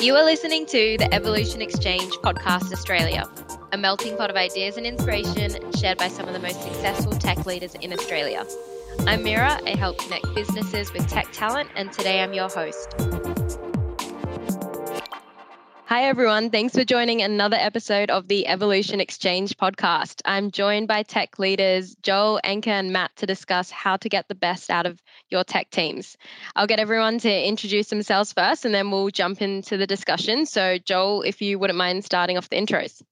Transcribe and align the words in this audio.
You 0.00 0.16
are 0.16 0.24
listening 0.24 0.64
to 0.64 0.96
the 0.96 1.12
Evolution 1.12 1.60
Exchange 1.60 2.14
Podcast 2.22 2.72
Australia, 2.72 3.28
a 3.72 3.76
melting 3.76 4.16
pot 4.16 4.30
of 4.30 4.36
ideas 4.36 4.78
and 4.78 4.86
inspiration 4.86 5.54
shared 5.72 5.98
by 5.98 6.08
some 6.08 6.26
of 6.26 6.32
the 6.32 6.38
most 6.38 6.62
successful 6.62 7.12
tech 7.12 7.44
leaders 7.44 7.74
in 7.82 7.92
Australia. 7.92 8.46
I'm 9.00 9.22
Mira, 9.22 9.60
I 9.66 9.76
help 9.76 9.98
connect 9.98 10.34
businesses 10.34 10.90
with 10.94 11.06
tech 11.06 11.30
talent, 11.32 11.68
and 11.76 11.92
today 11.92 12.22
I'm 12.22 12.32
your 12.32 12.48
host. 12.48 12.96
Hi, 15.90 16.04
everyone. 16.04 16.50
Thanks 16.50 16.76
for 16.76 16.84
joining 16.84 17.20
another 17.20 17.56
episode 17.56 18.10
of 18.10 18.28
the 18.28 18.46
Evolution 18.46 19.00
Exchange 19.00 19.56
podcast. 19.56 20.22
I'm 20.24 20.52
joined 20.52 20.86
by 20.86 21.02
tech 21.02 21.40
leaders 21.40 21.96
Joel, 21.96 22.38
Ankur, 22.44 22.68
and 22.68 22.92
Matt 22.92 23.10
to 23.16 23.26
discuss 23.26 23.72
how 23.72 23.96
to 23.96 24.08
get 24.08 24.28
the 24.28 24.36
best 24.36 24.70
out 24.70 24.86
of 24.86 25.02
your 25.30 25.42
tech 25.42 25.68
teams. 25.70 26.16
I'll 26.54 26.68
get 26.68 26.78
everyone 26.78 27.18
to 27.18 27.48
introduce 27.48 27.88
themselves 27.88 28.32
first 28.32 28.64
and 28.64 28.72
then 28.72 28.92
we'll 28.92 29.10
jump 29.10 29.42
into 29.42 29.76
the 29.76 29.86
discussion. 29.88 30.46
So, 30.46 30.78
Joel, 30.78 31.22
if 31.22 31.42
you 31.42 31.58
wouldn't 31.58 31.76
mind 31.76 32.04
starting 32.04 32.38
off 32.38 32.48
the 32.48 32.56
intros, 32.56 33.02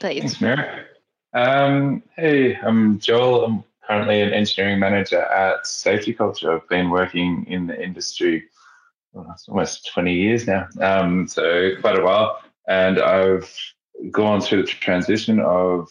please. 0.00 0.20
Thanks, 0.20 0.40
Mira. 0.40 0.86
Um, 1.34 2.02
hey, 2.16 2.56
I'm 2.56 2.98
Joel. 2.98 3.44
I'm 3.44 3.64
currently 3.86 4.22
an 4.22 4.32
engineering 4.32 4.78
manager 4.78 5.20
at 5.20 5.66
Safety 5.66 6.14
Culture. 6.14 6.50
I've 6.50 6.66
been 6.70 6.88
working 6.88 7.44
in 7.46 7.66
the 7.66 7.78
industry 7.78 8.44
almost 9.48 9.90
20 9.92 10.12
years 10.12 10.46
now, 10.46 10.68
um, 10.80 11.26
so 11.28 11.70
quite 11.80 11.98
a 11.98 12.02
while. 12.02 12.40
And 12.68 12.98
I've 12.98 13.52
gone 14.10 14.40
through 14.40 14.62
the 14.62 14.68
transition 14.68 15.40
of 15.40 15.88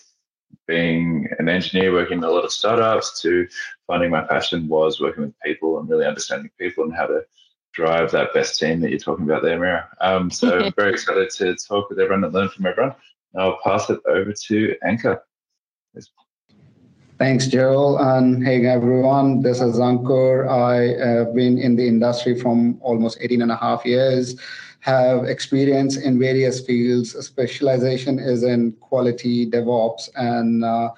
being 0.67 1.27
an 1.39 1.49
engineer, 1.49 1.91
working 1.91 2.19
in 2.19 2.23
a 2.23 2.29
lot 2.29 2.45
of 2.45 2.51
startups, 2.51 3.21
to 3.21 3.47
finding 3.87 4.09
my 4.11 4.21
passion 4.21 4.67
was 4.67 4.99
working 4.99 5.23
with 5.23 5.39
people 5.43 5.79
and 5.79 5.89
really 5.89 6.05
understanding 6.05 6.51
people 6.57 6.83
and 6.83 6.95
how 6.95 7.05
to 7.05 7.23
drive 7.73 8.11
that 8.11 8.33
best 8.33 8.59
team 8.59 8.79
that 8.81 8.89
you're 8.89 8.99
talking 8.99 9.25
about 9.25 9.43
there, 9.43 9.59
Mira. 9.59 9.89
Um, 9.99 10.29
so 10.29 10.59
I'm 10.65 10.73
very 10.73 10.91
excited 10.91 11.29
to 11.31 11.55
talk 11.55 11.89
with 11.89 11.99
everyone 11.99 12.23
and 12.23 12.33
learn 12.33 12.49
from 12.49 12.65
everyone. 12.65 12.95
I'll 13.35 13.59
pass 13.63 13.89
it 13.89 13.99
over 14.07 14.31
to 14.31 14.75
Ankur. 14.85 15.19
Thanks, 17.19 17.45
Joel. 17.45 17.99
And 17.99 18.43
hey, 18.43 18.65
everyone, 18.65 19.43
this 19.43 19.61
is 19.61 19.75
Ankur. 19.75 20.49
I 20.49 20.97
have 21.07 21.35
been 21.35 21.59
in 21.59 21.75
the 21.75 21.87
industry 21.87 22.39
from 22.39 22.79
almost 22.81 23.19
18 23.21 23.43
and 23.43 23.51
a 23.51 23.55
half 23.55 23.85
years, 23.85 24.35
have 24.79 25.25
experience 25.25 25.95
in 25.95 26.17
various 26.17 26.65
fields. 26.65 27.11
Specialization 27.23 28.17
is 28.17 28.41
in 28.41 28.71
quality, 28.81 29.49
DevOps, 29.49 30.09
and 30.15 30.65
uh, 30.65 30.89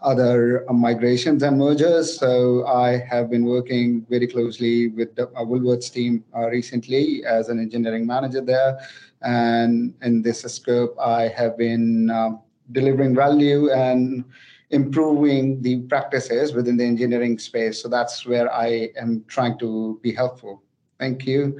other 0.00 0.64
migrations 0.72 1.42
and 1.42 1.58
mergers. 1.58 2.18
So 2.18 2.66
I 2.66 2.96
have 2.96 3.28
been 3.28 3.44
working 3.44 4.06
very 4.08 4.26
closely 4.26 4.88
with 4.88 5.14
the 5.16 5.28
uh, 5.28 5.44
Woolworths 5.44 5.92
team 5.92 6.24
uh, 6.34 6.48
recently 6.48 7.26
as 7.26 7.50
an 7.50 7.60
engineering 7.60 8.06
manager 8.06 8.40
there. 8.40 8.78
And 9.20 9.92
in 10.00 10.22
this 10.22 10.40
scope, 10.40 10.96
I 10.98 11.28
have 11.28 11.58
been 11.58 12.08
uh, 12.08 12.30
delivering 12.72 13.14
value 13.14 13.70
and 13.70 14.24
improving 14.70 15.62
the 15.62 15.80
practices 15.82 16.52
within 16.52 16.76
the 16.76 16.84
engineering 16.84 17.38
space. 17.38 17.82
So 17.82 17.88
that's 17.88 18.26
where 18.26 18.52
I 18.52 18.90
am 18.96 19.24
trying 19.26 19.58
to 19.58 19.98
be 20.02 20.12
helpful. 20.12 20.62
Thank 20.98 21.26
you. 21.26 21.58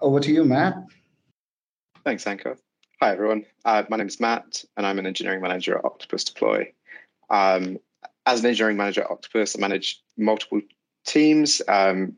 Over 0.00 0.20
to 0.20 0.32
you, 0.32 0.44
Matt. 0.44 0.74
Thanks, 2.04 2.24
Ankur. 2.24 2.56
Hi, 3.00 3.12
everyone. 3.12 3.44
Uh, 3.64 3.84
my 3.88 3.96
name 3.96 4.08
is 4.08 4.18
Matt, 4.18 4.64
and 4.76 4.86
I'm 4.86 4.98
an 4.98 5.06
engineering 5.06 5.40
manager 5.40 5.78
at 5.78 5.84
Octopus 5.84 6.24
Deploy. 6.24 6.72
Um, 7.30 7.78
as 8.26 8.40
an 8.40 8.46
engineering 8.46 8.76
manager 8.76 9.02
at 9.02 9.10
Octopus, 9.10 9.56
I 9.56 9.60
manage 9.60 10.02
multiple 10.16 10.60
teams, 11.06 11.62
um, 11.68 12.16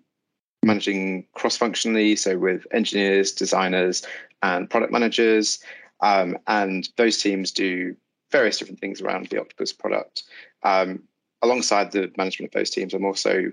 managing 0.62 1.26
cross 1.34 1.56
functionally, 1.56 2.16
so 2.16 2.38
with 2.38 2.66
engineers, 2.72 3.32
designers, 3.32 4.06
and 4.42 4.68
product 4.68 4.92
managers. 4.92 5.58
Um, 6.00 6.38
and 6.46 6.88
those 6.96 7.18
teams 7.18 7.50
do 7.50 7.96
various 8.34 8.58
different 8.58 8.80
things 8.80 9.00
around 9.00 9.28
the 9.28 9.40
Octopus 9.40 9.72
product. 9.72 10.24
Um, 10.64 11.04
alongside 11.40 11.92
the 11.92 12.10
management 12.18 12.50
of 12.50 12.58
those 12.58 12.70
teams, 12.70 12.92
I'm 12.92 13.04
also 13.04 13.52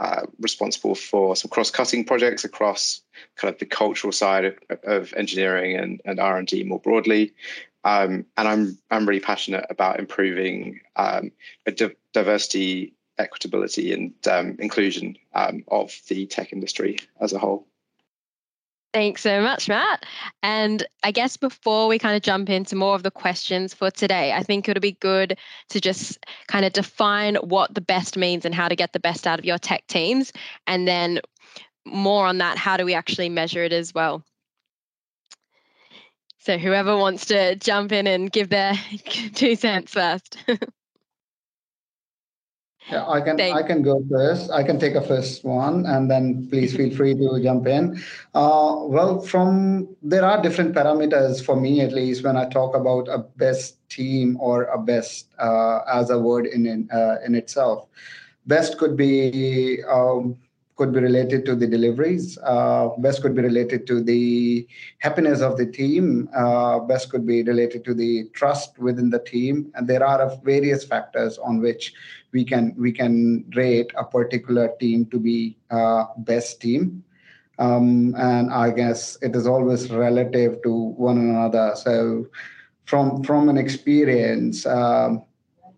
uh, 0.00 0.22
responsible 0.40 0.96
for 0.96 1.36
some 1.36 1.48
cross-cutting 1.48 2.04
projects 2.06 2.44
across 2.44 3.02
kind 3.36 3.54
of 3.54 3.60
the 3.60 3.66
cultural 3.66 4.12
side 4.12 4.46
of, 4.46 4.54
of 4.82 5.14
engineering 5.16 5.76
and, 5.76 6.00
and 6.04 6.18
R&D 6.18 6.64
more 6.64 6.80
broadly. 6.80 7.32
Um, 7.84 8.26
and 8.36 8.48
I'm 8.48 8.78
I'm 8.90 9.06
really 9.06 9.20
passionate 9.20 9.64
about 9.70 10.00
improving 10.00 10.80
um, 10.96 11.30
diversity, 12.12 12.94
equitability, 13.18 13.94
and 13.94 14.12
um, 14.26 14.56
inclusion 14.58 15.16
um, 15.34 15.62
of 15.68 15.94
the 16.08 16.26
tech 16.26 16.52
industry 16.52 16.98
as 17.20 17.32
a 17.32 17.38
whole. 17.38 17.66
Thanks 18.92 19.22
so 19.22 19.40
much, 19.40 19.68
Matt. 19.68 20.04
And 20.42 20.84
I 21.04 21.12
guess 21.12 21.36
before 21.36 21.86
we 21.86 21.98
kind 21.98 22.16
of 22.16 22.22
jump 22.22 22.50
into 22.50 22.74
more 22.74 22.96
of 22.96 23.04
the 23.04 23.10
questions 23.10 23.72
for 23.72 23.88
today, 23.88 24.32
I 24.32 24.42
think 24.42 24.68
it'll 24.68 24.80
be 24.80 24.92
good 25.00 25.38
to 25.68 25.80
just 25.80 26.18
kind 26.48 26.64
of 26.64 26.72
define 26.72 27.36
what 27.36 27.72
the 27.72 27.80
best 27.80 28.16
means 28.16 28.44
and 28.44 28.52
how 28.54 28.66
to 28.66 28.74
get 28.74 28.92
the 28.92 28.98
best 28.98 29.28
out 29.28 29.38
of 29.38 29.44
your 29.44 29.58
tech 29.58 29.86
teams. 29.86 30.32
And 30.66 30.88
then 30.88 31.20
more 31.84 32.26
on 32.26 32.38
that, 32.38 32.58
how 32.58 32.76
do 32.76 32.84
we 32.84 32.94
actually 32.94 33.28
measure 33.28 33.62
it 33.62 33.72
as 33.72 33.94
well? 33.94 34.24
So, 36.40 36.58
whoever 36.58 36.96
wants 36.96 37.26
to 37.26 37.54
jump 37.56 37.92
in 37.92 38.06
and 38.06 38.32
give 38.32 38.48
their 38.48 38.72
two 39.34 39.54
cents 39.54 39.92
first. 39.92 40.36
Yeah, 42.90 43.06
I 43.06 43.20
can 43.20 43.40
I 43.40 43.62
can 43.62 43.82
go 43.82 44.04
first. 44.10 44.50
I 44.50 44.62
can 44.62 44.78
take 44.78 44.94
a 44.94 45.00
first 45.00 45.44
one, 45.44 45.86
and 45.86 46.10
then 46.10 46.48
please 46.50 46.74
feel 46.74 46.94
free 46.94 47.14
to 47.14 47.40
jump 47.42 47.66
in. 47.66 48.02
Uh, 48.34 48.82
well, 48.82 49.20
from 49.20 49.88
there 50.02 50.24
are 50.24 50.42
different 50.42 50.74
parameters 50.74 51.44
for 51.44 51.54
me 51.54 51.80
at 51.82 51.92
least 51.92 52.24
when 52.24 52.36
I 52.36 52.48
talk 52.48 52.74
about 52.74 53.06
a 53.08 53.18
best 53.18 53.76
team 53.88 54.36
or 54.40 54.64
a 54.64 54.78
best 54.78 55.28
uh, 55.38 55.80
as 55.86 56.10
a 56.10 56.18
word 56.18 56.46
in 56.46 56.66
in, 56.66 56.88
uh, 56.90 57.16
in 57.24 57.34
itself. 57.34 57.86
Best 58.46 58.78
could 58.78 58.96
be 58.96 59.84
um, 59.88 60.36
could 60.80 60.94
be 60.94 61.00
related 61.00 61.44
to 61.44 61.54
the 61.54 61.66
deliveries. 61.66 62.38
Uh, 62.42 62.88
best 63.04 63.20
could 63.20 63.34
be 63.34 63.42
related 63.42 63.86
to 63.86 64.02
the 64.02 64.66
happiness 65.00 65.42
of 65.42 65.58
the 65.58 65.66
team. 65.66 66.26
Uh, 66.34 66.78
best 66.78 67.10
could 67.10 67.26
be 67.26 67.42
related 67.42 67.84
to 67.84 67.92
the 67.92 68.24
trust 68.32 68.78
within 68.78 69.10
the 69.10 69.18
team. 69.18 69.70
And 69.74 69.86
there 69.86 70.02
are 70.02 70.34
various 70.42 70.82
factors 70.82 71.36
on 71.36 71.60
which 71.60 71.92
we 72.32 72.44
can 72.44 72.74
we 72.78 72.92
can 72.92 73.44
rate 73.54 73.90
a 73.96 74.04
particular 74.04 74.70
team 74.80 75.06
to 75.06 75.18
be 75.18 75.56
uh, 75.70 76.04
best 76.18 76.60
team. 76.60 77.04
Um, 77.58 78.14
and 78.16 78.50
I 78.50 78.70
guess 78.70 79.18
it 79.22 79.36
is 79.36 79.46
always 79.46 79.90
relative 79.90 80.62
to 80.62 80.72
one 80.72 81.18
another. 81.18 81.72
So, 81.76 82.26
from 82.84 83.22
from 83.22 83.48
an 83.48 83.56
experience, 83.58 84.66
um, 84.66 85.22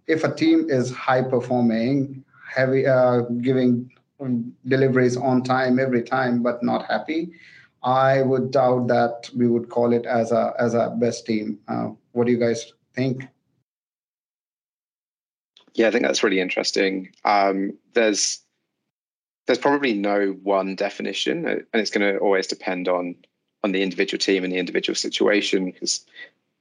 if 0.06 0.24
a 0.24 0.32
team 0.34 0.66
is 0.68 0.92
high 0.92 1.22
performing, 1.22 2.24
heavy, 2.54 2.86
uh, 2.86 3.22
giving 3.42 3.90
deliveries 4.66 5.16
on 5.16 5.42
time 5.42 5.78
every 5.78 6.02
time, 6.02 6.42
but 6.42 6.62
not 6.62 6.86
happy, 6.86 7.32
I 7.82 8.22
would 8.22 8.50
doubt 8.52 8.88
that 8.88 9.30
we 9.36 9.46
would 9.48 9.68
call 9.68 9.92
it 9.92 10.06
as 10.06 10.32
a 10.32 10.54
as 10.58 10.74
a 10.74 10.90
best 10.98 11.26
team. 11.26 11.58
Uh, 11.68 11.90
what 12.12 12.26
do 12.26 12.32
you 12.32 12.38
guys 12.38 12.72
think? 12.94 13.26
Yeah, 15.74 15.88
I 15.88 15.90
think 15.90 16.04
that's 16.04 16.22
really 16.22 16.40
interesting. 16.40 17.12
Um, 17.24 17.78
there's 17.94 18.40
there's 19.46 19.58
probably 19.58 19.94
no 19.94 20.36
one 20.42 20.76
definition, 20.76 21.46
uh, 21.46 21.50
and 21.50 21.80
it's 21.80 21.90
going 21.90 22.12
to 22.12 22.18
always 22.18 22.46
depend 22.46 22.88
on 22.88 23.16
on 23.64 23.72
the 23.72 23.82
individual 23.82 24.18
team 24.18 24.44
and 24.44 24.52
the 24.52 24.58
individual 24.58 24.94
situation. 24.94 25.66
Because 25.66 26.04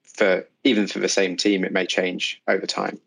for 0.03 0.47
even 0.63 0.87
for 0.87 0.99
the 0.99 1.09
same 1.09 1.35
team, 1.35 1.63
it 1.63 1.71
may 1.71 1.85
change 1.85 2.41
over 2.47 2.65
time. 2.65 2.99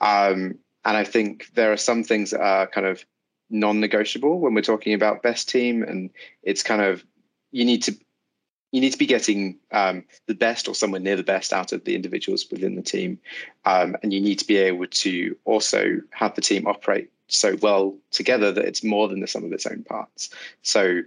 Um, 0.00 0.58
and 0.84 0.96
I 0.96 1.04
think 1.04 1.50
there 1.54 1.72
are 1.72 1.76
some 1.76 2.04
things 2.04 2.30
that 2.30 2.40
are 2.40 2.66
kind 2.66 2.86
of 2.86 3.04
non-negotiable 3.50 4.40
when 4.40 4.54
we're 4.54 4.60
talking 4.60 4.94
about 4.94 5.22
best 5.22 5.48
team 5.48 5.82
and 5.82 6.10
it's 6.42 6.62
kind 6.62 6.82
of 6.82 7.04
you 7.52 7.64
need 7.64 7.82
to 7.84 7.96
you 8.76 8.82
need 8.82 8.92
to 8.92 8.98
be 8.98 9.06
getting 9.06 9.56
um, 9.72 10.04
the 10.26 10.34
best 10.34 10.68
or 10.68 10.74
somewhere 10.74 11.00
near 11.00 11.16
the 11.16 11.22
best 11.22 11.52
out 11.52 11.72
of 11.72 11.84
the 11.84 11.94
individuals 11.94 12.46
within 12.50 12.76
the 12.76 12.82
team. 12.82 13.18
Um, 13.64 13.96
and 14.02 14.12
you 14.12 14.20
need 14.20 14.38
to 14.40 14.46
be 14.46 14.58
able 14.58 14.86
to 14.86 15.36
also 15.44 16.00
have 16.10 16.34
the 16.34 16.42
team 16.42 16.66
operate 16.66 17.10
so 17.28 17.56
well 17.62 17.96
together 18.10 18.52
that 18.52 18.66
it's 18.66 18.84
more 18.84 19.08
than 19.08 19.20
the 19.20 19.26
sum 19.26 19.44
of 19.44 19.52
its 19.52 19.66
own 19.66 19.82
parts. 19.82 20.28
So 20.62 21.00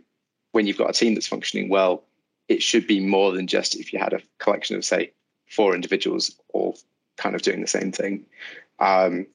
when 0.52 0.66
you've 0.66 0.78
got 0.78 0.90
a 0.90 0.94
team 0.94 1.14
that's 1.14 1.28
functioning 1.28 1.70
well 1.70 2.04
it 2.48 2.64
should 2.64 2.88
be 2.88 3.00
more 3.00 3.32
than 3.32 3.48
just 3.48 3.76
if 3.76 3.94
you 3.94 4.00
had 4.00 4.14
a 4.14 4.22
collection 4.40 4.76
of 4.76 4.84
say 4.84 5.12
four 5.48 5.76
individuals 5.76 6.36
all 6.52 6.78
kind 7.16 7.36
of 7.36 7.44
doing 7.44 7.62
the 7.62 7.68
same 7.68 7.92
thing. 7.92 8.26
Um, 8.80 9.28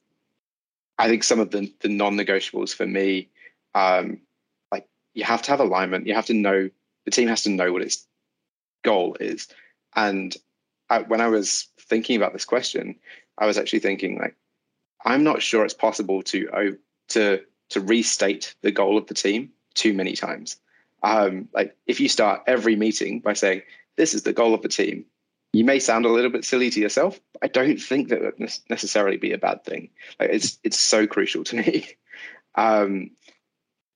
I 0.99 1.09
think 1.09 1.23
some 1.23 1.41
of 1.41 1.51
the, 1.51 1.73
the 1.81 1.89
non-negotiables 1.89 2.75
for 2.75 2.87
me, 2.87 3.29
um, 3.75 4.21
like 4.73 4.89
you 5.15 5.25
have 5.25 5.43
to 5.43 5.51
have 5.53 5.61
alignment. 5.61 6.07
You 6.07 6.15
have 6.15 6.27
to 6.27 6.35
know 6.35 6.71
the 7.05 7.11
team 7.11 7.29
has 7.29 7.45
to 7.45 7.51
know 7.51 7.73
what 7.73 7.83
its 7.83 8.07
goal 8.85 9.17
is. 9.19 9.49
And 9.97 10.37
I, 10.89 11.01
when 11.01 11.21
I 11.21 11.29
was 11.29 11.69
thinking 11.81 12.17
about 12.17 12.33
this 12.33 12.45
question, 12.45 12.97
I 13.39 13.47
was 13.47 13.59
actually 13.59 13.81
thinking 13.81 14.19
like, 14.19 14.37
I'm 15.05 15.25
not 15.25 15.43
sure 15.43 15.65
it's 15.65 15.75
possible 15.75 16.23
to 16.25 16.79
to 17.09 17.41
to 17.71 17.81
restate 17.81 18.55
the 18.63 18.71
goal 18.71 18.97
of 18.97 19.07
the 19.07 19.15
team 19.15 19.51
too 19.75 19.93
many 19.93 20.15
times. 20.15 20.57
Um, 21.03 21.49
like 21.53 21.77
if 21.87 22.01
you 22.01 22.09
start 22.09 22.43
every 22.47 22.77
meeting 22.77 23.21
by 23.21 23.35
saying, 23.35 23.63
this 23.97 24.15
is 24.15 24.23
the 24.23 24.33
goal 24.33 24.55
of 24.55 24.63
the 24.63 24.69
team, 24.69 25.05
you 25.53 25.65
may 25.65 25.79
sound 25.79 26.07
a 26.07 26.09
little 26.09 26.31
bit 26.31 26.45
silly 26.45 26.71
to 26.71 26.81
yourself. 26.81 27.21
I 27.43 27.49
don't 27.49 27.77
think 27.77 28.09
that 28.09 28.23
would 28.23 28.51
necessarily 28.71 29.19
be 29.19 29.33
a 29.33 29.39
bad 29.39 29.65
thing. 29.65 29.91
Like 30.19 30.31
it's 30.31 30.59
it's 30.65 30.79
so 30.79 31.07
crucial 31.07 31.45
to 31.45 31.57
me. 31.57 31.87
Um, 32.57 33.11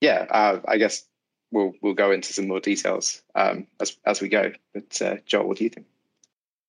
yeah, 0.01 0.27
uh, 0.29 0.59
I 0.67 0.79
guess 0.79 1.05
we'll 1.51 1.73
we'll 1.83 1.95
go 1.95 2.11
into 2.11 2.33
some 2.33 2.49
more 2.49 2.61
details 2.61 3.23
um, 3.35 3.67
as 3.81 3.97
as 4.05 4.21
we 4.21 4.29
go. 4.29 4.53
But 4.75 5.03
uh, 5.03 5.17
Joel, 5.27 5.49
what 5.49 5.59
do 5.59 5.65
you 5.65 5.71
think? 5.71 5.87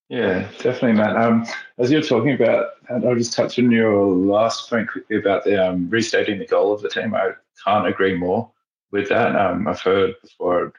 Yeah, 0.09 0.49
definitely, 0.57 0.93
Matt. 0.93 1.15
Um, 1.15 1.45
as 1.77 1.91
you're 1.91 2.01
talking 2.01 2.33
about, 2.33 2.71
and 2.89 3.07
I'll 3.07 3.15
just 3.15 3.33
touch 3.33 3.59
on 3.59 3.69
your 3.69 4.07
last 4.07 4.67
point 4.67 4.89
quickly 4.89 5.17
about 5.17 5.43
the 5.43 5.69
um, 5.69 5.87
restating 5.89 6.39
the 6.39 6.47
goal 6.47 6.73
of 6.73 6.81
the 6.81 6.89
team. 6.89 7.13
I 7.13 7.33
can't 7.63 7.87
agree 7.87 8.17
more 8.17 8.49
with 8.91 9.09
that. 9.09 9.35
Um, 9.35 9.67
I've 9.67 9.81
heard 9.81 10.15
before, 10.23 10.73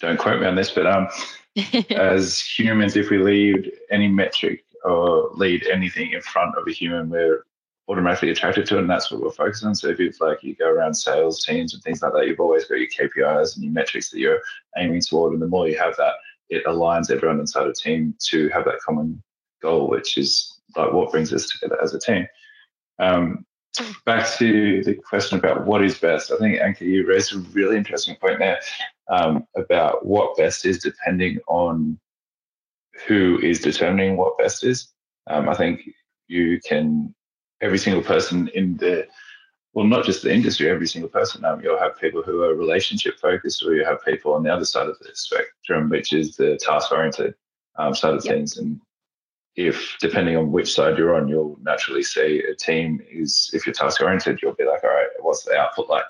don't 0.00 0.18
quote 0.18 0.40
me 0.40 0.46
on 0.46 0.54
this, 0.54 0.70
but 0.70 0.86
um, 0.86 1.08
as 1.90 2.40
humans, 2.40 2.96
if 2.96 3.10
we 3.10 3.18
lead 3.18 3.70
any 3.90 4.08
metric 4.08 4.64
or 4.82 5.30
lead 5.34 5.66
anything 5.66 6.12
in 6.12 6.22
front 6.22 6.56
of 6.56 6.66
a 6.66 6.72
human, 6.72 7.10
we're 7.10 7.44
automatically 7.88 8.30
attracted 8.30 8.66
to 8.66 8.76
it, 8.76 8.80
and 8.80 8.90
that's 8.90 9.10
what 9.10 9.20
we're 9.20 9.30
focused 9.30 9.64
on. 9.64 9.74
So 9.74 9.88
if 9.88 10.00
it's 10.00 10.20
like 10.20 10.42
you 10.42 10.54
go 10.56 10.68
around 10.68 10.94
sales 10.94 11.44
teams 11.44 11.74
and 11.74 11.82
things 11.82 12.02
like 12.02 12.12
that, 12.12 12.26
you've 12.26 12.40
always 12.40 12.64
got 12.64 12.78
your 12.78 12.88
KPIs 12.88 13.54
and 13.54 13.64
your 13.64 13.72
metrics 13.72 14.10
that 14.10 14.18
you're 14.18 14.40
aiming 14.78 15.02
toward, 15.02 15.32
and 15.32 15.42
the 15.42 15.46
more 15.46 15.68
you 15.68 15.78
have 15.78 15.96
that, 15.96 16.14
it 16.50 16.64
aligns 16.66 17.10
everyone 17.10 17.40
inside 17.40 17.66
a 17.66 17.72
team 17.72 18.14
to 18.28 18.48
have 18.50 18.64
that 18.64 18.80
common 18.84 19.22
goal, 19.62 19.88
which 19.88 20.16
is 20.16 20.60
like 20.76 20.92
what 20.92 21.10
brings 21.10 21.32
us 21.32 21.48
together 21.48 21.80
as 21.82 21.94
a 21.94 21.98
team. 21.98 22.26
Um, 22.98 23.44
back 24.04 24.30
to 24.38 24.82
the 24.84 24.94
question 24.94 25.38
about 25.38 25.66
what 25.66 25.82
is 25.82 25.98
best, 25.98 26.30
I 26.30 26.36
think 26.36 26.60
Ankur, 26.60 26.82
you 26.82 27.06
raised 27.06 27.34
a 27.34 27.38
really 27.38 27.76
interesting 27.76 28.16
point 28.16 28.38
there 28.38 28.60
um, 29.08 29.46
about 29.56 30.06
what 30.06 30.36
best 30.36 30.64
is 30.64 30.78
depending 30.78 31.38
on 31.48 31.98
who 33.06 33.38
is 33.42 33.60
determining 33.60 34.16
what 34.16 34.38
best 34.38 34.64
is. 34.64 34.88
Um, 35.26 35.48
I 35.48 35.54
think 35.54 35.80
you 36.28 36.60
can, 36.64 37.14
every 37.60 37.78
single 37.78 38.02
person 38.02 38.48
in 38.54 38.76
the, 38.76 39.06
well, 39.72 39.86
not 39.86 40.04
just 40.04 40.22
the 40.22 40.32
industry, 40.32 40.70
every 40.70 40.86
single 40.86 41.08
person. 41.08 41.44
Um, 41.44 41.60
you'll 41.62 41.78
have 41.78 41.98
people 42.00 42.22
who 42.22 42.42
are 42.42 42.54
relationship 42.54 43.18
focused, 43.18 43.64
or 43.64 43.74
you 43.74 43.84
have 43.84 44.04
people 44.04 44.34
on 44.34 44.42
the 44.42 44.52
other 44.52 44.64
side 44.64 44.88
of 44.88 44.98
the 44.98 45.10
spectrum, 45.14 45.88
which 45.88 46.12
is 46.12 46.36
the 46.36 46.58
task 46.58 46.92
oriented 46.92 47.34
um, 47.76 47.94
side 47.94 48.14
of 48.14 48.24
yep. 48.24 48.34
things. 48.34 48.58
And 48.58 48.80
if 49.56 49.96
depending 50.00 50.36
on 50.36 50.52
which 50.52 50.72
side 50.74 50.98
you're 50.98 51.14
on, 51.14 51.28
you'll 51.28 51.58
naturally 51.62 52.02
see 52.02 52.42
a 52.42 52.54
team 52.54 53.00
is 53.10 53.50
if 53.52 53.66
you're 53.66 53.74
task 53.74 54.00
oriented, 54.00 54.40
you'll 54.42 54.54
be 54.54 54.64
like, 54.64 54.84
all 54.84 54.90
right, 54.90 55.08
what's 55.20 55.44
the 55.44 55.56
output 55.56 55.88
like? 55.88 56.06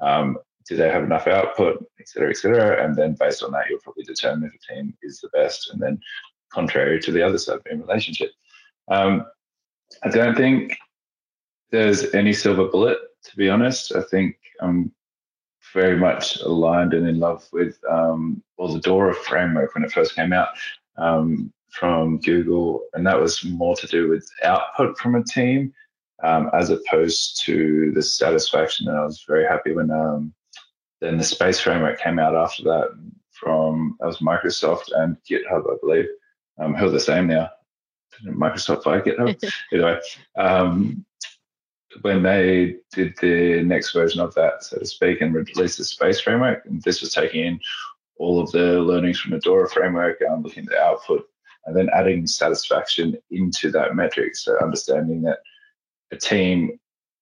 Um, 0.00 0.38
do 0.68 0.76
they 0.76 0.90
have 0.90 1.04
enough 1.04 1.26
output, 1.26 1.84
et 1.98 2.08
cetera, 2.08 2.30
et 2.30 2.36
cetera? 2.36 2.84
And 2.84 2.94
then 2.94 3.16
based 3.18 3.42
on 3.42 3.52
that, 3.52 3.64
you'll 3.70 3.80
probably 3.80 4.04
determine 4.04 4.50
if 4.52 4.54
a 4.54 4.74
team 4.74 4.94
is 5.02 5.18
the 5.20 5.28
best. 5.30 5.70
And 5.70 5.80
then 5.80 5.98
contrary 6.52 7.00
to 7.00 7.12
the 7.12 7.22
other 7.22 7.38
side 7.38 7.64
being 7.64 7.80
relationship. 7.80 8.30
Um, 8.88 9.24
I 10.02 10.08
don't 10.08 10.36
think 10.36 10.76
there's 11.70 12.14
any 12.14 12.32
silver 12.32 12.66
bullet, 12.66 12.98
to 13.24 13.36
be 13.36 13.48
honest. 13.48 13.94
I 13.94 14.02
think 14.02 14.36
I'm 14.60 14.92
very 15.74 15.96
much 15.96 16.36
aligned 16.40 16.94
and 16.94 17.06
in 17.06 17.18
love 17.18 17.46
with 17.52 17.78
um, 17.90 18.42
well 18.56 18.72
the 18.72 18.80
Dora 18.80 19.14
framework 19.14 19.74
when 19.74 19.84
it 19.84 19.92
first 19.92 20.14
came 20.14 20.32
out. 20.32 20.48
Um, 20.96 21.52
from 21.70 22.18
Google, 22.20 22.82
and 22.94 23.06
that 23.06 23.20
was 23.20 23.44
more 23.44 23.76
to 23.76 23.86
do 23.86 24.08
with 24.08 24.28
output 24.42 24.98
from 24.98 25.14
a 25.14 25.22
team 25.22 25.72
um, 26.22 26.50
as 26.52 26.70
opposed 26.70 27.40
to 27.44 27.92
the 27.94 28.02
satisfaction. 28.02 28.88
And 28.88 28.96
I 28.96 29.04
was 29.04 29.24
very 29.26 29.46
happy 29.46 29.72
when 29.72 29.90
um, 29.90 30.32
then 31.00 31.18
the 31.18 31.24
space 31.24 31.60
framework 31.60 32.00
came 32.00 32.18
out 32.18 32.34
after 32.34 32.64
that 32.64 32.88
from 33.30 33.96
that 34.00 34.06
was 34.06 34.18
Microsoft 34.18 34.90
and 34.96 35.16
GitHub, 35.28 35.70
I 35.70 35.76
believe, 35.80 36.06
um, 36.58 36.74
who 36.74 36.86
are 36.86 36.90
the 36.90 36.98
same 36.98 37.28
now. 37.28 37.50
Microsoft 38.24 38.84
by 38.84 39.00
GitHub. 39.00 39.52
anyway, 39.72 40.00
um, 40.36 41.04
when 42.02 42.22
they 42.22 42.76
did 42.92 43.14
the 43.20 43.62
next 43.62 43.92
version 43.92 44.20
of 44.20 44.34
that, 44.34 44.62
so 44.62 44.78
to 44.78 44.86
speak, 44.86 45.20
and 45.20 45.34
released 45.34 45.78
the 45.78 45.84
space 45.84 46.20
framework, 46.20 46.64
and 46.66 46.82
this 46.82 47.00
was 47.00 47.12
taking 47.12 47.44
in 47.44 47.60
all 48.18 48.40
of 48.40 48.50
the 48.52 48.80
learnings 48.80 49.18
from 49.20 49.32
the 49.32 49.38
Dora 49.38 49.68
framework, 49.68 50.20
and 50.20 50.44
looking 50.44 50.64
at 50.64 50.70
the 50.70 50.80
output 50.80 51.24
and 51.68 51.76
then 51.76 51.90
adding 51.94 52.26
satisfaction 52.26 53.16
into 53.30 53.70
that 53.70 53.94
metric. 53.94 54.34
So 54.36 54.58
understanding 54.58 55.20
that 55.22 55.40
a 56.10 56.16
team 56.16 56.80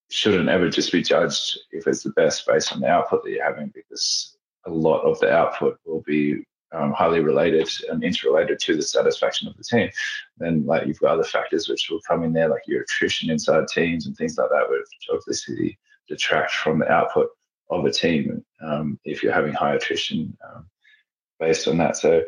shouldn't 0.08 0.48
ever 0.48 0.70
just 0.70 0.92
be 0.92 1.02
judged 1.02 1.58
if 1.72 1.86
it's 1.88 2.04
the 2.04 2.10
best 2.10 2.46
based 2.46 2.72
on 2.72 2.80
the 2.80 2.86
output 2.86 3.24
that 3.24 3.30
you're 3.30 3.44
having, 3.44 3.72
because 3.74 4.36
a 4.64 4.70
lot 4.70 5.00
of 5.00 5.18
the 5.18 5.32
output 5.32 5.78
will 5.84 6.02
be 6.02 6.44
um, 6.76 6.92
highly 6.92 7.20
related 7.20 7.68
and 7.90 8.04
interrelated 8.04 8.58
to 8.60 8.76
the 8.76 8.82
satisfaction 8.82 9.48
of 9.48 9.56
the 9.56 9.64
team. 9.64 9.90
Then, 10.38 10.64
like 10.66 10.86
you've 10.86 11.00
got 11.00 11.12
other 11.12 11.24
factors 11.24 11.68
which 11.68 11.88
will 11.90 12.00
come 12.06 12.22
in 12.22 12.32
there, 12.32 12.48
like 12.48 12.62
your 12.66 12.82
attrition 12.82 13.30
inside 13.30 13.68
teams 13.68 14.06
and 14.06 14.16
things 14.16 14.36
like 14.38 14.50
that, 14.50 14.68
which 14.68 14.86
obviously 15.12 15.78
detract 16.08 16.52
from 16.52 16.78
the 16.78 16.90
output 16.90 17.28
of 17.70 17.84
a 17.84 17.90
team 17.90 18.44
um, 18.62 18.98
if 19.04 19.22
you're 19.22 19.32
having 19.32 19.52
high 19.52 19.74
attrition 19.74 20.36
um, 20.46 20.66
based 21.40 21.66
on 21.66 21.78
that. 21.78 21.96
So 21.96 22.22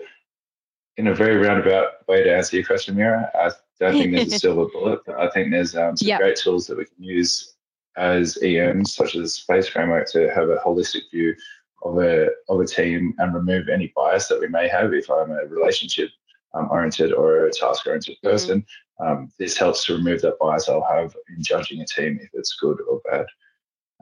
in 0.96 1.06
a 1.06 1.14
very 1.14 1.36
roundabout 1.36 2.06
way 2.08 2.24
to 2.24 2.34
answer 2.34 2.56
your 2.56 2.66
question, 2.66 2.96
Mira, 2.96 3.30
I 3.34 3.50
don't 3.78 3.92
think 3.92 4.14
there's 4.14 4.32
a 4.32 4.38
silver 4.40 4.66
bullet, 4.72 5.00
but 5.06 5.16
I 5.16 5.30
think 5.30 5.50
there's 5.50 5.76
um, 5.76 5.96
some 5.96 6.08
yep. 6.08 6.20
great 6.20 6.36
tools 6.36 6.66
that 6.66 6.76
we 6.78 6.86
can 6.86 7.02
use 7.02 7.54
as 7.96 8.38
EMs, 8.42 8.94
such 8.94 9.16
as 9.16 9.34
Space 9.34 9.68
Framework, 9.68 10.08
to 10.12 10.32
have 10.34 10.48
a 10.50 10.56
holistic 10.56 11.02
view 11.10 11.34
of 11.82 11.98
a 11.98 12.28
of 12.48 12.60
a 12.60 12.66
team 12.66 13.14
and 13.18 13.34
remove 13.34 13.68
any 13.68 13.92
bias 13.94 14.28
that 14.28 14.40
we 14.40 14.48
may 14.48 14.68
have 14.68 14.92
if 14.92 15.10
I'm 15.10 15.30
a 15.30 15.46
relationship 15.46 16.10
um, 16.54 16.68
oriented 16.70 17.12
or 17.12 17.46
a 17.46 17.52
task 17.52 17.86
oriented 17.86 18.16
mm-hmm. 18.16 18.28
person. 18.28 18.60
Mm-hmm. 18.60 19.06
Um, 19.06 19.32
this 19.38 19.56
helps 19.56 19.84
to 19.86 19.94
remove 19.94 20.22
that 20.22 20.38
bias 20.40 20.68
I'll 20.68 20.82
have 20.82 21.14
in 21.28 21.42
judging 21.42 21.80
a 21.80 21.86
team 21.86 22.18
if 22.20 22.30
it's 22.32 22.56
good 22.60 22.78
or 22.88 23.00
bad. 23.08 23.26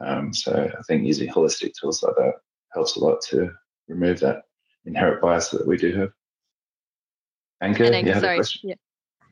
Um, 0.05 0.33
so 0.33 0.71
I 0.79 0.83
think 0.83 1.05
using 1.05 1.31
holistic 1.31 1.73
tools 1.79 2.03
like 2.03 2.17
that 2.17 2.35
helps 2.73 2.97
a 2.97 3.01
lot 3.01 3.21
to 3.29 3.51
remove 3.89 4.21
that 4.21 4.43
inherent 4.85 5.21
bias 5.21 5.51
that 5.51 5.67
we 5.67 5.77
do 5.77 5.95
have. 5.97 6.13
Ankur, 7.63 7.93
and 7.93 8.07
Ankur, 8.07 8.21
sorry. 8.21 8.41
Yeah. 8.63 8.75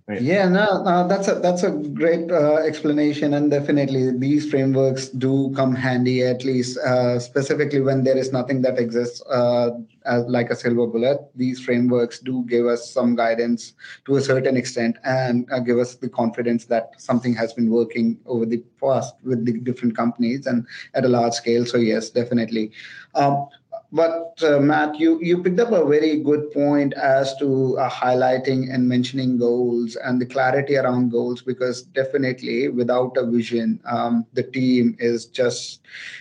Yeah, 0.07 0.51
no, 0.51 0.83
no, 0.83 1.09
that's 1.09 1.29
a 1.29 1.37
that's 1.37 1.63
a 1.63 1.71
great 1.71 2.31
uh, 2.31 2.57
explanation, 2.57 3.33
and 3.33 3.51
definitely 3.51 4.11
these 4.11 4.51
frameworks 4.51 5.09
do 5.09 5.51
come 5.57 5.75
handy. 5.75 6.23
At 6.23 6.45
least, 6.45 6.77
uh, 6.77 7.19
specifically 7.19 7.81
when 7.81 8.05
there 8.05 8.19
is 8.19 8.31
nothing 8.31 8.61
that 8.63 8.79
exists 8.79 9.23
uh, 9.31 9.71
as 10.05 10.25
like 10.27 10.51
a 10.51 10.57
silver 10.57 10.87
bullet, 10.87 11.21
these 11.35 11.59
frameworks 11.59 12.19
do 12.19 12.45
give 12.47 12.67
us 12.67 12.91
some 12.91 13.17
guidance 13.17 13.73
to 14.05 14.17
a 14.17 14.21
certain 14.21 14.59
extent, 14.59 14.99
and 15.05 15.51
uh, 15.51 15.61
give 15.61 15.79
us 15.79 15.95
the 15.95 16.11
confidence 16.11 16.67
that 16.67 16.91
something 16.99 17.33
has 17.33 17.55
been 17.55 17.71
working 17.71 18.21
over 18.27 18.45
the 18.45 18.63
past 18.83 19.15
with 19.25 19.47
the 19.47 19.59
different 19.61 19.97
companies 19.97 20.45
and 20.47 20.67
at 20.93 21.07
a 21.07 21.09
large 21.09 21.33
scale. 21.33 21.65
So 21.65 21.79
yes, 21.79 22.11
definitely. 22.11 22.73
Um, 23.15 23.49
but 23.95 24.43
uh, 24.43 24.59
Matt, 24.59 24.99
you 24.99 25.21
you 25.23 25.41
picked 25.41 25.61
up 25.61 25.71
a 25.71 25.87
very 25.87 26.19
good 26.19 26.51
point 26.51 26.93
as 26.95 27.37
to 27.37 27.79
uh, 27.79 27.89
highlighting 27.89 28.75
and 28.75 28.89
mentioning 28.89 29.39
goals 29.39 29.95
and 29.95 30.21
the 30.21 30.27
clarity 30.27 30.77
around 30.77 31.13
goals, 31.13 31.43
because 31.43 31.83
definitely 31.83 32.69
without 32.69 33.17
a 33.17 33.25
vision, 33.25 33.79
um, 33.87 34.27
the 34.33 34.43
team 34.43 34.97
is 34.99 35.27
just 35.27 35.81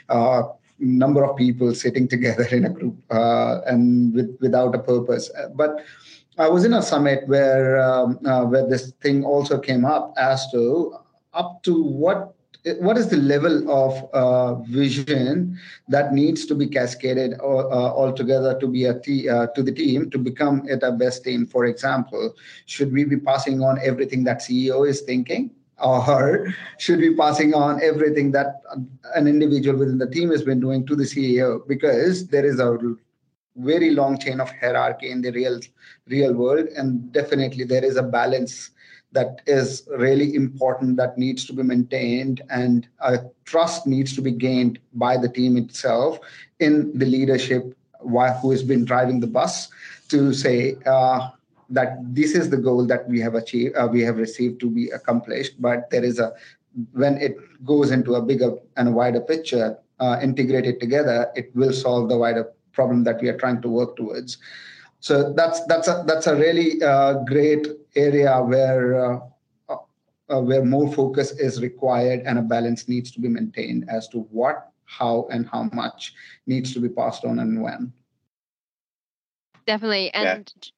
a 0.09 0.13
uh, 0.13 0.53
number 0.77 1.23
of 1.25 1.35
people 1.35 1.73
sitting 1.73 2.07
together 2.15 2.45
in 2.51 2.65
a 2.65 2.69
group 2.69 2.95
uh, 3.09 3.61
and 3.65 4.13
with, 4.13 4.37
without 4.39 4.75
a 4.75 4.79
purpose. 4.79 5.31
But 5.55 5.83
I 6.37 6.49
was 6.49 6.65
in 6.65 6.73
a 6.73 6.81
summit 6.81 7.27
where 7.27 7.81
um, 7.81 8.19
uh, 8.23 8.45
where 8.45 8.67
this 8.69 8.91
thing 9.01 9.25
also 9.25 9.57
came 9.57 9.83
up 9.83 10.13
as 10.15 10.45
to 10.51 10.95
up 11.33 11.63
to 11.63 11.81
what 11.83 12.35
what 12.79 12.97
is 12.97 13.09
the 13.09 13.17
level 13.17 13.69
of 13.71 14.09
uh, 14.13 14.55
vision 14.63 15.59
that 15.89 16.13
needs 16.13 16.45
to 16.45 16.55
be 16.55 16.67
cascaded 16.67 17.33
uh, 17.39 17.93
altogether 17.93 18.57
to 18.59 18.67
be 18.67 18.85
a 18.85 18.99
t- 18.99 19.29
uh, 19.29 19.47
to 19.47 19.61
the 19.61 19.71
team 19.71 20.09
to 20.09 20.17
become 20.17 20.63
it 20.67 20.81
a 20.83 20.91
best 20.91 21.23
team? 21.23 21.45
For 21.45 21.65
example 21.65 22.33
should 22.65 22.91
we 22.91 23.03
be 23.03 23.17
passing 23.17 23.61
on 23.61 23.79
everything 23.83 24.23
that 24.25 24.39
ceo 24.39 24.87
is 24.87 25.01
thinking 25.01 25.51
or 25.83 26.53
should 26.77 26.99
we 26.99 27.09
be 27.09 27.15
passing 27.15 27.53
on 27.53 27.81
everything 27.83 28.31
that 28.31 28.61
an 29.15 29.27
individual 29.27 29.77
within 29.77 29.97
the 29.97 30.09
team 30.09 30.29
has 30.31 30.43
been 30.43 30.59
doing 30.59 30.85
to 30.85 30.95
the 30.95 31.03
ceo 31.03 31.67
because 31.67 32.27
there 32.27 32.45
is 32.45 32.59
a 32.59 32.77
very 33.55 33.91
long 33.91 34.17
chain 34.17 34.39
of 34.39 34.49
hierarchy 34.59 35.11
in 35.11 35.21
the 35.21 35.31
real 35.31 35.59
real 36.07 36.33
world 36.33 36.67
and 36.77 37.11
definitely 37.11 37.63
there 37.63 37.83
is 37.83 37.97
a 37.97 38.03
balance 38.03 38.71
that 39.13 39.41
is 39.47 39.87
really 39.97 40.35
important 40.35 40.97
that 40.97 41.17
needs 41.17 41.45
to 41.45 41.53
be 41.53 41.63
maintained 41.63 42.41
and 42.49 42.87
trust 43.45 43.87
needs 43.87 44.15
to 44.15 44.21
be 44.21 44.31
gained 44.31 44.79
by 44.93 45.15
the 45.17 45.29
team 45.29 45.57
itself 45.57 46.19
in 46.59 46.97
the 46.97 47.05
leadership 47.05 47.75
who 47.99 48.51
has 48.51 48.63
been 48.63 48.83
driving 48.83 49.19
the 49.19 49.27
bus 49.27 49.69
to 50.09 50.33
say 50.33 50.75
uh, 50.85 51.29
that 51.69 51.97
this 52.13 52.35
is 52.35 52.49
the 52.49 52.57
goal 52.57 52.85
that 52.85 53.07
we 53.07 53.19
have 53.19 53.35
achieved 53.35 53.75
uh, 53.75 53.87
we 53.89 54.01
have 54.01 54.17
received 54.17 54.59
to 54.59 54.69
be 54.69 54.89
accomplished 54.89 55.61
but 55.61 55.89
there 55.89 56.03
is 56.03 56.19
a 56.19 56.33
when 56.91 57.17
it 57.17 57.37
goes 57.63 57.91
into 57.91 58.15
a 58.15 58.21
bigger 58.21 58.51
and 58.77 58.89
a 58.89 58.91
wider 58.91 59.21
picture 59.21 59.77
uh, 59.99 60.19
integrated 60.21 60.79
together 60.79 61.31
it 61.35 61.55
will 61.55 61.71
solve 61.71 62.09
the 62.09 62.17
wider 62.17 62.51
problem 62.73 63.03
that 63.05 63.21
we 63.21 63.29
are 63.29 63.37
trying 63.37 63.61
to 63.61 63.69
work 63.69 63.95
towards. 63.95 64.37
So 64.99 65.31
that's 65.33 65.63
that's 65.65 65.87
a 65.87 66.03
that's 66.07 66.27
a 66.27 66.35
really 66.35 66.81
uh, 66.81 67.23
great 67.25 67.67
area 67.95 68.41
where 68.41 69.13
uh, 69.13 69.19
uh, 70.29 70.39
where 70.39 70.63
more 70.63 70.91
focus 70.91 71.31
is 71.31 71.61
required 71.61 72.21
and 72.25 72.39
a 72.39 72.41
balance 72.41 72.87
needs 72.87 73.11
to 73.11 73.19
be 73.19 73.27
maintained 73.27 73.85
as 73.89 74.07
to 74.09 74.19
what, 74.31 74.71
how, 74.85 75.27
and 75.31 75.47
how 75.49 75.63
much 75.73 76.13
needs 76.47 76.73
to 76.73 76.79
be 76.79 76.89
passed 76.89 77.25
on 77.25 77.39
and 77.39 77.61
when. 77.61 77.91
Definitely. 79.65 80.13
And 80.13 80.51
yeah. 80.55 80.69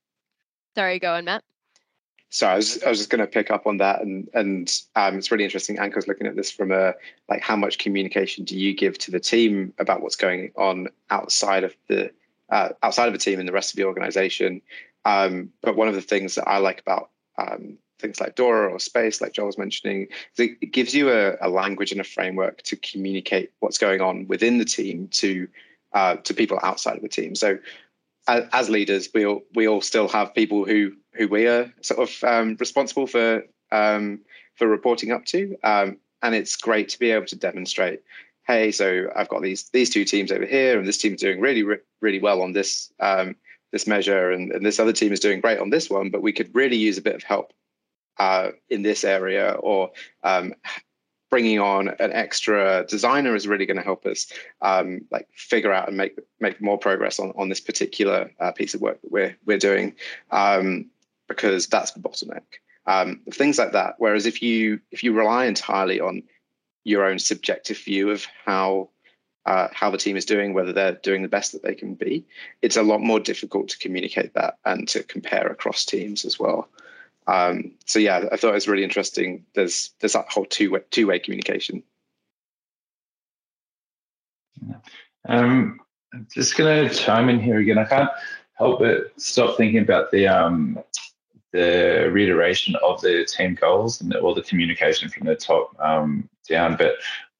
sorry, 0.76 1.00
go 1.00 1.14
on, 1.14 1.26
Matt. 1.26 1.44
Sorry, 2.30 2.54
I 2.54 2.56
was, 2.58 2.84
I 2.84 2.90
was 2.90 2.98
just 2.98 3.10
going 3.10 3.22
to 3.22 3.28
pick 3.28 3.50
up 3.50 3.66
on 3.66 3.78
that, 3.78 4.02
and 4.02 4.28
and 4.34 4.70
um, 4.98 5.18
it's 5.18 5.32
really 5.32 5.46
interesting. 5.46 5.78
Ankur's 5.78 6.08
looking 6.08 6.28
at 6.28 6.36
this 6.36 6.52
from 6.52 6.72
a 6.72 6.94
like 7.30 7.42
how 7.42 7.56
much 7.56 7.78
communication 7.78 8.44
do 8.44 8.58
you 8.58 8.76
give 8.76 8.98
to 8.98 9.12
the 9.12 9.22
team 9.22 9.74
about 9.80 10.02
what's 10.02 10.18
going 10.18 10.52
on 10.58 10.90
outside 11.10 11.64
of 11.64 11.74
the 11.88 12.12
uh, 12.50 12.70
outside 12.84 13.08
of 13.08 13.14
the 13.14 13.20
team 13.20 13.40
and 13.40 13.48
the 13.48 13.54
rest 13.54 13.72
of 13.72 13.78
the 13.78 13.86
organization. 13.86 14.62
Um, 15.06 15.52
but 15.62 15.76
one 15.76 15.88
of 15.88 15.94
the 15.94 16.02
things 16.02 16.36
that 16.36 16.48
I 16.48 16.58
like 16.58 16.82
about 16.82 17.12
um, 17.38 17.78
things 18.00 18.20
like 18.20 18.36
Dora 18.36 18.72
or 18.72 18.80
Space, 18.80 19.22
like 19.22 19.34
Joel 19.34 19.48
was 19.48 19.58
mentioning, 19.58 20.08
is 20.38 20.50
it 20.62 20.72
gives 20.72 20.94
you 20.94 21.12
a, 21.12 21.36
a, 21.42 21.50
language 21.50 21.92
and 21.92 22.02
a 22.02 22.06
framework 22.06 22.62
to 22.64 22.76
communicate 22.76 23.52
what's 23.60 23.78
going 23.78 24.02
on 24.02 24.28
within 24.28 24.58
the 24.58 24.66
team 24.66 25.08
to 25.10 25.48
uh, 25.94 26.18
to 26.18 26.34
people 26.34 26.60
outside 26.62 26.98
of 26.98 27.02
the 27.02 27.10
team. 27.10 27.36
So, 27.36 27.58
as, 28.28 28.46
as, 28.52 28.70
leaders, 28.70 29.10
we 29.14 29.26
all 29.26 29.44
we 29.54 29.68
all 29.68 29.82
still 29.82 30.08
have 30.10 30.34
people 30.34 30.66
who 30.66 30.94
who 31.14 31.28
we 31.28 31.48
are 31.48 31.72
sort 31.82 32.10
of 32.10 32.24
um, 32.24 32.58
responsible 32.60 33.08
for 33.08 33.44
um, 33.72 34.22
for 34.56 34.68
reporting 34.68 35.12
up 35.12 35.26
to, 35.26 35.56
um, 35.64 35.98
and 36.22 36.36
it's 36.36 36.56
great 36.56 36.90
to 36.90 37.00
be 37.00 37.12
able 37.12 37.28
to 37.28 37.36
demonstrate. 37.36 38.02
Hey, 38.48 38.72
so 38.72 39.10
I've 39.16 39.30
got 39.30 39.42
these 39.42 39.70
these 39.70 39.90
two 39.90 40.06
teams 40.06 40.32
over 40.32 40.46
here, 40.46 40.78
and 40.78 40.88
this 40.88 40.98
team's 40.98 41.22
doing 41.22 41.40
really 41.40 41.64
really 42.02 42.20
well 42.20 42.42
on 42.42 42.52
this 42.52 42.92
um, 43.00 43.36
this 43.76 43.86
measure, 43.86 44.32
and, 44.32 44.54
and 44.54 44.66
this 44.66 44.80
other 44.80 44.94
team 44.94 45.12
is 45.12 45.20
doing 45.20 45.42
great 45.42 45.60
on 45.60 45.70
this 45.70 45.90
one. 45.90 46.10
But 46.10 46.22
we 46.22 46.32
could 46.32 46.56
really 46.56 46.78
use 46.78 46.98
a 46.98 47.02
bit 47.02 47.14
of 47.14 47.24
help 47.24 47.52
uh, 48.18 48.52
in 48.70 48.84
this 48.84 49.04
area 49.04 49.52
or 49.60 49.92
um, 50.24 50.54
bringing 51.30 51.60
on 51.60 51.90
an 51.90 52.14
extra 52.14 52.86
designer 52.88 53.36
is 53.36 53.50
really 53.50 53.66
going 53.66 53.76
to 53.76 53.84
help 53.84 54.06
us 54.06 54.32
um, 54.62 55.02
like 55.12 55.28
figure 55.34 55.74
out 55.74 55.90
and 55.90 55.98
make 55.98 56.18
make 56.40 56.62
more 56.62 56.78
progress 56.78 57.20
on, 57.20 57.34
on 57.36 57.50
this 57.50 57.60
particular 57.60 58.32
uh, 58.40 58.54
piece 58.54 58.74
of 58.74 58.80
work 58.80 59.02
that 59.02 59.12
we're 59.12 59.36
we're 59.46 59.58
doing 59.58 59.94
um, 60.32 60.90
because 61.28 61.68
that's 61.68 61.92
the 61.92 62.00
bottleneck 62.00 62.44
um, 62.86 63.20
things 63.32 63.58
like 63.58 63.74
that 63.74 63.96
whereas 63.98 64.26
if 64.26 64.42
you 64.42 64.80
if 64.92 65.04
you 65.04 65.12
rely 65.12 65.44
entirely 65.44 66.00
on 66.00 66.24
your 66.86 67.04
own 67.04 67.20
subjective 67.20 67.80
view 67.80 68.12
of 68.12 68.26
how 68.46 68.88
uh, 69.46 69.68
how 69.72 69.92
the 69.92 69.98
team 69.98 70.18
is 70.18 70.26
doing, 70.26 70.54
whether 70.54 70.74
they're 70.74 70.94
doing 70.94 71.22
the 71.22 71.28
best 71.28 71.52
that 71.52 71.64
they 71.64 71.76
can 71.76 71.94
be, 71.94 72.26
it's 72.62 72.78
a 72.78 72.84
lot 72.84 73.02
more 73.02 73.20
difficult 73.20 73.70
to 73.70 73.78
communicate 73.78 74.34
that 74.34 74.58
and 74.66 74.88
to 74.90 75.04
compare 75.04 75.48
across 75.48 75.86
teams 75.86 76.26
as 76.26 76.40
well. 76.40 76.68
Um, 77.28 77.74
so 77.86 78.00
yeah, 78.00 78.26
I 78.32 78.38
thought 78.38 78.52
it 78.52 78.54
was 78.54 78.68
really 78.68 78.84
interesting. 78.84 79.46
There's 79.54 79.92
there's 80.00 80.14
that 80.14 80.30
whole 80.30 80.46
two 80.46 80.72
way 80.72 80.82
two 80.92 81.08
way 81.08 81.20
communication. 81.20 81.84
Um, 85.28 85.80
I'm 86.14 86.28
just 86.34 86.56
going 86.56 86.88
to 86.88 86.94
chime 86.94 87.30
in 87.30 87.40
here 87.40 87.58
again. 87.58 87.78
I 87.78 87.86
can't 87.86 88.10
help 88.54 88.80
but 88.80 89.12
stop 89.18 89.58
thinking 89.58 89.82
about 89.82 90.12
the 90.12 90.28
um, 90.28 90.80
the 91.52 92.10
reiteration 92.12 92.76
of 92.84 93.02
the 93.02 93.26
team 93.26 93.56
goals 93.56 94.02
and 94.02 94.16
or 94.16 94.36
the 94.36 94.44
communication 94.44 95.10
from 95.10 95.26
the 95.26 95.36
top 95.36 95.76
um, 95.80 96.30
down. 96.48 96.76
But 96.78 96.96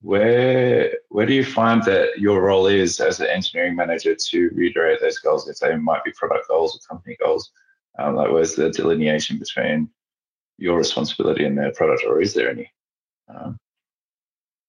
where 0.06 0.94
where 1.10 1.26
do 1.26 1.34
you 1.34 1.44
find 1.44 1.82
that 1.84 2.20
your 2.20 2.40
role 2.44 2.68
is 2.68 3.00
as 3.00 3.20
an 3.20 3.28
engineering 3.28 3.76
manager 3.76 4.14
to 4.14 4.50
reiterate 4.50 5.02
those 5.02 5.18
goals? 5.18 5.50
If 5.50 5.58
they 5.58 5.76
might 5.78 6.04
be 6.04 6.12
product 6.12 6.48
goals 6.48 6.76
or 6.76 6.80
company 6.88 7.18
goals, 7.20 7.50
um, 7.98 8.16
like, 8.16 8.32
where's 8.32 8.54
the 8.54 8.70
delineation 8.70 9.40
between 9.40 9.90
your 10.60 10.78
responsibility 10.78 11.44
and 11.44 11.58
their 11.58 11.72
product, 11.72 12.04
or 12.06 12.22
is 12.22 12.36
there 12.36 12.52
any? 12.52 12.72
Um, 13.28 13.58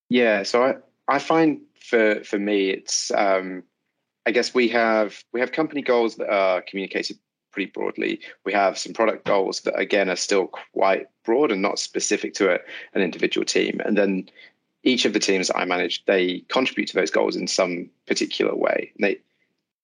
yeah, 0.09 0.43
so 0.43 0.65
I, 0.65 0.75
I 1.07 1.19
find 1.19 1.61
for 1.81 2.25
for 2.25 2.39
me, 2.39 2.71
it's 2.71 3.11
um, 3.11 3.63
I 4.25 4.31
guess 4.31 4.55
we 4.55 4.69
have 4.69 5.23
we 5.35 5.41
have 5.41 5.53
company 5.53 5.83
goals 5.83 6.17
that 6.17 6.31
are 6.31 6.63
communicated 6.63 7.19
pretty 7.53 7.71
broadly. 7.73 8.21
We 8.47 8.55
have 8.55 8.79
some 8.79 8.95
product 8.95 9.27
goals 9.27 9.61
that 9.63 9.79
again 9.79 10.09
are 10.09 10.17
still 10.17 10.47
quite 10.47 11.09
broad 11.27 11.53
and 11.53 11.61
not 11.61 11.79
specific 11.79 12.33
to 12.35 12.55
a, 12.55 12.59
an 12.95 13.03
individual 13.03 13.45
team, 13.45 13.83
and 13.85 13.99
then 13.99 14.31
each 14.87 15.05
of 15.05 15.13
the 15.13 15.19
teams 15.19 15.49
that 15.49 15.59
I 15.59 15.65
manage, 15.65 16.05
they 16.07 16.45
contribute 16.49 16.87
to 16.87 16.95
those 16.95 17.11
goals 17.11 17.37
in 17.37 17.49
some 17.49 17.91
particular 18.07 18.55
way. 18.55 18.93
They 18.99 19.19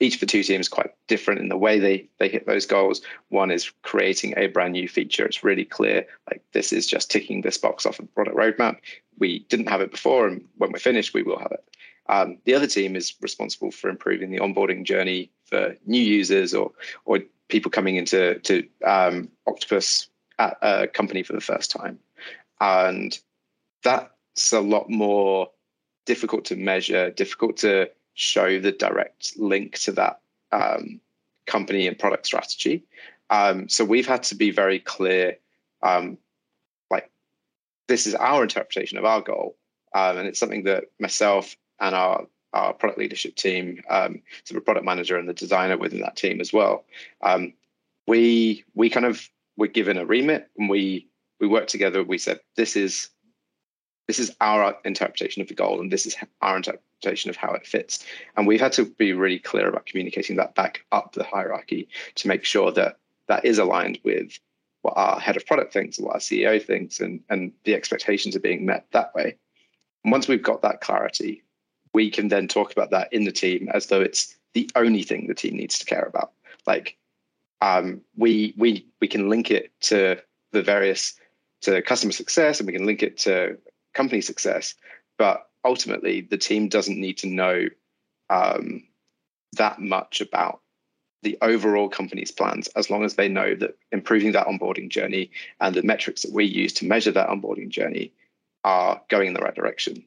each 0.00 0.14
of 0.14 0.21
the 0.21 0.26
two 0.26 0.42
teams 0.42 0.68
quite 0.68 0.92
different 1.06 1.40
in 1.40 1.49
the 1.49 1.56
way 1.56 1.78
they 1.78 2.09
they 2.18 2.28
hit 2.28 2.47
those 2.47 2.66
goals. 2.66 3.02
One 3.28 3.50
is 3.50 3.71
creating 3.82 4.35
a 4.37 4.47
brand 4.47 4.73
new 4.73 4.88
feature. 4.88 5.26
It's 5.26 5.44
really 5.44 5.64
clear, 5.64 6.06
like 6.30 6.42
this 6.52 6.73
is 6.73 6.87
just 6.87 7.11
ticking 7.11 7.42
this 7.42 7.59
box 7.59 7.85
off 7.85 7.99
of 7.99 8.06
the 8.06 8.12
product 8.12 8.37
roadmap. 8.37 8.78
We 9.18 9.40
didn't 9.50 9.68
have 9.68 9.80
it 9.80 9.90
before, 9.90 10.26
and 10.28 10.44
when 10.56 10.73
we're 10.73 10.78
finished, 10.78 11.14
we 11.14 11.23
will 11.23 11.38
have 11.38 11.52
it. 11.52 11.64
Um, 12.09 12.38
the 12.44 12.54
other 12.54 12.66
team 12.66 12.97
is 12.97 13.14
responsible 13.21 13.71
for 13.71 13.90
improving 13.90 14.30
the 14.30 14.40
onboarding 14.40 14.85
journey 14.85 15.30
for 15.47 15.76
new 15.85 16.02
users 16.02 16.54
or 16.54 16.71
or 17.04 17.21
people 17.49 17.73
coming 17.73 17.97
into 17.97 18.38
to 18.40 18.66
um, 18.85 19.28
Octopus 19.49 20.09
at 20.38 20.56
a 20.62 20.87
company 20.87 21.25
for 21.25 21.32
the 21.32 21.40
first 21.40 21.73
time, 21.73 21.99
and 22.61 23.18
that's 24.34 24.52
a 24.52 24.60
lot 24.60 24.88
more 24.88 25.50
difficult 26.06 26.44
to 26.46 26.56
measure, 26.56 27.10
difficult 27.10 27.56
to 27.58 27.90
show 28.14 28.58
the 28.58 28.72
direct 28.72 29.38
link 29.38 29.78
to 29.80 29.92
that 29.92 30.20
um, 30.52 31.00
company 31.46 31.86
and 31.86 31.98
product 31.98 32.26
strategy. 32.26 32.84
Um, 33.30 33.68
so 33.68 33.84
we've 33.84 34.06
had 34.06 34.22
to 34.24 34.34
be 34.34 34.50
very 34.50 34.78
clear, 34.78 35.38
um, 35.82 36.18
like 36.90 37.10
this 37.88 38.06
is 38.06 38.14
our 38.14 38.42
interpretation 38.42 38.98
of 38.98 39.04
our 39.04 39.20
goal, 39.20 39.56
um, 39.94 40.18
and 40.18 40.28
it's 40.28 40.38
something 40.38 40.64
that 40.64 40.84
myself 40.98 41.56
and 41.80 41.94
our 41.94 42.26
our 42.52 42.74
product 42.74 42.98
leadership 42.98 43.34
team, 43.34 43.82
um, 43.88 44.20
so 44.44 44.54
the 44.54 44.60
product 44.60 44.84
manager 44.84 45.16
and 45.16 45.26
the 45.26 45.32
designer 45.32 45.78
within 45.78 46.02
that 46.02 46.16
team 46.16 46.38
as 46.38 46.52
well. 46.52 46.84
Um, 47.22 47.54
we 48.06 48.64
we 48.74 48.90
kind 48.90 49.06
of 49.06 49.26
were 49.56 49.68
given 49.68 49.96
a 49.96 50.04
remit 50.04 50.50
and 50.58 50.68
we 50.68 51.08
we 51.40 51.46
worked 51.46 51.70
together. 51.70 52.04
We 52.04 52.18
said 52.18 52.40
this 52.56 52.76
is 52.76 53.08
this 54.06 54.18
is 54.18 54.35
our 54.40 54.76
interpretation 54.85 55.42
of 55.42 55.49
the 55.49 55.54
goal 55.54 55.80
and 55.80 55.90
this 55.90 56.06
is 56.06 56.16
our 56.40 56.56
interpretation 56.56 57.30
of 57.30 57.37
how 57.37 57.52
it 57.52 57.66
fits. 57.66 58.04
And 58.37 58.47
we've 58.47 58.61
had 58.61 58.73
to 58.73 58.85
be 58.85 59.12
really 59.12 59.38
clear 59.38 59.68
about 59.68 59.87
communicating 59.87 60.37
that 60.37 60.54
back 60.54 60.85
up 60.92 61.12
the 61.12 61.25
hierarchy 61.25 61.88
to 62.16 62.28
make 62.28 62.44
sure 62.44 62.73
that 62.73 62.99
that 63.28 63.44
is 63.44 63.59
aligned 63.59 63.99
with 64.04 64.38
what 64.82 64.94
our 64.97 65.21
head 65.21 65.37
of 65.37 65.47
product 65.47 65.73
thinks 65.73 65.99
what 65.99 66.14
our 66.14 66.21
ceo 66.21 66.61
thinks 66.61 66.99
and, 66.99 67.21
and 67.30 67.52
the 67.64 67.75
expectations 67.75 68.35
are 68.35 68.40
being 68.40 68.66
met 68.66 68.87
that 68.90 69.14
way. 69.14 69.37
And 70.02 70.11
once 70.11 70.26
we've 70.26 70.42
got 70.42 70.62
that 70.62 70.80
clarity 70.80 71.44
we 71.92 72.11
can 72.11 72.28
then 72.28 72.49
talk 72.49 72.73
about 72.73 72.90
that 72.90 73.12
in 73.12 73.25
the 73.25 73.32
team 73.32 73.68
as 73.73 73.87
though 73.87 74.00
it's 74.00 74.37
the 74.54 74.71
only 74.76 75.02
thing 75.02 75.26
the 75.26 75.35
team 75.35 75.56
needs 75.56 75.78
to 75.78 75.85
care 75.85 76.04
about. 76.04 76.32
Like 76.66 76.97
um, 77.61 78.00
we 78.16 78.54
we 78.56 78.87
we 79.00 79.09
can 79.09 79.28
link 79.28 79.50
it 79.50 79.71
to 79.82 80.16
the 80.52 80.62
various 80.62 81.14
to 81.62 81.80
customer 81.82 82.12
success 82.12 82.59
and 82.59 82.66
we 82.66 82.73
can 82.73 82.87
link 82.87 83.02
it 83.02 83.18
to 83.18 83.56
company 83.94 84.20
success. 84.20 84.75
But 85.18 85.49
ultimately, 85.64 86.22
the 86.22 86.38
team 86.38 86.68
doesn't 86.68 86.99
need 86.99 87.18
to 87.18 87.28
know 87.28 87.66
um, 88.30 88.84
that 89.54 89.80
much 89.80 90.20
about 90.20 90.61
the 91.22 91.38
overall 91.40 91.88
company's 91.88 92.32
plans 92.32 92.66
as 92.68 92.90
long 92.90 93.04
as 93.04 93.14
they 93.14 93.28
know 93.28 93.54
that 93.54 93.76
improving 93.92 94.32
that 94.32 94.46
onboarding 94.46 94.88
journey 94.88 95.30
and 95.61 95.75
the 95.75 95.82
metrics 95.82 96.22
that 96.22 96.32
we 96.32 96.44
use 96.44 96.72
to 96.72 96.87
measure 96.87 97.12
that 97.12 97.28
onboarding 97.28 97.68
journey 97.68 98.12
are 98.64 99.00
going 99.08 99.28
in 99.28 99.34
the 99.34 99.40
right 99.40 99.54
direction. 99.54 100.04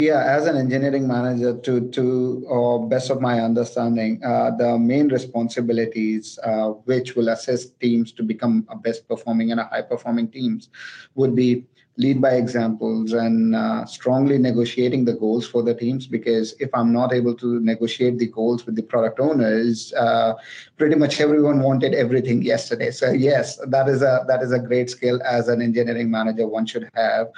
Yeah, 0.00 0.22
as 0.24 0.46
an 0.46 0.58
engineering 0.58 1.08
manager, 1.08 1.56
to 1.56 1.88
to 1.88 2.46
uh, 2.52 2.78
best 2.84 3.08
of 3.08 3.22
my 3.22 3.40
understanding, 3.40 4.22
uh, 4.22 4.50
the 4.50 4.76
main 4.78 5.08
responsibilities 5.08 6.38
uh, 6.44 6.76
which 6.84 7.16
will 7.16 7.30
assist 7.30 7.80
teams 7.80 8.12
to 8.12 8.22
become 8.22 8.66
a 8.68 8.76
best 8.76 9.08
performing 9.08 9.52
and 9.52 9.60
a 9.60 9.64
high 9.64 9.80
performing 9.80 10.28
teams 10.28 10.68
would 11.14 11.34
be 11.34 11.64
lead 11.98 12.20
by 12.20 12.32
examples 12.32 13.12
and 13.12 13.56
uh, 13.56 13.84
strongly 13.86 14.38
negotiating 14.38 15.04
the 15.04 15.14
goals 15.14 15.46
for 15.48 15.62
the 15.62 15.74
teams 15.74 16.06
because 16.06 16.54
if 16.60 16.68
i'm 16.74 16.92
not 16.92 17.12
able 17.12 17.34
to 17.34 17.58
negotiate 17.60 18.18
the 18.18 18.26
goals 18.26 18.66
with 18.66 18.76
the 18.76 18.82
product 18.82 19.18
owners 19.18 19.92
uh, 19.94 20.34
pretty 20.76 20.94
much 20.94 21.20
everyone 21.20 21.60
wanted 21.60 21.94
everything 21.94 22.42
yesterday. 22.42 22.90
So 22.90 23.10
yes 23.12 23.58
that 23.68 23.88
is 23.88 24.02
a 24.02 24.24
that 24.28 24.42
is 24.42 24.52
a 24.52 24.58
great 24.58 24.90
skill 24.90 25.20
as 25.24 25.48
an 25.48 25.62
engineering 25.62 26.10
manager 26.10 26.46
one 26.46 26.66
should 26.66 26.88
have. 26.94 27.28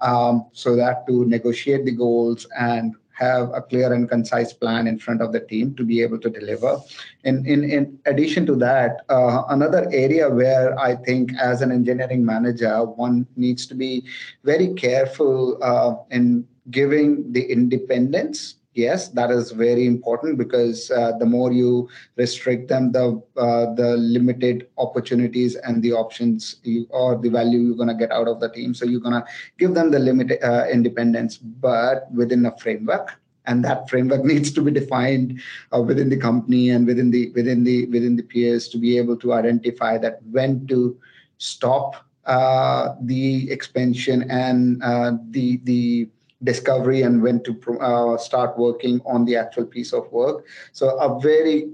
Um, 0.00 0.46
so 0.52 0.76
that 0.76 1.06
to 1.06 1.24
negotiate 1.24 1.84
the 1.84 1.92
goals 1.92 2.46
and 2.58 2.94
have 3.18 3.50
a 3.54 3.62
clear 3.62 3.92
and 3.92 4.08
concise 4.08 4.52
plan 4.52 4.86
in 4.86 4.98
front 4.98 5.22
of 5.22 5.32
the 5.32 5.40
team 5.40 5.74
to 5.74 5.84
be 5.84 6.02
able 6.02 6.18
to 6.18 6.28
deliver. 6.28 6.78
In, 7.24 7.46
in, 7.46 7.64
in 7.64 7.98
addition 8.04 8.44
to 8.46 8.54
that, 8.56 8.98
uh, 9.08 9.44
another 9.48 9.88
area 9.90 10.28
where 10.28 10.78
I 10.78 10.96
think 10.96 11.32
as 11.38 11.62
an 11.62 11.72
engineering 11.72 12.24
manager, 12.24 12.84
one 12.84 13.26
needs 13.36 13.66
to 13.66 13.74
be 13.74 14.04
very 14.44 14.74
careful 14.74 15.58
uh, 15.62 15.94
in 16.10 16.46
giving 16.70 17.32
the 17.32 17.42
independence 17.42 18.55
yes 18.76 19.08
that 19.08 19.30
is 19.30 19.50
very 19.50 19.86
important 19.86 20.36
because 20.38 20.90
uh, 20.90 21.12
the 21.18 21.26
more 21.26 21.52
you 21.52 21.88
restrict 22.16 22.68
them 22.68 22.92
the 22.92 23.20
uh, 23.36 23.74
the 23.74 23.96
limited 23.96 24.68
opportunities 24.78 25.56
and 25.56 25.82
the 25.82 25.92
options 25.92 26.56
you, 26.62 26.86
or 26.90 27.16
the 27.16 27.28
value 27.28 27.58
you're 27.58 27.76
going 27.76 27.88
to 27.88 27.94
get 27.94 28.12
out 28.12 28.28
of 28.28 28.40
the 28.40 28.48
team. 28.50 28.74
So 28.74 28.84
you're 28.84 29.00
going 29.00 29.20
to 29.20 29.24
give 29.58 29.74
them 29.74 29.90
the 29.90 29.98
limited 29.98 30.42
uh, 30.42 30.66
independence 30.70 31.36
but 31.38 32.10
within 32.12 32.46
a 32.46 32.56
framework 32.58 33.12
and 33.46 33.64
that 33.64 33.88
framework 33.88 34.24
needs 34.32 34.52
to 34.52 34.62
be 34.62 34.70
defined 34.70 35.40
uh, 35.74 35.80
within 35.80 36.08
the 36.08 36.16
company 36.16 36.70
and 36.70 36.86
within 36.86 37.10
the 37.10 37.30
within 37.30 37.64
the 37.64 37.86
within 37.86 38.16
the 38.16 38.22
peers 38.22 38.68
to 38.68 38.78
be 38.78 38.98
able 38.98 39.16
to 39.16 39.32
identify 39.32 39.96
that 39.98 40.20
when 40.30 40.66
to 40.66 40.98
stop 41.38 42.06
uh, 42.26 42.94
the 43.02 43.50
expansion 43.50 44.28
and 44.30 44.82
uh, 44.82 45.12
the 45.30 45.58
the 45.64 46.08
discovery 46.42 47.02
and 47.02 47.22
when 47.22 47.42
to 47.44 47.78
uh, 47.80 48.16
start 48.18 48.58
working 48.58 49.00
on 49.06 49.24
the 49.24 49.36
actual 49.36 49.64
piece 49.64 49.92
of 49.92 50.10
work. 50.12 50.46
So 50.72 50.98
a 50.98 51.20
very 51.20 51.70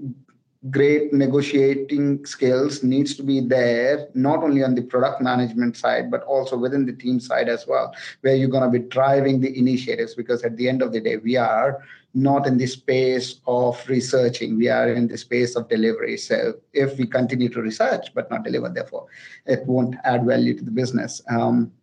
great 0.69 1.11
negotiating 1.11 2.25
skills 2.25 2.83
needs 2.83 3.15
to 3.15 3.23
be 3.23 3.41
there 3.41 4.07
not 4.13 4.43
only 4.43 4.63
on 4.63 4.73
the 4.73 4.81
product 4.81 5.21
management 5.21 5.75
side 5.75 6.09
but 6.09 6.23
also 6.23 6.55
within 6.55 6.85
the 6.85 6.93
team 6.93 7.19
side 7.19 7.49
as 7.49 7.67
well 7.67 7.93
where 8.21 8.33
you're 8.33 8.47
going 8.47 8.63
to 8.63 8.79
be 8.79 8.87
driving 8.87 9.41
the 9.41 9.57
initiatives 9.59 10.15
because 10.15 10.41
at 10.43 10.55
the 10.55 10.69
end 10.69 10.81
of 10.81 10.93
the 10.93 11.01
day 11.01 11.17
we 11.17 11.35
are 11.35 11.83
not 12.13 12.45
in 12.45 12.57
the 12.57 12.67
space 12.67 13.41
of 13.47 13.83
researching. 13.89 14.55
We 14.55 14.69
are 14.69 14.93
in 14.93 15.07
the 15.07 15.17
space 15.17 15.55
of 15.55 15.67
delivery. 15.67 16.15
So 16.15 16.53
if 16.71 16.97
we 16.97 17.07
continue 17.07 17.49
to 17.49 17.61
research 17.61 18.13
but 18.13 18.29
not 18.29 18.43
deliver 18.43 18.69
therefore 18.69 19.07
it 19.45 19.65
won't 19.65 19.95
add 20.05 20.25
value 20.25 20.57
to 20.57 20.63
the 20.63 20.71
business. 20.71 21.21
Um, 21.29 21.73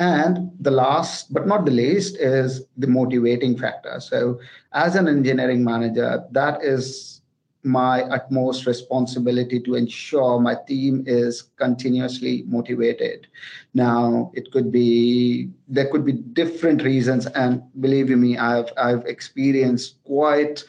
and 0.00 0.50
the 0.60 0.70
last 0.70 1.32
but 1.32 1.46
not 1.46 1.66
the 1.66 1.70
least 1.70 2.16
is 2.16 2.64
the 2.78 2.86
motivating 2.86 3.56
factor. 3.56 4.00
So 4.00 4.40
as 4.72 4.96
an 4.96 5.06
engineering 5.06 5.62
manager 5.62 6.24
that 6.32 6.64
is 6.64 7.20
my 7.62 8.04
utmost 8.04 8.64
responsibility 8.64 9.60
to 9.60 9.74
ensure 9.74 10.40
my 10.40 10.56
team 10.66 11.04
is 11.06 11.42
continuously 11.56 12.44
motivated. 12.46 13.26
Now 13.74 14.32
it 14.32 14.50
could 14.50 14.72
be 14.72 15.50
there 15.68 15.88
could 15.88 16.06
be 16.06 16.12
different 16.12 16.82
reasons 16.82 17.26
and 17.26 17.62
believe 17.80 18.08
me 18.08 18.38
i've 18.38 18.72
i've 18.78 19.04
experienced 19.04 20.02
quite 20.04 20.64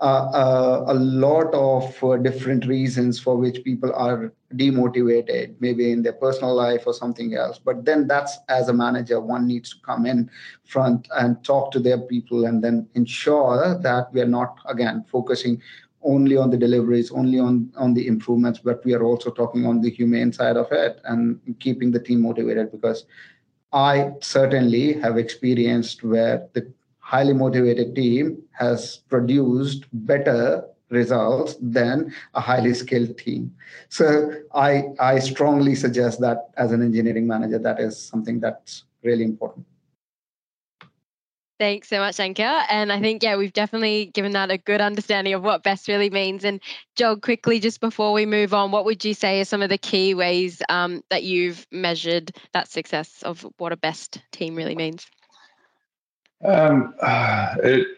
uh, 0.00 0.30
uh, 0.32 0.84
a 0.88 0.94
lot 0.94 1.52
of 1.52 2.02
uh, 2.02 2.16
different 2.16 2.64
reasons 2.64 3.20
for 3.20 3.36
which 3.36 3.62
people 3.62 3.92
are 3.94 4.32
demotivated 4.56 5.54
maybe 5.60 5.92
in 5.92 6.02
their 6.02 6.12
personal 6.14 6.54
life 6.54 6.82
or 6.86 6.92
something 6.92 7.34
else. 7.34 7.58
But 7.58 7.84
then 7.84 8.06
that's 8.06 8.38
as 8.48 8.68
a 8.68 8.72
manager 8.72 9.20
one 9.20 9.46
needs 9.46 9.70
to 9.70 9.76
come 9.82 10.06
in 10.06 10.30
front 10.64 11.08
and 11.16 11.42
talk 11.44 11.70
to 11.72 11.80
their 11.80 11.98
people 11.98 12.46
and 12.46 12.62
then 12.62 12.88
ensure 12.94 13.78
that 13.78 14.12
we 14.12 14.20
are 14.20 14.26
not 14.26 14.58
again 14.66 15.04
focusing 15.10 15.60
only 16.02 16.36
on 16.36 16.50
the 16.50 16.56
deliveries, 16.56 17.12
only 17.12 17.38
on, 17.38 17.70
on 17.76 17.92
the 17.92 18.06
improvements, 18.06 18.58
but 18.58 18.84
we 18.84 18.94
are 18.94 19.02
also 19.02 19.30
talking 19.30 19.66
on 19.66 19.80
the 19.82 19.90
humane 19.90 20.32
side 20.32 20.56
of 20.56 20.72
it 20.72 21.00
and 21.04 21.38
keeping 21.58 21.90
the 21.90 22.00
team 22.00 22.22
motivated 22.22 22.72
because 22.72 23.04
I 23.72 24.12
certainly 24.20 24.94
have 24.94 25.18
experienced 25.18 26.02
where 26.02 26.48
the 26.54 26.72
highly 26.98 27.34
motivated 27.34 27.94
team 27.94 28.42
has 28.52 28.98
produced 29.08 29.84
better 29.92 30.64
results 30.90 31.56
than 31.60 32.12
a 32.34 32.40
highly 32.40 32.74
skilled 32.74 33.16
team. 33.16 33.54
So 33.88 34.32
I 34.54 34.84
I 34.98 35.18
strongly 35.20 35.74
suggest 35.74 36.20
that 36.20 36.50
as 36.56 36.72
an 36.72 36.82
engineering 36.82 37.26
manager, 37.26 37.58
that 37.58 37.80
is 37.80 37.98
something 37.98 38.40
that's 38.40 38.84
really 39.02 39.24
important. 39.24 39.66
Thanks 41.60 41.88
so 41.90 41.98
much, 41.98 42.16
Ankur. 42.16 42.64
And 42.70 42.90
I 42.90 43.00
think, 43.00 43.22
yeah, 43.22 43.36
we've 43.36 43.52
definitely 43.52 44.06
given 44.06 44.32
that 44.32 44.50
a 44.50 44.56
good 44.56 44.80
understanding 44.80 45.34
of 45.34 45.42
what 45.42 45.62
best 45.62 45.88
really 45.88 46.08
means. 46.08 46.42
And 46.42 46.58
Joel, 46.96 47.20
quickly, 47.20 47.60
just 47.60 47.80
before 47.80 48.14
we 48.14 48.24
move 48.24 48.54
on, 48.54 48.70
what 48.70 48.86
would 48.86 49.04
you 49.04 49.12
say 49.12 49.42
are 49.42 49.44
some 49.44 49.60
of 49.60 49.68
the 49.68 49.76
key 49.76 50.14
ways 50.14 50.62
um, 50.70 51.02
that 51.10 51.22
you've 51.22 51.66
measured 51.70 52.32
that 52.54 52.70
success 52.70 53.22
of 53.24 53.46
what 53.58 53.72
a 53.72 53.76
best 53.76 54.22
team 54.32 54.54
really 54.54 54.74
means? 54.74 55.06
Um, 56.42 56.94
uh, 57.02 57.56
it, 57.62 57.88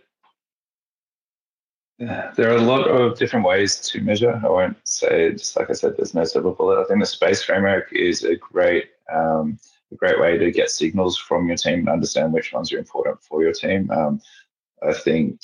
there 2.36 2.50
are 2.50 2.56
a 2.56 2.62
lot 2.62 2.88
of 2.88 3.18
different 3.18 3.46
ways 3.46 3.78
to 3.78 4.00
measure. 4.00 4.40
I 4.44 4.48
won't 4.48 4.76
say, 4.88 5.32
just 5.32 5.56
like 5.56 5.70
I 5.70 5.74
said, 5.74 5.96
there's 5.96 6.14
no 6.14 6.24
silver 6.24 6.50
bullet. 6.50 6.80
I 6.80 6.84
think 6.84 7.00
the 7.00 7.06
space 7.06 7.42
framework 7.42 7.92
is 7.92 8.24
a 8.24 8.36
great 8.36 8.86
um, 9.12 9.58
a 9.92 9.94
great 9.94 10.18
way 10.18 10.38
to 10.38 10.50
get 10.50 10.70
signals 10.70 11.18
from 11.18 11.46
your 11.46 11.56
team 11.56 11.80
and 11.80 11.88
understand 11.88 12.32
which 12.32 12.52
ones 12.52 12.72
are 12.72 12.78
important 12.78 13.22
for 13.22 13.42
your 13.42 13.52
team. 13.52 13.90
Um, 13.90 14.20
I 14.82 14.94
think 14.94 15.38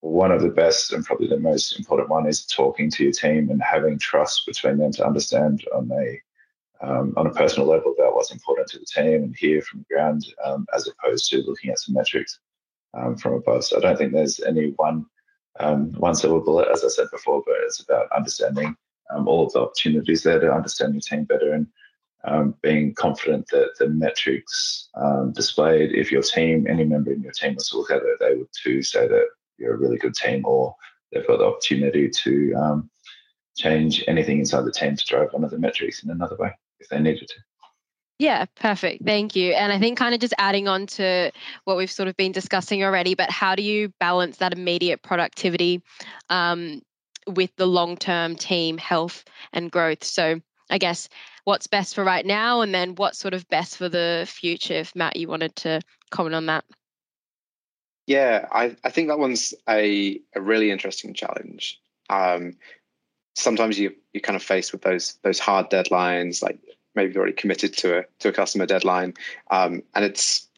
one 0.00 0.32
of 0.32 0.42
the 0.42 0.48
best 0.48 0.92
and 0.92 1.04
probably 1.04 1.28
the 1.28 1.38
most 1.38 1.78
important 1.78 2.08
one 2.08 2.26
is 2.26 2.46
talking 2.46 2.90
to 2.90 3.04
your 3.04 3.12
team 3.12 3.50
and 3.50 3.62
having 3.62 3.98
trust 3.98 4.46
between 4.46 4.78
them 4.78 4.92
to 4.92 5.06
understand 5.06 5.62
on 5.74 5.90
a 5.92 6.20
um, 6.84 7.14
on 7.16 7.28
a 7.28 7.34
personal 7.34 7.68
level 7.68 7.94
about 7.96 8.16
what's 8.16 8.32
important 8.32 8.66
to 8.68 8.78
the 8.80 8.86
team 8.86 9.22
and 9.22 9.36
hear 9.36 9.62
from 9.62 9.80
the 9.80 9.94
ground 9.94 10.26
um, 10.44 10.66
as 10.74 10.88
opposed 10.88 11.30
to 11.30 11.44
looking 11.46 11.70
at 11.70 11.78
some 11.78 11.94
metrics 11.94 12.40
um, 12.94 13.16
from 13.16 13.34
above. 13.34 13.64
So 13.64 13.76
I 13.76 13.80
don't 13.80 13.96
think 13.96 14.12
there's 14.12 14.40
any 14.40 14.70
one 14.70 15.06
um, 15.60 15.92
one 15.92 16.14
silver 16.14 16.40
bullet, 16.40 16.68
as 16.72 16.84
I 16.84 16.88
said 16.88 17.08
before, 17.10 17.42
but 17.46 17.56
it's 17.60 17.80
about 17.80 18.10
understanding 18.12 18.76
um, 19.10 19.28
all 19.28 19.46
of 19.46 19.52
the 19.52 19.60
opportunities 19.60 20.22
there 20.22 20.40
to 20.40 20.52
understand 20.52 20.94
your 20.94 21.00
team 21.00 21.24
better 21.24 21.52
and 21.52 21.66
um, 22.24 22.54
being 22.62 22.94
confident 22.94 23.48
that 23.48 23.70
the 23.78 23.88
metrics 23.88 24.88
um, 24.94 25.32
displayed, 25.32 25.92
if 25.92 26.12
your 26.12 26.22
team, 26.22 26.66
any 26.68 26.84
member 26.84 27.12
in 27.12 27.22
your 27.22 27.32
team 27.32 27.54
was 27.54 27.68
to 27.68 27.78
look 27.78 27.90
at 27.90 28.02
it, 28.02 28.18
they 28.20 28.34
would 28.36 28.48
too 28.62 28.82
say 28.82 29.08
that 29.08 29.26
you're 29.58 29.74
a 29.74 29.78
really 29.78 29.98
good 29.98 30.14
team 30.14 30.44
or 30.46 30.74
they've 31.10 31.26
got 31.26 31.38
the 31.38 31.44
opportunity 31.44 32.08
to 32.08 32.54
um, 32.54 32.90
change 33.56 34.04
anything 34.06 34.38
inside 34.38 34.64
the 34.64 34.72
team 34.72 34.96
to 34.96 35.04
drive 35.04 35.32
one 35.32 35.44
of 35.44 35.50
the 35.50 35.58
metrics 35.58 36.02
in 36.02 36.10
another 36.10 36.36
way 36.36 36.52
if 36.78 36.88
they 36.88 37.00
needed 37.00 37.28
to. 37.28 37.34
Yeah, 38.22 38.44
perfect. 38.54 39.04
Thank 39.04 39.34
you. 39.34 39.52
And 39.52 39.72
I 39.72 39.80
think 39.80 39.98
kind 39.98 40.14
of 40.14 40.20
just 40.20 40.32
adding 40.38 40.68
on 40.68 40.86
to 40.86 41.32
what 41.64 41.76
we've 41.76 41.90
sort 41.90 42.08
of 42.08 42.16
been 42.16 42.30
discussing 42.30 42.84
already, 42.84 43.16
but 43.16 43.30
how 43.30 43.56
do 43.56 43.64
you 43.64 43.92
balance 43.98 44.36
that 44.36 44.52
immediate 44.52 45.02
productivity 45.02 45.82
um, 46.30 46.82
with 47.26 47.50
the 47.56 47.66
long 47.66 47.96
term 47.96 48.36
team 48.36 48.78
health 48.78 49.24
and 49.52 49.72
growth? 49.72 50.04
So, 50.04 50.40
I 50.70 50.78
guess 50.78 51.08
what's 51.42 51.66
best 51.66 51.96
for 51.96 52.04
right 52.04 52.24
now 52.24 52.60
and 52.60 52.72
then 52.72 52.94
what's 52.94 53.18
sort 53.18 53.34
of 53.34 53.48
best 53.48 53.76
for 53.76 53.88
the 53.88 54.24
future 54.28 54.74
if 54.74 54.94
matt 54.94 55.16
you 55.16 55.26
wanted 55.26 55.54
to 55.56 55.80
comment 56.10 56.36
on 56.36 56.46
that 56.46 56.64
yeah 58.06 58.46
i, 58.52 58.76
I 58.84 58.90
think 58.90 59.08
that 59.08 59.18
one's 59.18 59.52
a, 59.68 60.20
a 60.36 60.40
really 60.40 60.70
interesting 60.70 61.14
challenge 61.14 61.80
um, 62.10 62.52
sometimes 63.34 63.78
you 63.78 63.94
you 64.12 64.20
kind 64.20 64.36
of 64.36 64.42
faced 64.42 64.72
with 64.72 64.82
those 64.82 65.18
those 65.24 65.40
hard 65.40 65.68
deadlines 65.68 66.42
like 66.42 66.60
maybe 66.94 67.16
already 67.16 67.32
committed 67.32 67.76
to 67.78 67.98
a 67.98 68.04
to 68.20 68.28
a 68.28 68.32
customer 68.32 68.66
deadline. 68.66 69.14
Um, 69.50 69.82
and 69.94 70.04
it's 70.04 70.48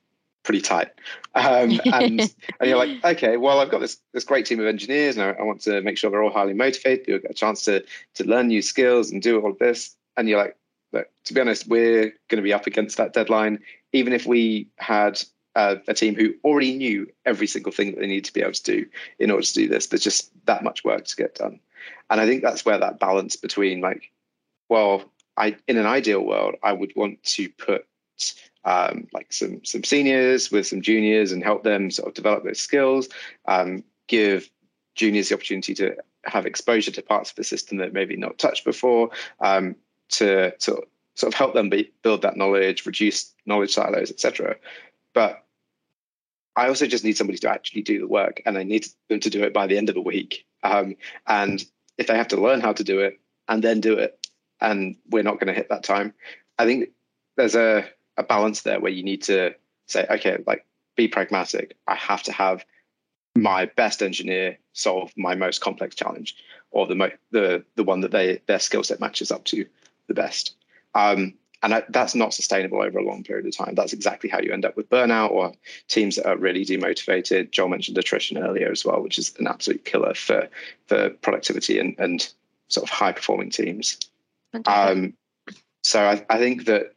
pretty 0.42 0.61
tight. 0.61 0.88
Um, 1.35 1.81
and 1.92 2.20
and 2.20 2.31
you're 2.62 2.79
like 2.79 3.05
okay 3.05 3.37
well 3.37 3.59
i've 3.59 3.70
got 3.70 3.81
this 3.81 3.99
this 4.12 4.25
great 4.25 4.47
team 4.47 4.61
of 4.61 4.66
engineers 4.66 5.16
and 5.16 5.25
I, 5.25 5.40
I, 5.40 5.42
want 5.42 5.62
to 5.62 5.81
make 5.81 5.99
sure 5.99 6.11
they're 6.11 6.23
all 6.23 6.31
highly 6.31 6.55
motivated. 6.55 7.09
You 7.09 7.18
get 7.18 7.31
a 7.31 7.35
chance 7.35 7.64
to 7.64 7.85
to 8.14 8.25
learn 8.25 8.49
new 8.49 8.62
skills 8.62 9.11
and 9.11 9.20
do 9.20 9.40
all 9.40 9.51
of 9.51 9.59
this. 9.59 9.97
And 10.16 10.29
you're 10.29 10.38
like 10.38 10.57
but 10.94 11.11
to 11.25 11.35
be 11.35 11.40
honest, 11.40 11.66
we're 11.66 12.14
going 12.29 12.37
to 12.37 12.42
be 12.42 12.53
up 12.53 12.68
against 12.68 12.97
that 12.99 13.12
deadline, 13.12 13.59
even 13.92 14.12
if 14.12 14.27
we 14.27 14.68
had 14.77 15.20
uh, 15.57 15.75
a 15.88 15.92
team 15.92 16.14
who 16.14 16.33
already 16.44 16.73
knew 16.77 17.11
every 17.27 17.49
single 17.49 17.73
thing 17.73 17.90
that 17.90 17.99
they 17.99 18.07
need 18.07 18.25
to 18.25 18.33
be 18.33 18.40
able 18.40 18.53
to 18.53 18.62
do 18.62 18.87
in 19.18 19.33
order 19.33 19.44
to 19.44 19.55
do 19.55 19.66
this. 19.66 19.88
There's 19.88 20.05
just 20.05 20.31
that 20.47 20.62
much 20.62 20.85
work 20.85 21.05
to 21.05 21.16
get 21.16 21.35
done, 21.35 21.59
and 22.11 22.20
I 22.20 22.27
think 22.27 22.42
that's 22.42 22.64
where 22.64 22.79
that 22.79 23.01
balance 23.01 23.35
between 23.35 23.81
like, 23.81 24.12
well, 24.68 25.03
I 25.37 25.57
in 25.68 25.77
an 25.77 25.87
ideal 25.87 26.25
world, 26.25 26.57
I 26.62 26.73
would 26.73 26.92
want 26.97 27.23
to 27.25 27.49
put 27.51 27.87
um, 28.64 29.09
like 29.12 29.33
some 29.33 29.64
some 29.64 29.85
seniors 29.85 30.51
with 30.51 30.66
some 30.66 30.83
juniors 30.83 31.33
and 31.33 31.42
help 31.42 31.64
them 31.64 31.90
sort 31.90 32.09
of 32.09 32.14
develop 32.14 32.44
those 32.44 32.61
skills, 32.61 33.09
um, 33.47 33.85
give 34.07 34.49
juniors 34.94 35.29
the 35.29 35.35
opportunity 35.35 35.75
to 35.75 35.97
have 36.25 36.47
exposure 36.47 36.90
to 36.92 37.03
parts 37.03 37.31
of 37.31 37.37
the 37.37 37.44
system 37.44 37.79
that 37.79 37.92
maybe 37.92 38.16
not 38.16 38.38
touched 38.38 38.64
before, 38.64 39.11
um, 39.40 39.77
to, 40.09 40.53
to 40.59 40.83
sort 41.14 41.33
of 41.33 41.35
help 41.35 41.55
them 41.55 41.68
be, 41.68 41.92
build 42.03 42.23
that 42.23 42.37
knowledge, 42.37 42.87
reduce 42.87 43.33
knowledge 43.47 43.75
silos, 43.75 44.11
etc. 44.11 44.57
But 45.12 45.44
I 46.57 46.68
also 46.68 46.87
just 46.87 47.05
need 47.05 47.16
somebody 47.16 47.38
to 47.38 47.51
actually 47.51 47.83
do 47.83 47.99
the 47.99 48.07
work, 48.07 48.40
and 48.47 48.57
I 48.57 48.62
need 48.62 48.87
them 49.09 49.20
to 49.20 49.31
do 49.31 49.42
it 49.42 49.53
by 49.53 49.66
the 49.66 49.77
end 49.77 49.88
of 49.88 49.94
the 49.94 50.01
week. 50.01 50.47
Um, 50.62 50.97
and 51.27 51.64
if 51.99 52.07
they 52.07 52.16
have 52.16 52.29
to 52.29 52.40
learn 52.40 52.61
how 52.61 52.73
to 52.73 52.85
do 52.85 53.01
it 53.01 53.20
and 53.49 53.62
then 53.62 53.81
do 53.81 53.94
it, 53.94 54.23
and 54.64 54.96
we're 55.11 55.22
not 55.22 55.38
going 55.38 55.48
to 55.48 55.53
hit 55.53 55.68
that 55.68 55.85
time, 55.85 56.12
I 56.59 56.64
think 56.64 56.90
there's 57.37 57.55
a, 57.55 57.85
a 58.16 58.22
balance 58.22 58.62
there 58.62 58.81
where 58.81 58.92
you 58.92 59.03
need 59.03 59.22
to 59.24 59.55
say, 59.87 60.07
okay, 60.11 60.42
like 60.46 60.64
be 60.96 61.09
pragmatic. 61.09 61.77
I 61.87 61.94
have 61.96 62.22
to 62.24 62.33
have 62.33 62.64
my 63.37 63.66
best 63.66 64.03
engineer 64.03 64.59
solve 64.72 65.12
my 65.16 65.35
most 65.35 65.61
complex 65.61 65.94
challenge, 65.94 66.37
or 66.70 66.87
the 66.87 66.94
mo- 66.94 67.11
the 67.31 67.64
the 67.74 67.85
one 67.85 68.00
that 68.00 68.12
they 68.12 68.40
their 68.46 68.61
skill 68.61 68.85
set 68.85 69.00
matches 69.00 69.31
up 69.31 69.44
to 69.46 69.66
the 70.07 70.14
best. 70.14 70.55
Um, 70.94 71.35
and 71.62 71.83
that's 71.88 72.14
not 72.14 72.35
sustainable 72.35 72.83
over 72.83 72.98
a 72.98 73.05
long 73.05 73.24
period 73.24 73.46
of 73.46 73.57
time. 73.57 73.74
That's 73.74 73.94
exactly 73.94 74.29
how 74.29 74.38
you 74.38 74.53
end 74.53 74.66
up 74.66 74.77
with 74.77 74.90
burnout 74.90 75.31
or 75.31 75.55
teams 75.88 76.16
that 76.16 76.27
are 76.27 76.37
really 76.37 76.62
demotivated. 76.62 77.53
Joel 77.53 77.68
mentioned 77.68 77.96
attrition 77.96 78.37
earlier 78.37 78.70
as 78.70 78.85
well, 78.85 79.03
which 79.03 79.18
is 79.18 79.35
an 79.38 79.46
absolute 79.46 79.85
killer 79.87 80.12
for 80.14 80.48
for 80.87 81.09
productivity 81.11 81.79
and, 81.79 81.96
and 81.98 82.31
sort 82.68 82.85
of 82.85 82.90
high 82.90 83.12
performing 83.12 83.48
teams. 83.48 83.98
Um, 84.67 85.14
so 85.83 86.01
I, 86.01 86.25
I 86.29 86.38
think 86.38 86.67
that 86.67 86.95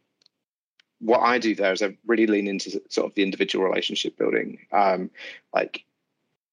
what 1.00 1.20
I 1.20 1.38
do 1.38 1.56
there 1.56 1.74
is 1.74 1.82
I 1.82 1.98
really 2.06 2.28
lean 2.28 2.48
into 2.48 2.82
sort 2.90 3.08
of 3.08 3.16
the 3.16 3.24
individual 3.24 3.66
relationship 3.66 4.18
building, 4.18 4.60
um, 4.72 5.12
like 5.54 5.84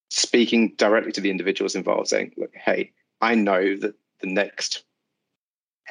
speaking 0.09 0.73
directly 0.77 1.11
to 1.13 1.21
the 1.21 1.31
individuals 1.31 1.75
involved, 1.75 2.09
saying, 2.09 2.33
"Look, 2.37 2.53
hey, 2.55 2.91
I 3.21 3.35
know 3.35 3.75
that 3.77 3.95
the 4.19 4.27
next 4.27 4.83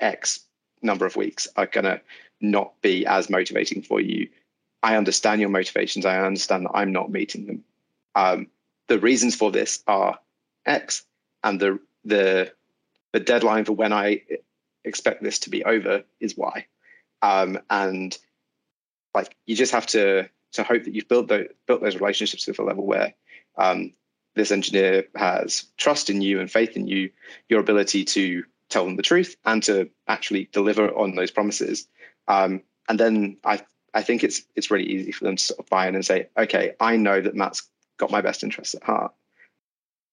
X 0.01 0.41
number 0.83 1.07
of 1.07 1.17
weeks 1.17 1.49
are 1.57 1.67
going 1.67 1.85
to 1.85 2.01
not 2.41 2.81
be 2.83 3.07
as 3.07 3.31
motivating 3.31 3.83
for 3.83 4.01
you. 4.01 4.29
I 4.83 4.97
understand 4.97 5.41
your 5.41 5.51
motivations. 5.51 6.05
I 6.05 6.21
understand 6.21 6.67
that 6.67 6.73
I'm 6.75 6.93
not 6.93 7.11
meeting 7.11 7.47
them. 7.47 7.65
Um, 8.15 8.49
the 8.87 8.99
reasons 8.99 9.35
for 9.35 9.51
this 9.51 9.83
are 9.87 10.19
X, 10.67 11.05
and 11.43 11.59
the 11.59 11.81
the 12.05 12.53
the 13.13 13.21
deadline 13.21 13.65
for 13.65 13.73
when 13.73 13.93
I 13.93 14.23
expect 14.85 15.23
this 15.23 15.41
to 15.41 15.51
be 15.51 15.65
over 15.65 16.05
is 16.21 16.37
why. 16.37 16.67
Um, 17.23 17.59
and 17.71 18.17
like 19.15 19.35
you 19.47 19.57
just 19.57 19.73
have 19.73 19.87
to 19.89 20.29
to 20.53 20.63
hope 20.63 20.85
that 20.85 20.95
you've 20.95 21.09
built 21.09 21.29
those 21.29 21.49
built 21.67 21.83
those 21.83 21.97
relationships 21.97 22.45
to 22.45 22.63
a 22.63 22.65
level 22.65 22.87
where 22.87 23.15
um, 23.57 23.93
this 24.35 24.51
engineer 24.51 25.05
has 25.15 25.65
trust 25.77 26.11
in 26.11 26.21
you 26.21 26.41
and 26.41 26.51
faith 26.51 26.77
in 26.77 26.87
you, 26.87 27.11
your 27.49 27.61
ability 27.61 28.05
to 28.05 28.45
tell 28.69 28.85
them 28.85 28.97
the 28.97 29.03
truth 29.03 29.37
and 29.45 29.63
to 29.63 29.91
actually 30.09 30.49
deliver 30.53 30.89
on 30.89 31.15
those 31.15 31.31
promises. 31.31 31.87
Um, 32.27 32.63
and 32.89 32.99
then 32.99 33.37
I 33.45 33.63
I 33.93 34.03
think 34.03 34.25
it's 34.25 34.43
it's 34.55 34.71
really 34.71 34.87
easy 34.87 35.13
for 35.13 35.25
them 35.25 35.37
to 35.37 35.43
sort 35.43 35.61
of 35.61 35.67
buy 35.67 35.89
in 35.89 35.95
and 35.95 36.05
say, 36.05 36.29
okay, 36.37 36.75
I 36.81 36.97
know 36.97 37.21
that 37.21 37.37
Matt's 37.37 37.69
got 37.97 38.11
my 38.11 38.21
best 38.21 38.43
interests 38.43 38.75
at 38.75 38.83
heart, 38.83 39.13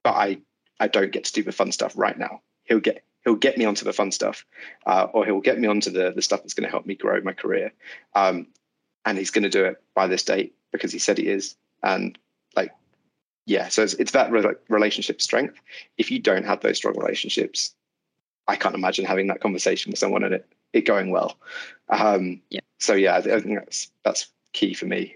but 0.03 0.13
I 0.13 0.39
I 0.79 0.87
don't 0.87 1.11
get 1.11 1.25
to 1.25 1.33
do 1.33 1.43
the 1.43 1.51
fun 1.51 1.71
stuff 1.71 1.93
right 1.95 2.17
now. 2.17 2.41
He'll 2.63 2.79
get 2.79 3.03
he'll 3.23 3.35
get 3.35 3.57
me 3.57 3.65
onto 3.65 3.85
the 3.85 3.93
fun 3.93 4.11
stuff, 4.11 4.45
uh, 4.85 5.07
or 5.13 5.25
he'll 5.25 5.41
get 5.41 5.59
me 5.59 5.67
onto 5.67 5.89
the 5.89 6.11
the 6.11 6.21
stuff 6.21 6.41
that's 6.41 6.53
going 6.53 6.65
to 6.65 6.71
help 6.71 6.85
me 6.85 6.95
grow 6.95 7.21
my 7.21 7.33
career. 7.33 7.73
Um, 8.15 8.47
and 9.05 9.17
he's 9.17 9.31
going 9.31 9.43
to 9.43 9.49
do 9.49 9.65
it 9.65 9.81
by 9.95 10.07
this 10.07 10.23
date 10.23 10.55
because 10.71 10.91
he 10.91 10.99
said 10.99 11.17
he 11.17 11.27
is. 11.27 11.55
And 11.83 12.17
like, 12.55 12.71
yeah, 13.45 13.67
so 13.69 13.83
it's, 13.83 13.93
it's 13.95 14.11
that 14.11 14.31
re- 14.31 14.55
relationship 14.69 15.21
strength. 15.21 15.59
If 15.97 16.11
you 16.11 16.19
don't 16.19 16.45
have 16.45 16.61
those 16.61 16.77
strong 16.77 16.97
relationships, 16.97 17.73
I 18.47 18.55
can't 18.55 18.75
imagine 18.75 19.05
having 19.05 19.27
that 19.27 19.41
conversation 19.41 19.91
with 19.91 19.99
someone 19.99 20.23
and 20.23 20.35
it, 20.35 20.47
it 20.73 20.81
going 20.81 21.09
well. 21.09 21.37
Um, 21.89 22.41
yeah. 22.49 22.59
So 22.79 22.93
yeah, 22.93 23.15
I 23.15 23.21
think 23.21 23.59
that's 23.59 23.91
that's 24.03 24.27
key 24.53 24.73
for 24.73 24.85
me. 24.85 25.15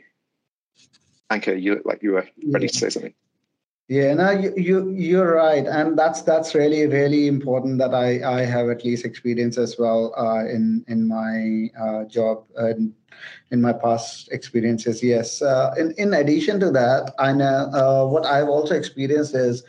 Ankur, 1.31 1.59
you 1.59 1.75
look 1.75 1.85
like 1.85 2.03
you 2.03 2.11
were 2.11 2.27
ready 2.47 2.65
yeah. 2.65 2.71
to 2.71 2.77
say 2.77 2.89
something. 2.89 3.13
Yeah, 3.87 4.15
no, 4.15 4.31
you, 4.31 4.51
you 4.57 4.89
you're 4.89 5.35
right, 5.35 5.67
and 5.67 5.95
that's 5.95 6.23
that's 6.23 6.55
really 6.55 6.87
really 6.87 7.27
important 7.27 7.77
that 7.77 7.93
I 7.93 8.17
I 8.25 8.41
have 8.41 8.69
at 8.69 8.83
least 8.83 9.05
experience 9.05 9.59
as 9.59 9.77
well 9.77 10.11
uh, 10.17 10.43
in 10.49 10.83
in 10.87 11.07
my 11.07 11.69
uh, 11.79 12.05
job 12.05 12.45
and 12.57 12.93
in 13.51 13.61
my 13.61 13.73
past 13.73 14.31
experiences. 14.31 15.03
Yes, 15.03 15.39
uh, 15.43 15.75
in 15.77 15.93
in 15.99 16.15
addition 16.15 16.59
to 16.61 16.71
that, 16.71 17.13
I 17.19 17.31
know 17.31 17.69
uh, 17.77 18.07
what 18.07 18.25
I've 18.25 18.49
also 18.49 18.73
experienced 18.73 19.35
is 19.35 19.61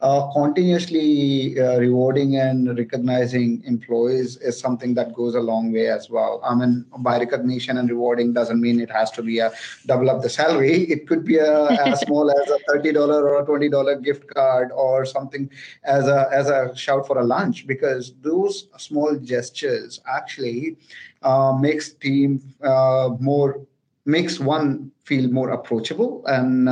uh, 0.00 0.26
continuously 0.32 1.60
uh, 1.60 1.78
rewarding 1.78 2.36
and 2.36 2.78
recognizing 2.78 3.62
employees 3.64 4.38
is 4.38 4.58
something 4.58 4.94
that 4.94 5.12
goes 5.12 5.34
a 5.34 5.40
long 5.40 5.72
way 5.72 5.88
as 5.88 6.08
well. 6.08 6.40
I 6.42 6.54
mean, 6.54 6.86
by 6.98 7.18
recognition 7.18 7.76
and 7.76 7.88
rewarding 7.88 8.32
doesn't 8.32 8.60
mean 8.60 8.80
it 8.80 8.90
has 8.90 9.10
to 9.12 9.22
be 9.22 9.40
a 9.40 9.52
double 9.86 10.08
up 10.08 10.22
the 10.22 10.30
salary. 10.30 10.90
It 10.90 11.06
could 11.06 11.24
be 11.24 11.36
a, 11.36 11.66
as 11.70 12.00
small 12.06 12.30
as 12.30 12.48
a 12.48 12.58
thirty 12.68 12.92
dollar 12.92 13.28
or 13.28 13.42
a 13.42 13.44
twenty 13.44 13.68
dollar 13.68 13.96
gift 13.96 14.26
card 14.28 14.70
or 14.72 15.04
something 15.04 15.50
as 15.84 16.08
a 16.08 16.28
as 16.32 16.48
a 16.48 16.74
shout 16.74 17.06
for 17.06 17.18
a 17.18 17.24
lunch 17.24 17.66
because 17.66 18.14
those 18.22 18.68
small 18.78 19.16
gestures 19.16 20.00
actually 20.10 20.76
uh, 21.22 21.52
makes 21.60 21.92
team 21.92 22.42
uh, 22.62 23.10
more 23.20 23.60
makes 24.06 24.40
one 24.40 24.90
feel 25.04 25.28
more 25.30 25.50
approachable 25.50 26.24
and 26.26 26.68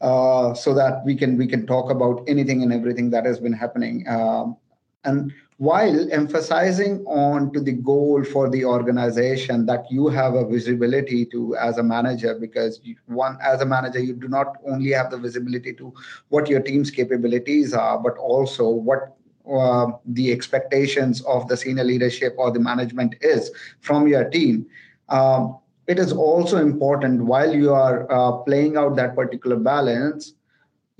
uh, 0.00 0.54
so 0.54 0.74
that 0.74 1.04
we 1.04 1.14
can 1.14 1.36
we 1.36 1.46
can 1.46 1.66
talk 1.66 1.90
about 1.90 2.24
anything 2.26 2.62
and 2.62 2.72
everything 2.72 3.10
that 3.10 3.26
has 3.26 3.38
been 3.38 3.52
happening. 3.52 4.06
Um, 4.08 4.56
and 5.04 5.32
while 5.60 6.10
emphasizing 6.10 7.04
on 7.04 7.52
to 7.52 7.60
the 7.60 7.72
goal 7.72 8.24
for 8.24 8.48
the 8.48 8.64
organization 8.64 9.66
that 9.66 9.84
you 9.90 10.08
have 10.08 10.34
a 10.34 10.46
visibility 10.46 11.26
to 11.26 11.54
as 11.56 11.76
a 11.76 11.82
manager 11.82 12.34
because 12.34 12.80
you, 12.82 12.96
one 13.06 13.36
as 13.42 13.60
a 13.60 13.66
manager 13.66 13.98
you 13.98 14.14
do 14.14 14.26
not 14.26 14.56
only 14.66 14.90
have 14.92 15.10
the 15.10 15.18
visibility 15.18 15.74
to 15.74 15.92
what 16.30 16.48
your 16.48 16.60
team's 16.60 16.90
capabilities 16.90 17.74
are 17.74 17.98
but 17.98 18.16
also 18.16 18.70
what 18.70 19.14
uh, 19.50 19.88
the 20.06 20.32
expectations 20.32 21.20
of 21.22 21.46
the 21.48 21.56
senior 21.56 21.84
leadership 21.84 22.34
or 22.38 22.50
the 22.50 22.60
management 22.60 23.14
is 23.20 23.50
from 23.80 24.08
your 24.08 24.24
team 24.30 24.66
um, 25.10 25.58
it 25.86 25.98
is 25.98 26.12
also 26.12 26.58
important 26.58 27.24
while 27.24 27.54
you 27.54 27.72
are 27.72 28.10
uh, 28.12 28.32
playing 28.38 28.76
out 28.76 28.96
that 28.96 29.14
particular 29.14 29.56
balance 29.56 30.34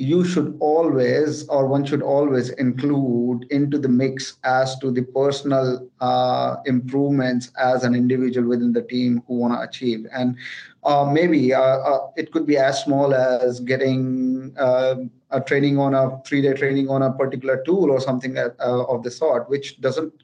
you 0.01 0.25
should 0.25 0.57
always 0.61 1.47
or 1.49 1.67
one 1.67 1.85
should 1.85 2.01
always 2.01 2.49
include 2.53 3.45
into 3.51 3.77
the 3.77 3.89
mix 3.89 4.39
as 4.45 4.79
to 4.79 4.91
the 4.91 5.03
personal 5.03 5.87
uh, 6.01 6.57
improvements 6.65 7.53
as 7.59 7.85
an 7.85 7.95
individual 7.95 8.49
within 8.49 8.73
the 8.73 8.81
team 8.81 9.23
who 9.29 9.35
want 9.35 9.53
to 9.53 9.61
achieve. 9.61 10.07
And 10.11 10.39
uh, 10.85 11.05
maybe 11.05 11.53
uh, 11.53 11.61
uh, 11.61 12.07
it 12.17 12.33
could 12.33 12.47
be 12.47 12.57
as 12.57 12.83
small 12.83 13.13
as 13.13 13.61
getting 13.61 14.55
uh, 14.59 14.95
a 15.33 15.41
training 15.43 15.79
on 15.79 15.93
a 15.95 16.19
three 16.25 16.41
day 16.41 16.55
training 16.55 16.89
on 16.89 17.03
a 17.03 17.13
particular 17.13 17.63
tool 17.67 17.91
or 17.91 18.01
something 18.01 18.39
of 18.39 19.03
the 19.03 19.11
sort 19.11 19.51
which 19.51 19.83
doesn't 19.83 20.15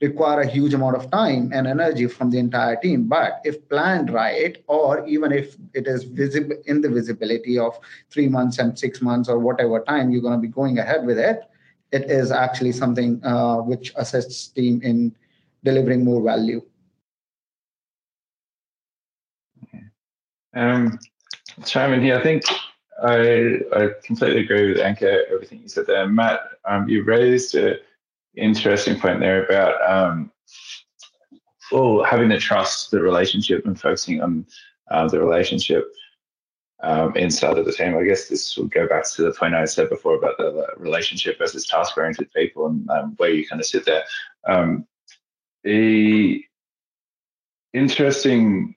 require 0.00 0.40
a 0.40 0.46
huge 0.46 0.74
amount 0.74 0.96
of 0.96 1.10
time 1.10 1.50
and 1.52 1.66
energy 1.66 2.06
from 2.06 2.30
the 2.30 2.38
entire 2.38 2.76
team. 2.76 3.08
But 3.08 3.40
if 3.44 3.68
planned 3.68 4.12
right, 4.12 4.62
or 4.68 5.06
even 5.06 5.32
if 5.32 5.56
it 5.74 5.86
is 5.86 6.04
visible 6.04 6.56
in 6.66 6.80
the 6.80 6.88
visibility 6.88 7.58
of 7.58 7.78
three 8.10 8.28
months 8.28 8.58
and 8.58 8.78
six 8.78 9.02
months 9.02 9.28
or 9.28 9.38
whatever 9.38 9.80
time 9.80 10.10
you're 10.10 10.22
going 10.22 10.40
to 10.40 10.40
be 10.40 10.48
going 10.48 10.78
ahead 10.78 11.04
with 11.04 11.18
it, 11.18 11.42
it 11.90 12.10
is 12.10 12.30
actually 12.30 12.72
something 12.72 13.20
uh, 13.24 13.56
which 13.56 13.92
assists 13.96 14.48
team 14.48 14.80
in 14.82 15.14
delivering 15.64 16.04
more 16.04 16.22
value. 16.22 16.62
Um, 20.54 20.98
here. 21.64 22.18
I 22.18 22.22
think 22.22 22.44
I, 23.02 23.60
I 23.74 23.88
completely 24.04 24.42
agree 24.42 24.72
with 24.72 24.78
Ankur, 24.78 25.22
everything 25.32 25.60
you 25.62 25.68
said 25.68 25.86
there. 25.86 26.06
Matt, 26.08 26.40
um, 26.64 26.88
you 26.88 27.04
raised 27.04 27.54
a 27.54 27.76
interesting 28.38 28.98
point 28.98 29.20
there 29.20 29.44
about 29.44 29.74
um, 29.90 30.30
well 31.72 32.04
having 32.04 32.28
to 32.30 32.38
trust 32.38 32.90
the 32.90 33.00
relationship 33.00 33.66
and 33.66 33.78
focusing 33.78 34.22
on 34.22 34.46
uh, 34.90 35.08
the 35.08 35.20
relationship 35.20 35.92
um, 36.82 37.16
inside 37.16 37.58
of 37.58 37.66
the 37.66 37.72
team. 37.72 37.96
I 37.96 38.04
guess 38.04 38.28
this 38.28 38.56
will 38.56 38.66
go 38.66 38.86
back 38.86 39.08
to 39.10 39.22
the 39.22 39.32
point 39.32 39.54
I 39.54 39.64
said 39.64 39.90
before 39.90 40.14
about 40.14 40.38
the 40.38 40.66
relationship 40.76 41.38
versus 41.38 41.66
task 41.66 41.96
oriented 41.96 42.32
people 42.32 42.66
and 42.66 42.88
um, 42.90 43.14
where 43.16 43.30
you 43.30 43.46
kind 43.46 43.60
of 43.60 43.66
sit 43.66 43.84
there. 43.84 44.04
Um, 44.46 44.86
the 45.64 46.44
interesting 47.74 48.74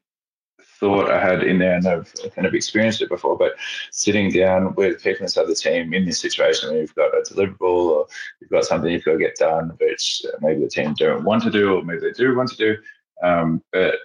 thought 0.81 1.11
I 1.11 1.21
had 1.21 1.43
in 1.43 1.59
there, 1.59 1.75
and 1.75 1.87
I've 1.87 2.11
kind 2.35 2.47
of 2.47 2.55
experienced 2.55 3.03
it 3.03 3.09
before, 3.09 3.37
but 3.37 3.53
sitting 3.91 4.31
down 4.31 4.73
with 4.73 5.01
people 5.01 5.23
inside 5.23 5.47
the 5.47 5.55
team 5.55 5.93
in 5.93 6.05
this 6.05 6.19
situation 6.19 6.69
where 6.69 6.81
you've 6.81 6.95
got 6.95 7.15
a 7.15 7.21
deliverable 7.21 7.61
or 7.61 8.07
you've 8.41 8.49
got 8.49 8.65
something 8.65 8.91
you've 8.91 9.05
got 9.05 9.13
to 9.13 9.19
get 9.19 9.35
done, 9.35 9.77
which 9.79 10.23
maybe 10.41 10.61
the 10.61 10.67
team 10.67 10.95
don't 10.95 11.23
want 11.23 11.43
to 11.43 11.51
do, 11.51 11.75
or 11.75 11.83
maybe 11.83 12.01
they 12.01 12.11
do 12.11 12.35
want 12.35 12.49
to 12.49 12.57
do, 12.57 12.75
um, 13.23 13.61
but 13.71 13.95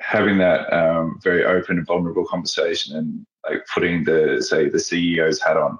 having 0.00 0.38
that 0.38 0.72
um, 0.72 1.20
very 1.22 1.44
open 1.44 1.76
and 1.76 1.86
vulnerable 1.86 2.24
conversation 2.24 2.96
and 2.96 3.26
like 3.46 3.66
putting 3.72 4.02
the 4.04 4.42
say 4.42 4.70
the 4.70 4.78
CEO's 4.78 5.42
hat 5.42 5.58
on, 5.58 5.78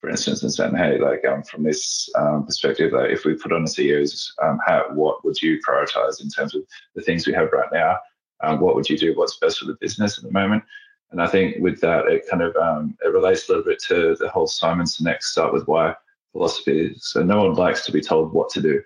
for 0.00 0.10
instance, 0.10 0.42
and 0.42 0.52
saying, 0.52 0.74
hey, 0.74 0.98
like 0.98 1.24
um, 1.24 1.44
from 1.44 1.62
this 1.62 2.10
um, 2.16 2.44
perspective, 2.44 2.92
like 2.92 3.10
if 3.10 3.24
we 3.24 3.34
put 3.34 3.52
on 3.52 3.64
the 3.64 3.70
CEO's 3.70 4.34
um, 4.42 4.58
hat, 4.66 4.92
what 4.96 5.24
would 5.24 5.40
you 5.40 5.60
prioritize 5.66 6.20
in 6.20 6.28
terms 6.28 6.56
of 6.56 6.62
the 6.96 7.02
things 7.02 7.24
we 7.24 7.32
have 7.32 7.52
right 7.52 7.68
now? 7.72 7.96
Um, 8.42 8.60
what 8.60 8.74
would 8.74 8.88
you 8.88 8.98
do? 8.98 9.16
What's 9.16 9.38
best 9.38 9.58
for 9.58 9.66
the 9.66 9.76
business 9.80 10.18
at 10.18 10.24
the 10.24 10.32
moment? 10.32 10.64
And 11.10 11.20
I 11.20 11.26
think 11.26 11.56
with 11.58 11.80
that, 11.80 12.06
it 12.06 12.28
kind 12.30 12.42
of 12.42 12.54
um, 12.56 12.96
it 13.04 13.08
relates 13.08 13.48
a 13.48 13.52
little 13.52 13.64
bit 13.64 13.82
to 13.88 14.16
the 14.18 14.28
whole 14.28 14.46
Simon 14.46 14.86
Sinek's 14.86 15.32
start 15.32 15.52
with 15.52 15.66
why 15.66 15.94
philosophy. 16.32 16.94
So 16.98 17.22
no 17.22 17.44
one 17.44 17.54
likes 17.54 17.84
to 17.86 17.92
be 17.92 18.00
told 18.00 18.32
what 18.32 18.48
to 18.50 18.62
do, 18.62 18.80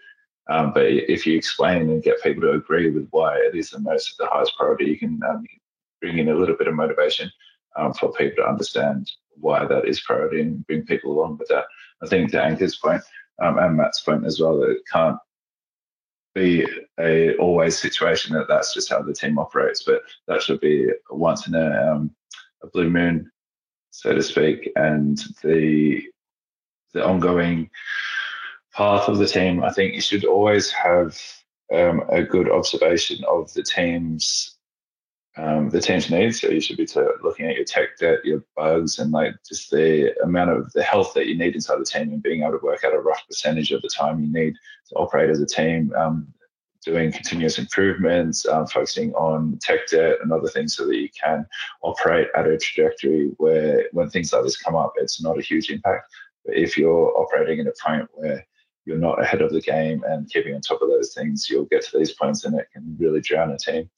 um, 0.48 0.72
but 0.72 0.86
if 0.86 1.26
you 1.26 1.36
explain 1.36 1.88
and 1.90 2.02
get 2.02 2.22
people 2.22 2.42
to 2.42 2.52
agree 2.52 2.90
with 2.90 3.08
why 3.10 3.36
it 3.36 3.54
is 3.54 3.70
the 3.70 3.78
most 3.78 4.12
of 4.12 4.16
the 4.18 4.26
highest 4.26 4.56
priority, 4.56 4.86
you 4.86 4.98
can, 4.98 5.20
um, 5.28 5.44
bring 6.00 6.18
in 6.18 6.28
a 6.28 6.34
little 6.34 6.56
bit 6.56 6.68
of 6.68 6.74
motivation 6.74 7.30
um, 7.76 7.94
for 7.94 8.12
people 8.12 8.44
to 8.44 8.48
understand 8.48 9.10
why 9.40 9.64
that 9.64 9.86
is 9.86 10.00
priority 10.00 10.42
and 10.42 10.66
bring 10.66 10.84
people 10.84 11.12
along 11.12 11.38
with 11.38 11.48
that. 11.48 11.64
I 12.02 12.06
think 12.06 12.30
to 12.30 12.36
Ankur's 12.38 12.76
point 12.76 13.02
um, 13.42 13.58
and 13.58 13.76
Matt's 13.76 14.00
point 14.00 14.26
as 14.26 14.38
well, 14.38 14.58
that 14.60 14.70
it 14.70 14.82
can't 14.92 15.16
be 16.34 16.66
a 16.98 17.36
always 17.36 17.78
situation 17.78 18.34
that 18.34 18.48
that's 18.48 18.74
just 18.74 18.90
how 18.90 19.02
the 19.02 19.14
team 19.14 19.38
operates, 19.38 19.82
but 19.82 20.02
that 20.26 20.42
should 20.42 20.60
be 20.60 20.90
once 21.10 21.46
in 21.46 21.54
a, 21.54 21.92
um, 21.92 22.10
a 22.62 22.66
blue 22.68 22.90
moon, 22.90 23.30
so 23.90 24.14
to 24.14 24.22
speak, 24.22 24.70
and 24.76 25.22
the 25.42 26.02
the 26.92 27.04
ongoing 27.04 27.70
path 28.72 29.08
of 29.08 29.18
the 29.18 29.26
team. 29.26 29.62
I 29.64 29.72
think 29.72 29.94
you 29.94 30.00
should 30.00 30.24
always 30.24 30.70
have 30.70 31.20
um, 31.72 32.02
a 32.10 32.22
good 32.22 32.50
observation 32.50 33.24
of 33.28 33.52
the 33.54 33.62
team's 33.62 34.53
um, 35.36 35.70
the 35.70 35.80
team's 35.80 36.10
needs. 36.10 36.40
So 36.40 36.48
you 36.48 36.60
should 36.60 36.76
be 36.76 36.86
to 36.86 37.12
looking 37.22 37.46
at 37.46 37.56
your 37.56 37.64
tech 37.64 37.98
debt, 37.98 38.24
your 38.24 38.44
bugs, 38.56 38.98
and 38.98 39.10
like 39.10 39.34
just 39.46 39.70
the 39.70 40.14
amount 40.22 40.50
of 40.50 40.72
the 40.72 40.82
health 40.82 41.12
that 41.14 41.26
you 41.26 41.36
need 41.36 41.54
inside 41.54 41.78
the 41.78 41.84
team, 41.84 42.12
and 42.12 42.22
being 42.22 42.42
able 42.42 42.58
to 42.58 42.64
work 42.64 42.84
out 42.84 42.94
a 42.94 43.00
rough 43.00 43.26
percentage 43.26 43.72
of 43.72 43.82
the 43.82 43.88
time 43.88 44.20
you 44.20 44.32
need 44.32 44.54
to 44.88 44.94
operate 44.94 45.30
as 45.30 45.40
a 45.40 45.46
team. 45.46 45.92
Um, 45.96 46.32
doing 46.84 47.10
continuous 47.10 47.58
improvements, 47.58 48.46
um, 48.46 48.66
focusing 48.66 49.10
on 49.14 49.58
tech 49.62 49.86
debt 49.88 50.18
and 50.22 50.30
other 50.30 50.48
things 50.48 50.76
so 50.76 50.86
that 50.86 50.96
you 50.96 51.08
can 51.18 51.46
operate 51.82 52.28
at 52.36 52.46
a 52.46 52.58
trajectory 52.58 53.30
where 53.38 53.88
when 53.92 54.10
things 54.10 54.32
like 54.34 54.42
this 54.42 54.60
come 54.60 54.76
up, 54.76 54.92
it's 54.96 55.22
not 55.22 55.38
a 55.38 55.42
huge 55.42 55.70
impact. 55.70 56.06
But 56.44 56.56
if 56.56 56.76
you're 56.76 57.10
operating 57.18 57.60
at 57.60 57.66
a 57.66 57.74
point 57.82 58.06
where 58.12 58.46
you're 58.84 58.98
not 58.98 59.20
ahead 59.20 59.40
of 59.40 59.50
the 59.50 59.62
game 59.62 60.04
and 60.06 60.28
keeping 60.28 60.54
on 60.54 60.60
top 60.60 60.82
of 60.82 60.90
those 60.90 61.14
things, 61.14 61.48
you'll 61.48 61.64
get 61.64 61.82
to 61.86 61.98
these 61.98 62.12
points 62.12 62.44
and 62.44 62.58
it 62.58 62.66
can 62.70 62.94
really 63.00 63.22
drown 63.22 63.50
a 63.50 63.56
team 63.56 63.88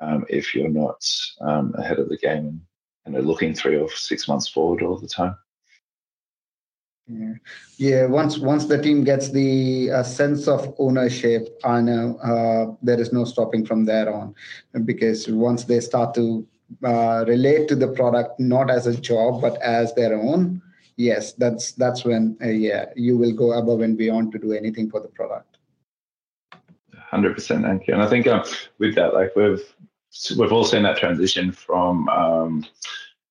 um, 0.00 0.24
if 0.28 0.54
you're 0.54 0.68
not 0.68 1.04
um, 1.40 1.74
ahead 1.78 1.98
of 1.98 2.08
the 2.08 2.18
game 2.18 2.60
and, 3.04 3.16
and 3.16 3.26
looking 3.26 3.54
three 3.54 3.76
or 3.76 3.90
six 3.90 4.28
months 4.28 4.48
forward 4.48 4.82
all 4.82 4.98
the 4.98 5.08
time. 5.08 5.36
Yeah. 7.10 7.34
yeah, 7.78 8.04
once 8.04 8.36
once 8.36 8.66
the 8.66 8.76
team 8.82 9.02
gets 9.02 9.30
the 9.30 9.90
uh, 9.90 10.02
sense 10.02 10.46
of 10.46 10.74
ownership, 10.78 11.58
I 11.64 11.80
know 11.80 12.18
uh, 12.18 12.76
there 12.82 13.00
is 13.00 13.14
no 13.14 13.24
stopping 13.24 13.64
from 13.64 13.86
there 13.86 14.12
on, 14.12 14.34
because 14.84 15.26
once 15.26 15.64
they 15.64 15.80
start 15.80 16.14
to 16.16 16.46
uh, 16.84 17.24
relate 17.26 17.66
to 17.68 17.76
the 17.76 17.88
product 17.88 18.38
not 18.38 18.70
as 18.70 18.86
a 18.86 18.94
job 18.94 19.40
but 19.40 19.56
as 19.62 19.94
their 19.94 20.14
own, 20.20 20.60
yes, 20.96 21.32
that's 21.32 21.72
that's 21.72 22.04
when 22.04 22.36
uh, 22.44 22.48
yeah 22.48 22.90
you 22.94 23.16
will 23.16 23.32
go 23.32 23.52
above 23.52 23.80
and 23.80 23.96
beyond 23.96 24.30
to 24.32 24.38
do 24.38 24.52
anything 24.52 24.90
for 24.90 25.00
the 25.00 25.08
product. 25.08 25.56
Hundred 26.92 27.34
percent, 27.34 27.64
thank 27.64 27.86
you. 27.86 27.94
And 27.94 28.02
I 28.02 28.06
think 28.06 28.26
um, 28.26 28.44
with 28.78 28.94
that, 28.96 29.14
like 29.14 29.34
we've 29.34 29.64
we've 30.38 30.52
all 30.52 30.64
seen 30.64 30.82
that 30.84 30.98
transition 30.98 31.52
from 31.52 32.08
um, 32.08 32.64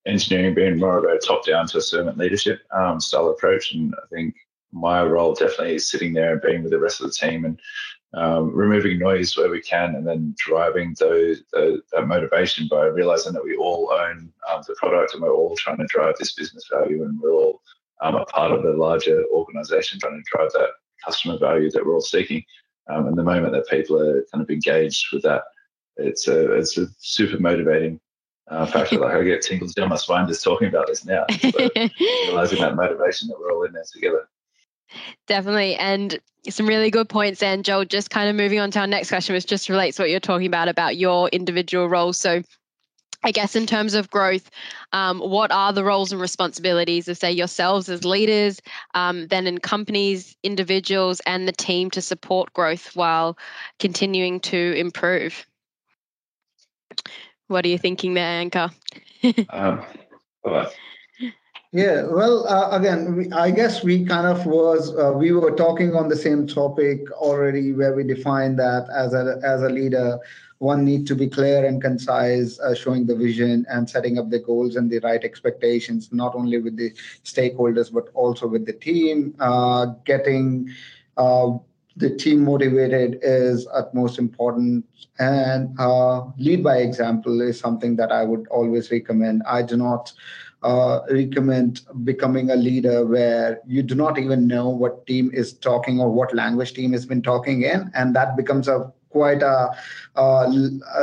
engineering 0.06 0.54
being 0.54 0.78
more 0.78 0.98
of 0.98 1.04
a 1.04 1.20
top 1.20 1.46
down 1.46 1.68
to 1.68 1.78
a 1.78 1.82
servant 1.82 2.18
leadership 2.18 2.62
um, 2.72 3.00
style 3.00 3.30
approach. 3.30 3.74
And 3.74 3.94
I 3.96 4.08
think 4.14 4.36
my 4.72 5.04
role 5.04 5.34
definitely 5.34 5.76
is 5.76 5.90
sitting 5.90 6.14
there 6.14 6.34
and 6.34 6.42
being 6.42 6.64
with 6.64 6.72
the 6.72 6.80
rest 6.80 7.02
of 7.02 7.08
the 7.08 7.14
team 7.14 7.46
and 7.46 7.60
um, 8.14 8.54
removing 8.54 9.00
noise 9.00 9.36
where 9.36 9.50
we 9.50 9.62
can 9.62 9.96
and 9.96 10.08
then 10.08 10.34
driving 10.38 10.96
those, 11.00 11.44
that 11.52 12.08
motivation 12.08 12.68
by 12.70 12.86
realizing 12.86 13.34
that 13.34 13.44
we 13.44 13.56
all 13.58 13.92
own 13.92 14.32
um, 14.50 14.62
the 14.68 14.76
product 14.76 15.14
and 15.14 15.22
we're 15.22 15.34
all 15.34 15.56
trying 15.58 15.78
to 15.78 15.86
drive 15.88 16.16
this 16.18 16.34
business 16.34 16.70
value 16.72 17.04
and 17.04 17.20
we're 17.20 17.34
all 17.34 17.62
um, 18.02 18.16
a 18.16 18.26
part 18.26 18.52
of 18.52 18.64
the 18.64 18.72
larger 18.72 19.24
organization 19.34 20.00
trying 20.00 20.22
to 20.22 20.38
drive 20.38 20.52
that 20.54 20.70
customer 21.04 21.38
value 21.38 21.70
that 21.72 21.86
we're 21.86 21.94
all 21.94 22.02
seeking. 22.02 22.44
Um, 22.90 23.08
and 23.08 23.18
the 23.18 23.24
moment 23.24 23.54
that 23.54 23.68
people 23.68 24.02
are 24.02 24.24
kind 24.32 24.42
of 24.42 24.50
engaged 24.50 25.08
with 25.12 25.24
that 25.24 25.44
it's 25.98 26.28
a 26.28 26.54
it's 26.54 26.78
a 26.78 26.88
super 27.00 27.40
motivating 27.40 28.00
uh, 28.50 28.66
factor. 28.66 29.00
like 29.00 29.16
I 29.16 29.24
get 29.24 29.42
tingles 29.42 29.74
down 29.74 29.90
my 29.90 29.96
spine 29.96 30.28
just 30.28 30.44
talking 30.44 30.68
about 30.68 30.88
this 30.88 31.06
now. 31.06 31.26
realizing 31.44 32.60
that 32.60 32.76
motivation 32.76 33.28
that 33.30 33.40
we're 33.40 33.52
all 33.52 33.64
in 33.64 33.74
there 33.74 33.84
together. 33.92 34.28
Definitely. 35.28 35.76
And 35.76 36.20
some 36.50 36.68
really 36.68 36.90
good 36.90 37.10
points. 37.10 37.44
And 37.44 37.66
Joel, 37.66 37.86
just 37.86 38.10
kind 38.10 38.30
of 38.30 38.36
moving 38.36 38.60
on 38.60 38.72
to 38.72 38.80
our 38.80 38.88
next 38.88 39.10
question, 39.10 39.36
which 39.36 39.46
just 39.46 39.70
relates 39.70 39.98
to 39.98 40.04
what 40.04 40.10
you're 40.10 40.20
talking 40.20 40.48
about 40.48 40.70
about 40.70 40.96
your 40.96 41.28
individual 41.30 41.90
roles. 41.90 42.18
So 42.18 42.42
I 43.24 43.32
guess 43.32 43.56
in 43.56 43.66
terms 43.66 43.96
of 43.96 44.10
growth, 44.10 44.50
um, 44.94 45.20
what 45.20 45.52
are 45.52 45.74
the 45.74 45.84
roles 45.84 46.12
and 46.12 46.22
responsibilities 46.22 47.08
of, 47.08 47.18
say, 47.18 47.32
yourselves 47.32 47.90
as 47.90 48.06
leaders, 48.06 48.62
um, 48.94 49.28
then 49.28 49.48
in 49.48 49.58
companies, 49.58 50.38
individuals, 50.44 51.20
and 51.26 51.48
the 51.48 51.52
team 51.52 51.90
to 51.92 52.02
support 52.02 52.54
growth 52.54 52.96
while 52.96 53.38
continuing 53.80 54.40
to 54.42 54.74
improve? 54.78 55.46
What 57.48 57.66
are 57.66 57.70
you 57.70 57.78
thinking 57.78 58.14
there, 58.14 58.44
Ankur? 58.44 58.74
um, 59.50 59.84
yeah, 61.72 62.04
well, 62.04 62.48
uh, 62.48 62.78
again, 62.78 63.16
we, 63.16 63.32
I 63.32 63.52
guess 63.52 63.84
we 63.84 64.06
kind 64.06 64.28
of 64.28 64.46
was 64.46 64.96
uh, 64.96 65.12
we 65.14 65.32
were 65.32 65.52
talking 65.52 65.96
on 65.96 66.10
the 66.10 66.16
same 66.16 66.48
topic 66.48 67.12
already, 67.12 67.74
where 67.74 67.94
we 67.94 68.04
defined 68.04 68.60
that 68.60 68.88
as 68.94 69.14
a 69.14 69.40
as 69.44 69.64
a 69.64 69.70
leader, 69.70 70.20
one 70.60 70.84
need 70.84 71.08
to 71.08 71.16
be 71.16 71.28
clear 71.28 71.66
and 71.66 71.82
concise, 71.82 72.60
uh, 72.60 72.74
showing 72.74 73.06
the 73.06 73.16
vision 73.16 73.66
and 73.70 73.90
setting 73.90 74.18
up 74.18 74.30
the 74.30 74.40
goals 74.40 74.76
and 74.76 74.90
the 74.90 75.00
right 75.00 75.24
expectations, 75.24 76.10
not 76.12 76.36
only 76.36 76.58
with 76.60 76.78
the 76.78 76.92
stakeholders 77.24 77.92
but 77.94 78.10
also 78.14 78.48
with 78.48 78.66
the 78.66 78.74
team. 78.74 79.36
Uh, 79.40 79.88
getting 80.06 80.70
uh, 81.18 81.52
the 81.98 82.16
team 82.16 82.44
motivated 82.44 83.20
is 83.22 83.68
at 83.76 83.94
most 83.94 84.20
important. 84.20 84.86
And 85.20 85.76
uh, 85.80 86.26
lead 86.38 86.64
by 86.64 86.78
example 86.78 87.42
is 87.42 87.60
something 87.60 87.96
that 87.96 88.12
i 88.12 88.24
would 88.24 88.48
always 88.50 88.92
recommend. 88.92 89.42
I 89.48 89.64
do 89.64 89.78
not 89.78 90.14
uh, 90.64 91.00
recommend 91.10 91.82
becoming 92.04 92.52
a 92.52 92.56
leader 92.56 93.06
where 93.06 93.62
you 93.66 93.82
do 93.82 93.96
not 93.96 94.20
even 94.20 94.48
know 94.48 94.70
what 94.70 95.06
team 95.08 95.32
is 95.34 95.54
talking 95.54 96.00
or 96.00 96.12
what 96.12 96.34
language 96.34 96.74
team 96.74 96.94
has 96.94 97.06
been 97.06 97.22
talking 97.22 97.64
in. 97.64 97.92
And 97.96 98.16
that 98.16 98.38
becomes 98.38 98.68
a 98.68 98.92
quite 99.10 99.42
a, 99.42 99.72
a 100.16 100.48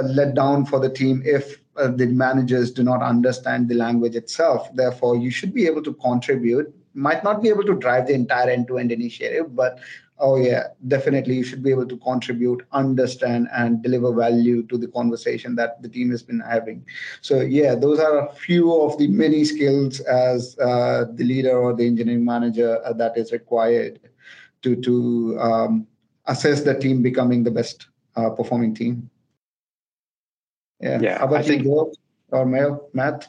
letdown 0.02 0.68
for 0.68 0.78
the 0.78 0.90
team 0.90 1.22
if 1.24 1.59
uh, 1.76 1.88
the 1.88 2.07
managers 2.07 2.70
do 2.70 2.85
not 2.85 3.02
understand 3.02 3.68
the 3.68 3.74
language 3.74 4.14
itself. 4.14 4.68
Therefore 4.74 5.16
you 5.16 5.30
should 5.30 5.52
be 5.52 5.66
able 5.66 5.83
to 5.83 5.94
contribute. 5.94 6.72
Might 6.94 7.24
not 7.24 7.42
be 7.42 7.48
able 7.48 7.64
to 7.64 7.74
drive 7.74 8.07
the 8.07 8.14
entire 8.14 8.48
end-to-end 8.50 8.92
initiative 8.92 9.57
but 9.57 9.80
oh 10.18 10.37
yeah 10.37 10.68
definitely 10.88 11.35
you 11.35 11.42
should 11.42 11.62
be 11.62 11.70
able 11.70 11.87
to 11.87 11.96
contribute 11.98 12.64
understand 12.72 13.48
and 13.53 13.83
deliver 13.83 14.12
value 14.12 14.62
to 14.64 14.79
the 14.79 14.88
conversation 14.88 15.55
that 15.55 15.83
the 15.83 15.88
team 15.88 16.11
has 16.11 16.22
been 16.22 16.40
having. 16.40 16.85
So 17.20 17.40
yeah 17.40 17.74
those 17.74 17.98
are 17.98 18.29
a 18.29 18.33
few 18.33 18.72
of 18.83 18.96
the 18.98 19.09
many 19.09 19.44
skills 19.44 20.00
as 20.00 20.57
uh, 20.59 21.07
the 21.14 21.24
leader 21.24 21.57
or 21.57 21.74
the 21.74 21.87
engineering 21.87 22.24
manager 22.24 22.81
uh, 22.85 22.92
that 22.94 23.16
is 23.16 23.33
required 23.33 24.00
to 24.62 24.77
to 24.77 25.38
um, 25.40 25.87
assess 26.27 26.62
the 26.62 26.74
team 26.74 27.03
becoming 27.03 27.42
the 27.42 27.50
best 27.50 27.88
uh, 28.16 28.31
performing 28.31 28.74
team. 28.74 29.11
Yeah, 30.81 31.00
yeah 31.00 31.18
how 31.18 31.27
about 31.27 31.38
I 31.38 31.40
you 31.40 31.64
think, 31.64 31.66
or 32.31 32.46
Mel, 32.46 32.88
matt? 32.92 33.29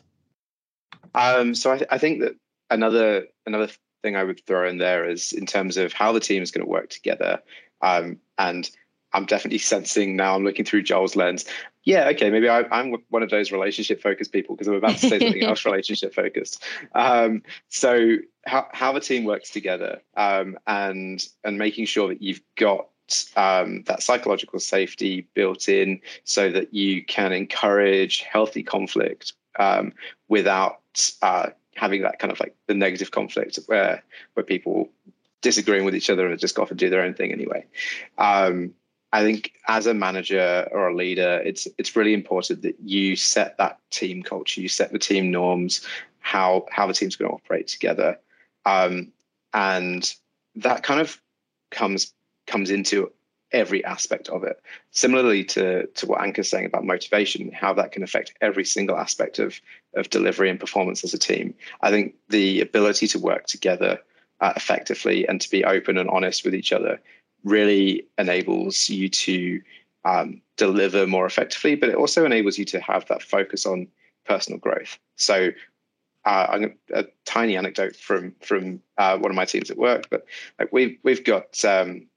Um, 1.14 1.56
so 1.56 1.72
I, 1.72 1.78
th- 1.78 1.90
I 1.92 1.98
think 1.98 2.22
that 2.22 2.36
another 2.70 3.28
another 3.46 3.70
thing 4.06 4.16
I 4.16 4.24
would 4.24 4.46
throw 4.46 4.70
in 4.70 4.78
there 4.78 5.10
is 5.10 5.34
in 5.34 5.48
terms 5.48 5.78
of 5.78 5.92
how 5.92 6.12
the 6.12 6.20
team 6.20 6.44
is 6.44 6.52
going 6.52 6.64
to 6.64 6.70
work 6.70 6.90
together. 6.90 7.42
Um, 7.82 8.20
and 8.38 8.70
I'm 9.14 9.26
definitely 9.26 9.58
sensing 9.74 10.16
now, 10.16 10.36
I'm 10.36 10.44
looking 10.44 10.64
through 10.64 10.84
Joel's 10.84 11.16
lens. 11.16 11.46
Yeah, 11.84 12.08
okay, 12.10 12.30
maybe 12.30 12.50
I, 12.50 12.66
am 12.72 12.96
one 13.10 13.24
of 13.24 13.30
those 13.30 13.52
relationship 13.52 14.02
focused 14.02 14.32
people 14.32 14.56
because 14.56 14.68
I'm 14.68 14.76
about 14.76 14.98
to 14.98 15.10
say 15.10 15.20
something 15.20 15.44
else 15.44 15.66
relationship 15.72 16.14
focused. 16.14 16.64
Um, 16.94 17.44
so, 17.70 18.18
how, 18.46 18.68
how 18.74 18.92
the 18.92 19.00
team 19.00 19.24
works 19.24 19.50
together 19.52 20.02
um, 20.18 20.58
and 20.66 21.28
and 21.44 21.60
making 21.60 21.86
sure 21.86 22.08
that 22.08 22.24
you've 22.24 22.42
got 22.56 22.88
um, 23.36 23.84
that 23.84 24.02
psychological 24.02 24.60
safety 24.60 25.28
built 25.36 25.70
in 25.70 26.02
so 26.24 26.52
that 26.52 26.74
you 26.74 27.06
can 27.06 27.32
encourage 27.32 28.22
healthy 28.22 28.64
conflict 28.64 29.34
um, 29.60 29.94
without 30.28 30.80
uh, 31.22 31.50
having 31.76 32.02
that 32.02 32.20
kind 32.20 32.32
of 32.32 32.40
like 32.40 32.56
the 32.68 32.74
negative 32.74 33.12
conflict 33.12 33.60
where 33.68 34.04
where 34.34 34.44
people 34.44 34.90
disagreeing 35.42 35.86
with 35.86 35.96
each 35.96 36.10
other 36.10 36.28
and 36.28 36.40
just 36.40 36.56
go 36.56 36.64
off 36.64 36.72
and 36.72 36.80
do 36.80 36.90
their 36.90 37.04
own 37.04 37.14
thing 37.14 37.32
anyway. 37.32 37.66
Um, 38.18 38.74
I 39.14 39.24
think 39.24 39.54
as 39.68 39.86
a 39.88 39.94
manager 39.94 40.68
or 40.72 40.90
a 40.90 40.96
leader, 40.96 41.42
it's 41.46 41.68
it's 41.78 41.96
really 41.96 42.14
important 42.14 42.64
that 42.64 42.76
you 42.82 43.16
set 43.16 43.58
that 43.58 43.80
team 43.92 44.24
culture, 44.24 44.60
you 44.60 44.68
set 44.68 44.92
the 44.92 45.00
team 45.00 45.32
norms, 45.32 45.86
how 46.20 46.66
how 46.72 46.88
the 46.88 46.94
team's 46.94 47.16
going 47.16 47.30
to 47.30 47.36
operate 47.36 47.68
together, 47.68 48.20
um, 48.66 49.12
and 49.54 50.14
that 50.56 50.84
kind 50.84 51.00
of 51.00 51.22
comes 51.72 52.14
comes 52.48 52.72
into 52.72 53.12
every 53.52 53.84
aspect 53.86 54.30
of 54.30 54.44
it. 54.44 54.62
Similarly 54.92 55.44
to, 55.46 55.88
to 55.88 56.06
what 56.06 56.22
Ankur's 56.22 56.50
saying 56.50 56.66
about 56.66 56.86
motivation, 56.86 57.52
how 57.52 57.74
that 57.74 57.92
can 57.92 58.04
affect 58.04 58.34
every 58.42 58.66
single 58.66 58.98
aspect 58.98 59.40
of, 59.40 59.60
of 59.96 60.10
delivery 60.10 60.50
and 60.50 60.60
performance 60.60 61.04
as 61.04 61.14
a 61.14 61.20
team. 61.20 61.54
I 61.82 61.90
think 61.90 62.16
the 62.30 62.62
ability 62.62 63.08
to 63.10 63.20
work 63.20 63.48
together 63.48 64.00
uh, 64.42 64.54
effectively 64.56 65.28
and 65.28 65.40
to 65.42 65.50
be 65.50 65.64
open 65.64 65.98
and 65.98 66.10
honest 66.10 66.44
with 66.44 66.56
each 66.56 66.74
other 66.74 67.00
really 67.44 68.06
enables 68.18 68.90
you 68.90 69.08
to 69.10 69.62
um, 70.04 70.42
deliver 70.58 71.08
more 71.08 71.26
effectively, 71.26 71.76
but 71.76 71.90
it 71.90 71.96
also 71.96 72.26
enables 72.26 72.58
you 72.58 72.66
to 72.66 72.80
have 72.80 73.08
that 73.08 73.24
focus 73.24 73.66
on 73.66 73.88
personal 74.26 74.60
growth. 74.60 75.00
So 75.16 75.50
uh, 76.26 76.68
a 76.94 77.06
tiny 77.26 77.56
anecdote 77.56 77.96
from 77.96 78.34
from 78.42 78.82
uh, 78.98 79.18
one 79.18 79.32
of 79.32 79.36
my 79.36 79.46
teams 79.46 79.70
at 79.70 79.78
work, 79.78 80.08
but 80.10 80.26
like 80.60 80.72
we've 80.74 80.98
we've 81.04 81.24
got 81.24 81.64
um, 81.64 82.08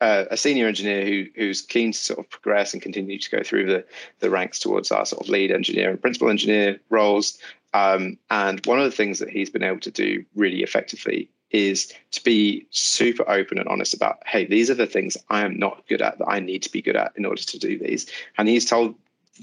uh, 0.00 0.24
a 0.30 0.36
senior 0.36 0.66
engineer 0.66 1.04
who 1.04 1.26
who's 1.36 1.62
keen 1.62 1.92
to 1.92 1.98
sort 1.98 2.18
of 2.18 2.30
progress 2.30 2.72
and 2.72 2.82
continue 2.82 3.18
to 3.18 3.30
go 3.30 3.42
through 3.42 3.66
the 3.66 3.84
the 4.20 4.30
ranks 4.30 4.58
towards 4.58 4.90
our 4.90 5.04
sort 5.04 5.22
of 5.22 5.28
lead 5.28 5.50
engineer 5.50 5.90
and 5.90 6.00
principal 6.00 6.30
engineer 6.30 6.78
roles. 6.90 7.38
Um, 7.72 8.18
and 8.30 8.64
one 8.66 8.78
of 8.80 8.84
the 8.84 8.96
things 8.96 9.18
that 9.20 9.30
he's 9.30 9.50
been 9.50 9.62
able 9.62 9.80
to 9.80 9.90
do 9.90 10.24
really 10.34 10.62
effectively 10.62 11.30
is 11.50 11.92
to 12.12 12.22
be 12.22 12.66
super 12.70 13.28
open 13.28 13.58
and 13.58 13.68
honest 13.68 13.94
about, 13.94 14.18
hey, 14.26 14.44
these 14.44 14.70
are 14.70 14.74
the 14.74 14.86
things 14.86 15.16
I 15.30 15.44
am 15.44 15.58
not 15.58 15.86
good 15.88 16.02
at 16.02 16.18
that 16.18 16.28
I 16.28 16.40
need 16.40 16.62
to 16.62 16.72
be 16.72 16.82
good 16.82 16.96
at 16.96 17.12
in 17.16 17.24
order 17.24 17.42
to 17.42 17.58
do 17.58 17.78
these. 17.78 18.06
And 18.38 18.48
he's 18.48 18.64
told 18.64 18.94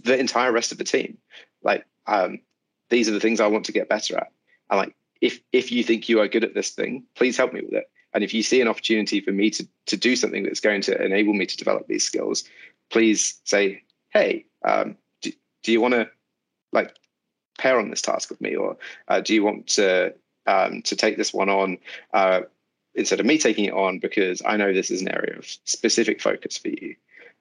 the 0.03 0.17
entire 0.17 0.51
rest 0.51 0.71
of 0.71 0.77
the 0.77 0.83
team, 0.83 1.17
like, 1.63 1.85
um, 2.05 2.39
these 2.89 3.09
are 3.09 3.13
the 3.13 3.19
things 3.19 3.39
I 3.39 3.47
want 3.47 3.65
to 3.65 3.71
get 3.73 3.89
better 3.89 4.17
at. 4.17 4.31
And 4.69 4.79
like, 4.79 4.95
if 5.21 5.39
if 5.51 5.71
you 5.71 5.83
think 5.83 6.07
you 6.07 6.21
are 6.21 6.27
good 6.27 6.43
at 6.43 6.53
this 6.53 6.69
thing, 6.69 7.03
please 7.15 7.37
help 7.37 7.53
me 7.53 7.61
with 7.61 7.73
it. 7.73 7.89
And 8.13 8.23
if 8.23 8.33
you 8.33 8.41
see 8.41 8.61
an 8.61 8.67
opportunity 8.67 9.21
for 9.21 9.31
me 9.31 9.49
to 9.51 9.67
to 9.87 9.97
do 9.97 10.15
something 10.15 10.43
that's 10.43 10.59
going 10.59 10.81
to 10.81 11.01
enable 11.03 11.33
me 11.33 11.45
to 11.45 11.57
develop 11.57 11.87
these 11.87 12.05
skills, 12.05 12.43
please 12.89 13.39
say, 13.43 13.83
hey, 14.09 14.45
um, 14.63 14.97
do, 15.21 15.31
do 15.63 15.71
you 15.71 15.81
want 15.81 15.93
to 15.93 16.09
like 16.71 16.95
pair 17.57 17.79
on 17.79 17.89
this 17.89 18.01
task 18.01 18.29
with 18.29 18.41
me, 18.41 18.55
or 18.55 18.77
uh, 19.07 19.21
do 19.21 19.33
you 19.33 19.43
want 19.43 19.67
to 19.67 20.13
um, 20.45 20.81
to 20.83 20.95
take 20.95 21.17
this 21.17 21.33
one 21.33 21.49
on 21.49 21.77
uh, 22.13 22.41
instead 22.95 23.19
of 23.19 23.25
me 23.25 23.37
taking 23.37 23.65
it 23.65 23.73
on 23.73 23.99
because 23.99 24.41
I 24.45 24.57
know 24.57 24.73
this 24.73 24.91
is 24.91 25.01
an 25.01 25.09
area 25.09 25.37
of 25.37 25.45
specific 25.65 26.21
focus 26.21 26.57
for 26.57 26.69
you. 26.69 26.95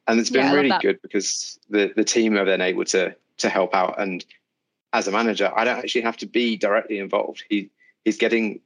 And 0.06 0.20
it's 0.20 0.30
been 0.30 0.46
yeah, 0.46 0.54
really 0.54 0.78
good 0.80 1.00
because 1.02 1.58
the 1.68 1.92
the 1.96 2.04
team 2.04 2.36
are 2.36 2.44
then 2.44 2.60
able 2.60 2.84
to 2.86 3.16
to 3.38 3.48
help 3.48 3.74
out. 3.74 4.00
And 4.00 4.24
as 4.92 5.08
a 5.08 5.12
manager, 5.12 5.50
I 5.54 5.64
don't 5.64 5.78
actually 5.78 6.02
have 6.02 6.16
to 6.18 6.26
be 6.26 6.56
directly 6.56 6.98
involved. 6.98 7.44
He 7.48 7.70
he's 8.04 8.18
getting 8.18 8.60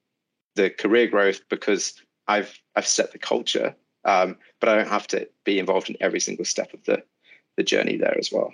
the 0.57 0.71
career 0.71 1.07
growth 1.07 1.41
because 1.49 1.95
I've 2.29 2.59
I've 2.77 2.87
set 2.87 3.13
the 3.13 3.19
culture, 3.19 3.75
um, 4.05 4.37
but 4.61 4.69
I 4.69 4.77
don't 4.77 4.89
have 4.89 5.07
to 5.09 5.29
be 5.45 5.59
involved 5.59 5.91
in 5.91 5.97
every 6.01 6.21
single 6.21 6.45
step 6.45 6.73
of 6.75 6.85
the 6.85 7.03
the 7.57 7.63
journey 7.63 7.97
there 7.97 8.17
as 8.19 8.31
well. 8.33 8.53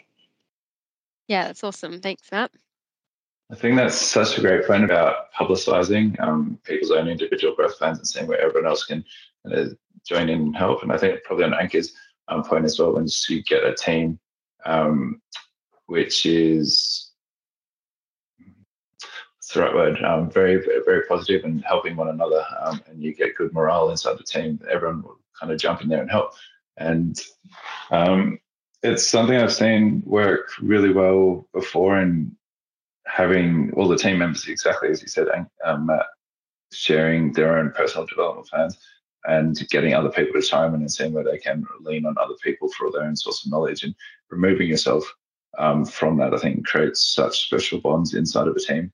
Yeah, 1.29 1.47
that's 1.47 1.65
awesome. 1.65 2.01
Thanks, 2.01 2.31
Matt. 2.31 2.53
I 3.51 3.55
think 3.55 3.77
that's 3.77 4.01
such 4.01 4.39
a 4.39 4.41
great 4.41 4.67
point 4.67 4.85
about 4.85 5.33
publicizing 5.33 6.19
um, 6.21 6.59
people's 6.65 6.91
own 6.91 7.09
individual 7.09 7.55
growth 7.55 7.79
plans 7.79 7.99
and 7.99 8.07
seeing 8.07 8.27
where 8.27 8.41
everyone 8.41 8.69
else 8.69 8.85
can 8.85 9.05
uh, 9.53 9.67
join 10.05 10.29
in 10.29 10.41
and 10.41 10.57
help. 10.57 10.83
And 10.83 10.91
I 10.91 10.99
think 10.99 11.23
probably 11.23 11.45
on 11.45 11.53
Ankur's 11.53 11.93
um, 12.27 12.43
point 12.43 12.65
as 12.65 12.79
well, 12.79 12.93
once 12.93 13.31
you 13.31 13.43
get 13.45 13.63
a 13.63 13.75
team 13.75 14.19
um, 14.65 15.21
which 15.87 16.27
is 16.27 17.06
what's 19.47 19.55
the 19.55 19.61
right 19.61 19.75
word, 19.75 20.03
um, 20.03 20.29
very, 20.29 20.61
very 20.85 21.03
positive 21.03 21.45
and 21.45 21.63
helping 21.65 21.95
one 21.95 22.09
another, 22.09 22.45
um, 22.61 22.83
and 22.89 23.01
you 23.01 23.15
get 23.15 23.37
good 23.37 23.53
morale 23.53 23.91
inside 23.91 24.19
the 24.19 24.25
team, 24.25 24.59
everyone 24.69 25.03
will 25.03 25.21
kind 25.39 25.53
of 25.53 25.61
jump 25.61 25.83
in 25.83 25.89
there 25.89 26.01
and 26.01 26.11
help. 26.11 26.33
And 26.79 27.17
um, 27.93 28.41
it's 28.83 29.07
something 29.07 29.37
I've 29.37 29.53
seen 29.53 30.03
work 30.05 30.51
really 30.61 30.93
well 30.93 31.47
before 31.55 31.97
and 31.97 32.33
having 33.07 33.73
all 33.77 33.87
the 33.87 33.97
team 33.97 34.19
members 34.19 34.49
exactly 34.49 34.89
as 34.89 35.01
you 35.01 35.07
said, 35.07 35.29
um, 35.65 35.91
uh, 35.91 36.03
sharing 36.73 37.33
their 37.33 37.57
own 37.57 37.71
personal 37.71 38.05
development 38.05 38.49
plans 38.49 38.77
and 39.27 39.57
getting 39.71 39.95
other 39.95 40.11
people 40.11 40.41
to 40.41 40.45
chime 40.45 40.75
in 40.75 40.81
and 40.81 40.91
seeing 40.91 41.13
where 41.13 41.23
they 41.23 41.39
can 41.39 41.65
lean 41.83 42.05
on 42.05 42.17
other 42.19 42.35
people 42.43 42.69
for 42.71 42.91
their 42.91 43.03
own 43.03 43.15
source 43.15 43.45
of 43.45 43.53
knowledge 43.53 43.85
and 43.85 43.95
removing 44.29 44.69
yourself 44.69 45.05
um, 45.59 45.85
from 45.85 46.19
that, 46.19 46.35
I 46.35 46.39
think 46.39 46.67
creates 46.67 47.15
such 47.15 47.47
special 47.47 47.81
bonds 47.81 48.13
inside 48.13 48.49
of 48.49 48.57
a 48.57 48.61
team 48.61 48.93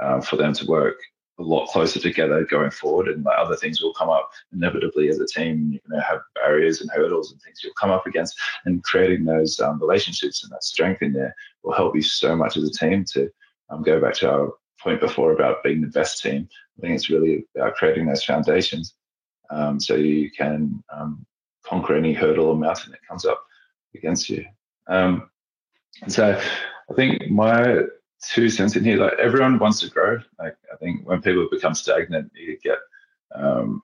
uh, 0.00 0.20
for 0.20 0.36
them 0.36 0.52
to 0.54 0.66
work 0.66 0.96
a 1.38 1.42
lot 1.42 1.66
closer 1.66 1.98
together 1.98 2.44
going 2.44 2.70
forward. 2.70 3.08
And 3.08 3.24
like 3.24 3.38
other 3.38 3.56
things 3.56 3.80
will 3.80 3.94
come 3.94 4.08
up 4.08 4.30
inevitably 4.52 5.08
as 5.08 5.18
a 5.18 5.26
team. 5.26 5.72
You're 5.72 5.80
going 5.88 6.00
to 6.00 6.06
have 6.06 6.20
barriers 6.34 6.80
and 6.80 6.90
hurdles 6.90 7.32
and 7.32 7.40
things 7.42 7.60
you'll 7.62 7.74
come 7.74 7.90
up 7.90 8.06
against. 8.06 8.38
And 8.64 8.82
creating 8.84 9.24
those 9.24 9.58
um, 9.60 9.80
relationships 9.80 10.44
and 10.44 10.52
that 10.52 10.62
strength 10.62 11.02
in 11.02 11.12
there 11.12 11.34
will 11.62 11.72
help 11.72 11.96
you 11.96 12.02
so 12.02 12.36
much 12.36 12.56
as 12.56 12.64
a 12.64 12.72
team 12.72 13.04
to 13.12 13.30
um, 13.70 13.82
go 13.82 14.00
back 14.00 14.14
to 14.14 14.30
our 14.30 14.52
point 14.80 15.00
before 15.00 15.32
about 15.32 15.64
being 15.64 15.80
the 15.80 15.88
best 15.88 16.22
team. 16.22 16.48
I 16.78 16.80
think 16.80 16.94
it's 16.94 17.10
really 17.10 17.46
about 17.56 17.74
creating 17.74 18.06
those 18.06 18.24
foundations 18.24 18.94
um, 19.50 19.80
so 19.80 19.94
you 19.94 20.30
can 20.30 20.82
um, 20.92 21.24
conquer 21.64 21.96
any 21.96 22.12
hurdle 22.12 22.46
or 22.46 22.56
mountain 22.56 22.92
that 22.92 23.06
comes 23.06 23.24
up 23.24 23.44
against 23.94 24.28
you. 24.28 24.44
Um, 24.86 25.30
so 26.08 26.38
I 26.90 26.94
think 26.94 27.30
my 27.30 27.84
two 28.28 28.48
cents 28.48 28.76
in 28.76 28.84
here, 28.84 28.98
like 28.98 29.14
everyone 29.18 29.58
wants 29.58 29.80
to 29.80 29.90
grow. 29.90 30.18
Like 30.38 30.56
I 30.72 30.76
think 30.76 31.06
when 31.06 31.22
people 31.22 31.48
become 31.50 31.74
stagnant, 31.74 32.30
you 32.34 32.58
get 32.62 32.78
um, 33.34 33.82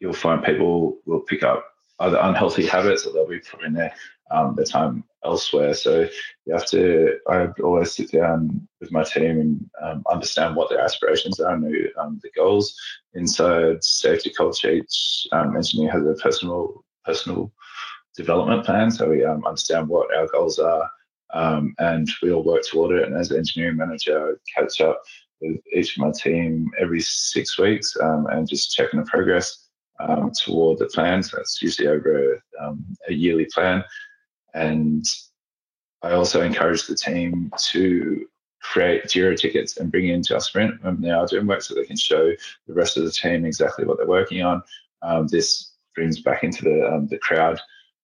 you'll 0.00 0.12
find 0.12 0.44
people 0.44 0.98
will 1.06 1.20
pick 1.20 1.42
up 1.42 1.64
either 2.00 2.18
unhealthy 2.20 2.66
habits 2.66 3.06
or 3.06 3.12
they'll 3.12 3.28
be 3.28 3.40
putting 3.40 3.72
their 3.72 3.92
um, 4.30 4.54
their 4.54 4.64
time 4.64 5.04
elsewhere. 5.24 5.74
So 5.74 6.08
you 6.44 6.52
have 6.52 6.66
to. 6.66 7.18
I 7.28 7.48
always 7.62 7.92
sit 7.92 8.12
down 8.12 8.68
with 8.80 8.92
my 8.92 9.02
team 9.02 9.40
and 9.40 9.70
um, 9.82 10.04
understand 10.10 10.54
what 10.54 10.70
their 10.70 10.80
aspirations 10.80 11.40
are 11.40 11.54
and 11.54 11.64
the, 11.64 11.88
um, 12.00 12.20
the 12.22 12.30
goals. 12.36 12.74
Inside 13.14 13.78
SafetyCulture, 13.78 14.82
each 14.82 15.26
um, 15.32 15.56
engineer 15.56 15.90
has 15.92 16.06
a 16.06 16.14
personal 16.22 16.84
personal 17.04 17.52
development 18.16 18.66
plan. 18.66 18.90
So 18.90 19.08
we 19.08 19.24
um, 19.24 19.44
understand 19.46 19.88
what 19.88 20.14
our 20.14 20.26
goals 20.28 20.58
are, 20.58 20.90
um, 21.34 21.74
and 21.78 22.08
we 22.22 22.32
all 22.32 22.42
work 22.42 22.62
toward 22.64 22.96
it. 22.96 23.06
And 23.06 23.16
as 23.16 23.32
engineering 23.32 23.76
manager, 23.76 24.32
I 24.32 24.60
catch 24.60 24.80
up 24.80 25.02
with 25.40 25.60
each 25.74 25.96
of 25.96 26.02
my 26.02 26.12
team 26.12 26.70
every 26.78 27.00
six 27.00 27.58
weeks 27.58 27.96
and 28.00 28.48
just 28.48 28.74
checking 28.74 29.00
the 29.00 29.06
progress. 29.06 29.64
Um, 30.00 30.30
toward 30.30 30.78
the 30.78 30.86
plan. 30.86 31.24
So 31.24 31.38
that's 31.38 31.60
usually 31.60 31.88
over 31.88 32.34
a, 32.34 32.64
um, 32.64 32.84
a, 33.08 33.12
yearly 33.12 33.46
plan. 33.46 33.82
And 34.54 35.04
I 36.02 36.12
also 36.12 36.40
encourage 36.40 36.86
the 36.86 36.94
team 36.94 37.50
to 37.70 38.24
create 38.62 39.04
Jira 39.04 39.36
tickets 39.36 39.76
and 39.76 39.90
bring 39.90 40.08
into 40.08 40.34
our 40.34 40.40
sprint 40.40 40.82
when 40.84 41.00
they 41.00 41.10
are 41.10 41.26
doing 41.26 41.46
work 41.46 41.62
so 41.62 41.74
they 41.74 41.84
can 41.84 41.96
show 41.96 42.32
the 42.66 42.74
rest 42.74 42.96
of 42.96 43.04
the 43.04 43.10
team 43.10 43.44
exactly 43.44 43.84
what 43.84 43.98
they're 43.98 44.06
working 44.06 44.42
on. 44.42 44.62
Um, 45.02 45.26
this 45.26 45.72
brings 45.94 46.20
back 46.20 46.44
into 46.44 46.62
the, 46.62 46.88
um, 46.88 47.08
the 47.08 47.18
crowd 47.18 47.60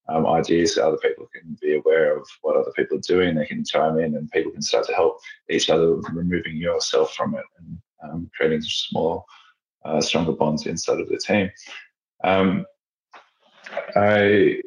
um, 0.09 0.27
ideas 0.27 0.75
so 0.75 0.87
other 0.87 0.99
people 0.99 1.27
can 1.35 1.57
be 1.61 1.77
aware 1.77 2.17
of 2.17 2.27
what 2.43 2.57
other 2.57 2.73
people 2.73 2.99
are 2.99 3.01
doing. 3.01 3.35
They 3.35 3.47
can 3.47 3.65
chime 3.65 3.99
in 3.99 4.17
and 4.17 4.31
people 4.31 4.53
can 4.53 4.63
start 4.63 4.87
to 4.87 4.95
help 4.95 5.21
each 5.49 5.71
other, 5.71 5.97
removing 6.13 6.57
yourself 6.57 7.15
from 7.15 7.35
it 7.35 7.45
and 7.59 7.79
um, 8.03 8.31
creating 8.37 8.63
small, 8.63 9.25
uh, 9.85 10.01
stronger 10.01 10.33
bonds 10.33 10.67
inside 10.67 11.01
of 11.01 11.09
the 11.09 11.19
team. 11.19 11.51
Um, 12.23 12.67
I 13.97 14.61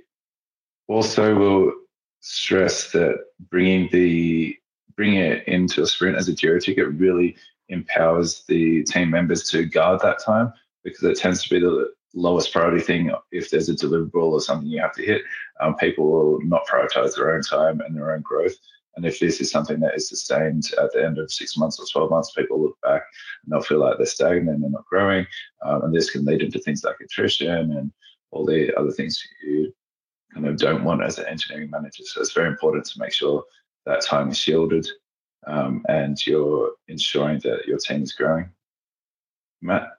also 0.88 1.36
will 1.36 1.74
stress 2.22 2.92
that 2.92 3.18
bringing 3.50 3.90
the 3.92 4.58
bringing 4.96 5.20
it 5.20 5.48
into 5.48 5.84
a 5.84 5.88
sprint 5.88 6.18
as 6.18 6.28
a 6.28 6.34
Jira 6.34 6.62
ticket 6.62 6.88
really 6.94 7.38
empowers 7.70 8.44
the 8.48 8.84
team 8.84 9.12
members 9.12 9.48
to 9.52 9.66
guard 9.66 10.00
that 10.02 10.20
time 10.24 10.52
because 10.84 11.04
it 11.04 11.18
tends 11.18 11.44
to 11.44 11.50
be 11.50 11.60
the 11.60 11.92
lowest 12.18 12.52
priority 12.52 12.82
thing 12.82 13.12
if 13.32 13.50
there's 13.50 13.70
a 13.70 13.74
deliverable 13.74 14.32
or 14.32 14.42
something 14.42 14.68
you 14.68 14.82
have 14.82 14.94
to 14.94 15.06
hit. 15.06 15.22
Um, 15.60 15.76
people 15.76 16.10
will 16.10 16.42
not 16.42 16.66
prioritize 16.68 17.16
their 17.16 17.34
own 17.34 17.42
time 17.42 17.80
and 17.82 17.96
their 17.96 18.12
own 18.12 18.22
growth. 18.22 18.56
And 18.96 19.06
if 19.06 19.20
this 19.20 19.40
is 19.40 19.52
something 19.52 19.80
that 19.82 19.94
is 19.96 20.10
sustained 20.10 20.72
at 20.82 20.92
the 20.92 21.06
end 21.06 21.20
of 21.20 21.32
six 21.32 21.56
months 21.56 21.80
or 21.80 21.86
12 21.86 22.10
months, 22.10 22.32
people 22.32 22.62
look 22.62 22.78
back 22.82 23.04
and 23.44 23.52
they'll 23.52 23.62
feel 23.62 23.80
like 23.80 23.98
they're 23.98 24.08
stagnant 24.08 24.50
and 24.50 24.64
they're 24.64 24.72
not 24.72 24.88
growing. 24.88 25.28
Um, 25.64 25.84
and 25.84 25.94
this 25.94 26.10
can 26.10 26.26
lead 26.26 26.42
into 26.42 26.60
things 26.60 26.84
like 26.84 26.96
attrition 27.00 27.74
and 27.74 27.92
all 28.32 28.44
the 28.44 28.76
other 28.76 28.92
things 28.92 29.24
you 29.44 29.72
kind 30.34 30.48
of 30.48 30.58
don't 30.58 30.84
want 30.84 31.04
as 31.04 31.20
an 31.20 31.28
engineering 31.28 31.70
manager. 31.70 32.04
So 32.06 32.22
it's 32.22 32.34
very 32.34 32.48
important 32.48 32.86
to 32.86 33.00
make 33.00 33.14
sure 33.14 33.44
that 33.86 34.02
time 34.02 34.30
is 34.30 34.38
shielded 34.38 34.88
um, 35.46 35.86
and 35.88 36.18
you're 36.26 36.72
ensuring 36.88 37.40
that 37.44 37.68
your 37.68 37.78
team 37.78 38.02
is 38.02 38.14
growing. 38.14 38.50
Matt? 39.62 39.97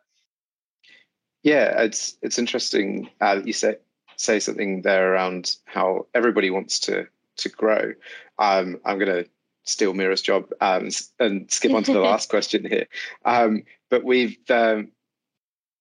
Yeah, 1.42 1.82
it's 1.82 2.16
it's 2.22 2.38
interesting. 2.38 3.10
Uh, 3.20 3.40
you 3.44 3.52
say 3.52 3.76
say 4.16 4.40
something 4.40 4.82
there 4.82 5.12
around 5.12 5.56
how 5.64 6.06
everybody 6.14 6.50
wants 6.50 6.80
to 6.80 7.06
to 7.36 7.48
grow. 7.48 7.92
Um, 8.38 8.80
I'm 8.84 8.98
going 8.98 9.24
to 9.24 9.30
steal 9.64 9.94
Mira's 9.94 10.22
job 10.22 10.50
um, 10.60 10.88
and 11.20 11.50
skip 11.50 11.72
on 11.72 11.84
to 11.84 11.92
the 11.92 12.00
last 12.10 12.28
question 12.28 12.64
here. 12.64 12.86
Um, 13.24 13.62
but 13.90 14.04
we've 14.04 14.38
um, 14.50 14.90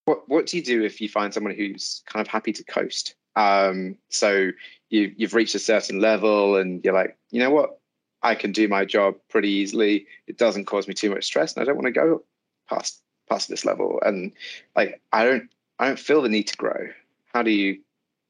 what 0.05 0.27
what 0.29 0.45
do 0.45 0.57
you 0.57 0.63
do 0.63 0.83
if 0.83 1.01
you 1.01 1.09
find 1.09 1.33
someone 1.33 1.55
who's 1.55 2.03
kind 2.05 2.25
of 2.25 2.27
happy 2.27 2.53
to 2.53 2.63
coast? 2.63 3.15
Um, 3.35 3.97
so 4.09 4.51
you 4.89 5.13
you've 5.17 5.33
reached 5.33 5.55
a 5.55 5.59
certain 5.59 5.99
level 5.99 6.55
and 6.55 6.83
you're 6.83 6.93
like, 6.93 7.17
you 7.31 7.39
know 7.39 7.51
what, 7.51 7.79
I 8.21 8.35
can 8.35 8.51
do 8.51 8.67
my 8.67 8.85
job 8.85 9.15
pretty 9.29 9.49
easily. 9.49 10.07
It 10.27 10.37
doesn't 10.37 10.65
cause 10.65 10.87
me 10.87 10.93
too 10.93 11.09
much 11.09 11.25
stress, 11.25 11.53
and 11.53 11.61
I 11.61 11.65
don't 11.65 11.75
want 11.75 11.87
to 11.87 11.91
go 11.91 12.23
past 12.69 13.01
past 13.29 13.49
this 13.49 13.65
level. 13.65 13.99
And 14.05 14.31
like, 14.75 15.01
I 15.11 15.25
don't 15.25 15.49
I 15.79 15.87
don't 15.87 15.99
feel 15.99 16.21
the 16.21 16.29
need 16.29 16.47
to 16.47 16.57
grow. 16.57 16.89
How 17.33 17.43
do 17.43 17.51
you 17.51 17.79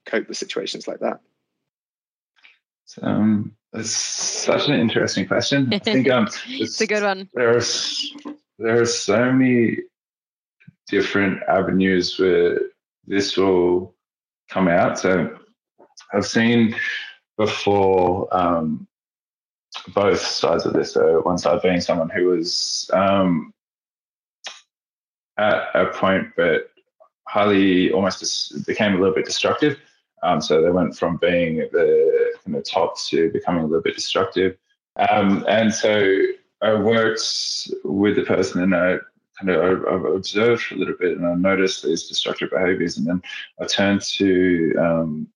cope 0.05 0.27
with 0.27 0.37
situations 0.37 0.87
like 0.87 0.99
that? 0.99 1.19
Um, 3.01 3.53
it's 3.73 3.91
such 3.91 4.67
an 4.67 4.79
interesting 4.79 5.27
question. 5.27 5.73
I 5.73 5.79
think 5.79 6.09
um, 6.09 6.27
it's, 6.27 6.41
it's 6.47 6.81
a 6.81 6.87
good 6.87 7.03
one. 7.03 7.29
There's 7.33 8.13
there 8.59 8.81
are 8.81 8.85
so 8.85 9.31
many 9.31 9.79
different 10.87 11.43
avenues 11.47 12.17
where 12.17 12.59
this 13.05 13.37
will 13.37 13.93
come 14.49 14.67
out. 14.67 14.97
So 14.99 15.37
I've 16.13 16.25
seen 16.25 16.75
before 17.37 18.27
um, 18.35 18.87
both 19.93 20.19
sides 20.19 20.65
of 20.65 20.73
this. 20.73 20.93
So 20.93 21.21
one 21.21 21.37
side 21.37 21.61
being 21.61 21.81
someone 21.81 22.09
who 22.09 22.27
was 22.27 22.89
um, 22.93 23.53
at 25.38 25.69
a 25.75 25.88
point, 25.88 26.27
but 26.35 26.71
highly 27.27 27.91
almost 27.91 28.65
became 28.65 28.95
a 28.95 28.97
little 28.97 29.13
bit 29.13 29.25
destructive. 29.25 29.77
Um, 30.23 30.41
so 30.41 30.61
they 30.61 30.71
went 30.71 30.97
from 30.97 31.17
being 31.17 31.57
the 31.57 32.17
of 32.55 32.63
top 32.63 32.99
to 33.07 33.29
becoming 33.31 33.63
a 33.63 33.67
little 33.67 33.81
bit 33.81 33.95
destructive. 33.95 34.57
Um, 35.09 35.45
and 35.47 35.73
so 35.73 36.21
I 36.61 36.73
worked 36.73 37.21
with 37.83 38.15
the 38.15 38.23
person 38.23 38.63
and 38.63 38.75
I 38.75 38.97
kind 39.39 39.49
of 39.51 39.85
I, 39.85 40.15
observed 40.15 40.63
for 40.63 40.75
a 40.75 40.77
little 40.77 40.95
bit 40.99 41.17
and 41.17 41.25
I 41.25 41.35
noticed 41.35 41.83
these 41.83 42.07
destructive 42.07 42.49
behaviors. 42.51 42.97
And 42.97 43.05
then 43.05 43.21
I 43.61 43.65
turned 43.65 44.01
to, 44.01 44.73
um, 44.79 45.27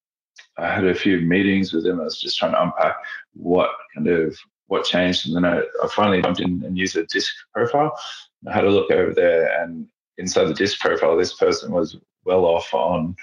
I 0.58 0.72
had 0.72 0.86
a 0.86 0.94
few 0.94 1.20
meetings 1.20 1.72
with 1.72 1.84
them. 1.84 2.00
I 2.00 2.04
was 2.04 2.20
just 2.20 2.38
trying 2.38 2.52
to 2.52 2.62
unpack 2.62 2.96
what 3.34 3.70
kind 3.94 4.08
of 4.08 4.36
what 4.66 4.84
changed. 4.84 5.26
And 5.26 5.36
then 5.36 5.44
I, 5.44 5.58
I 5.60 5.88
finally 5.88 6.22
jumped 6.22 6.40
in 6.40 6.62
and 6.64 6.78
used 6.78 6.96
a 6.96 7.04
DISC 7.04 7.32
profile. 7.54 7.96
I 8.48 8.52
had 8.52 8.64
a 8.64 8.70
look 8.70 8.90
over 8.90 9.14
there 9.14 9.62
and 9.62 9.86
inside 10.18 10.44
the 10.44 10.54
DISC 10.54 10.78
profile, 10.80 11.16
this 11.16 11.34
person 11.34 11.72
was 11.72 11.96
well 12.24 12.44
off 12.44 12.72
on 12.74 13.16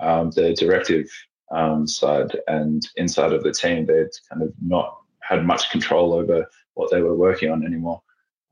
um, 0.00 0.30
the 0.30 0.54
directive 0.54 1.08
um, 1.50 1.86
side 1.86 2.38
and 2.48 2.88
inside 2.96 3.32
of 3.32 3.42
the 3.42 3.52
team, 3.52 3.86
they'd 3.86 4.08
kind 4.28 4.42
of 4.42 4.52
not 4.62 4.98
had 5.20 5.44
much 5.44 5.70
control 5.70 6.12
over 6.12 6.46
what 6.74 6.90
they 6.90 7.02
were 7.02 7.16
working 7.16 7.50
on 7.50 7.64
anymore. 7.64 8.00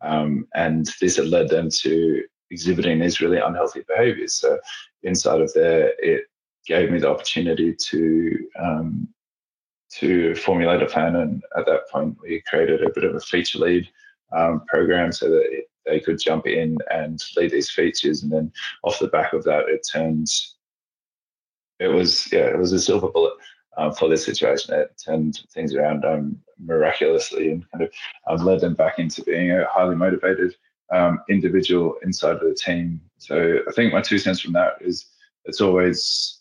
Um, 0.00 0.46
and 0.54 0.88
this 1.00 1.16
had 1.16 1.28
led 1.28 1.48
them 1.48 1.70
to 1.82 2.22
exhibiting 2.50 2.98
these 2.98 3.20
really 3.20 3.38
unhealthy 3.38 3.84
behaviors. 3.88 4.34
So 4.34 4.58
inside 5.02 5.40
of 5.40 5.52
there, 5.54 5.92
it 5.98 6.24
gave 6.66 6.90
me 6.90 6.98
the 6.98 7.10
opportunity 7.10 7.74
to 7.74 8.48
um, 8.58 9.08
to 9.90 10.34
formulate 10.34 10.82
a 10.82 10.86
plan. 10.86 11.16
And 11.16 11.42
at 11.56 11.66
that 11.66 11.88
point, 11.90 12.18
we 12.20 12.42
created 12.46 12.82
a 12.82 12.92
bit 12.94 13.04
of 13.04 13.14
a 13.14 13.20
feature 13.20 13.58
lead 13.58 13.88
um, 14.36 14.62
program 14.66 15.12
so 15.12 15.30
that 15.30 15.46
it, 15.50 15.70
they 15.88 16.00
could 16.00 16.20
jump 16.20 16.46
in 16.46 16.78
and 16.90 17.22
lead 17.36 17.50
these 17.50 17.70
features. 17.70 18.22
And 18.22 18.32
then 18.32 18.52
off 18.82 18.98
the 18.98 19.08
back 19.08 19.32
of 19.32 19.44
that, 19.44 19.68
it 19.68 19.86
turns 19.90 20.56
it 21.78 21.88
was 21.88 22.30
yeah, 22.32 22.46
it 22.46 22.58
was 22.58 22.72
a 22.72 22.80
silver 22.80 23.08
bullet 23.08 23.34
um, 23.76 23.92
for 23.92 24.08
this 24.08 24.24
situation. 24.24 24.74
It 24.74 25.00
turned 25.04 25.40
things 25.52 25.74
around 25.74 26.04
um, 26.04 26.38
miraculously 26.58 27.52
and 27.52 27.70
kind 27.70 27.84
of 27.84 27.90
um, 28.28 28.46
led 28.46 28.60
them 28.60 28.74
back 28.74 28.98
into 28.98 29.22
being 29.22 29.52
a 29.52 29.66
highly 29.66 29.94
motivated 29.94 30.54
um, 30.92 31.20
individual 31.28 31.96
inside 32.02 32.36
of 32.36 32.40
the 32.40 32.54
team. 32.54 33.00
So 33.18 33.58
I 33.68 33.72
think 33.72 33.92
my 33.92 34.00
two 34.00 34.18
cents 34.18 34.40
from 34.40 34.52
that 34.54 34.74
is 34.80 35.06
it's 35.44 35.60
always 35.60 36.40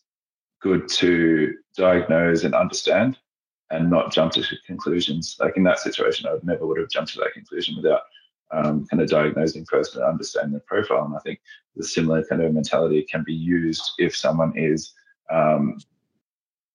good 0.61 0.87
to 0.89 1.53
diagnose 1.75 2.43
and 2.43 2.55
understand 2.55 3.17
and 3.69 3.89
not 3.89 4.11
jump 4.11 4.31
to 4.33 4.43
conclusions. 4.65 5.37
Like 5.39 5.57
in 5.57 5.63
that 5.63 5.79
situation, 5.79 6.27
I 6.27 6.37
never 6.43 6.65
would 6.65 6.79
have 6.79 6.89
jumped 6.89 7.13
to 7.13 7.19
that 7.19 7.33
conclusion 7.33 7.75
without 7.75 8.01
um, 8.51 8.85
kind 8.87 9.01
of 9.01 9.09
diagnosing 9.09 9.65
first 9.65 9.95
and 9.95 10.03
understanding 10.03 10.53
the 10.53 10.59
profile. 10.61 11.05
And 11.05 11.15
I 11.15 11.19
think 11.19 11.39
the 11.75 11.83
similar 11.83 12.23
kind 12.23 12.41
of 12.41 12.53
mentality 12.53 13.03
can 13.03 13.23
be 13.23 13.33
used 13.33 13.91
if 13.97 14.15
someone 14.15 14.53
is 14.55 14.93
um, 15.29 15.77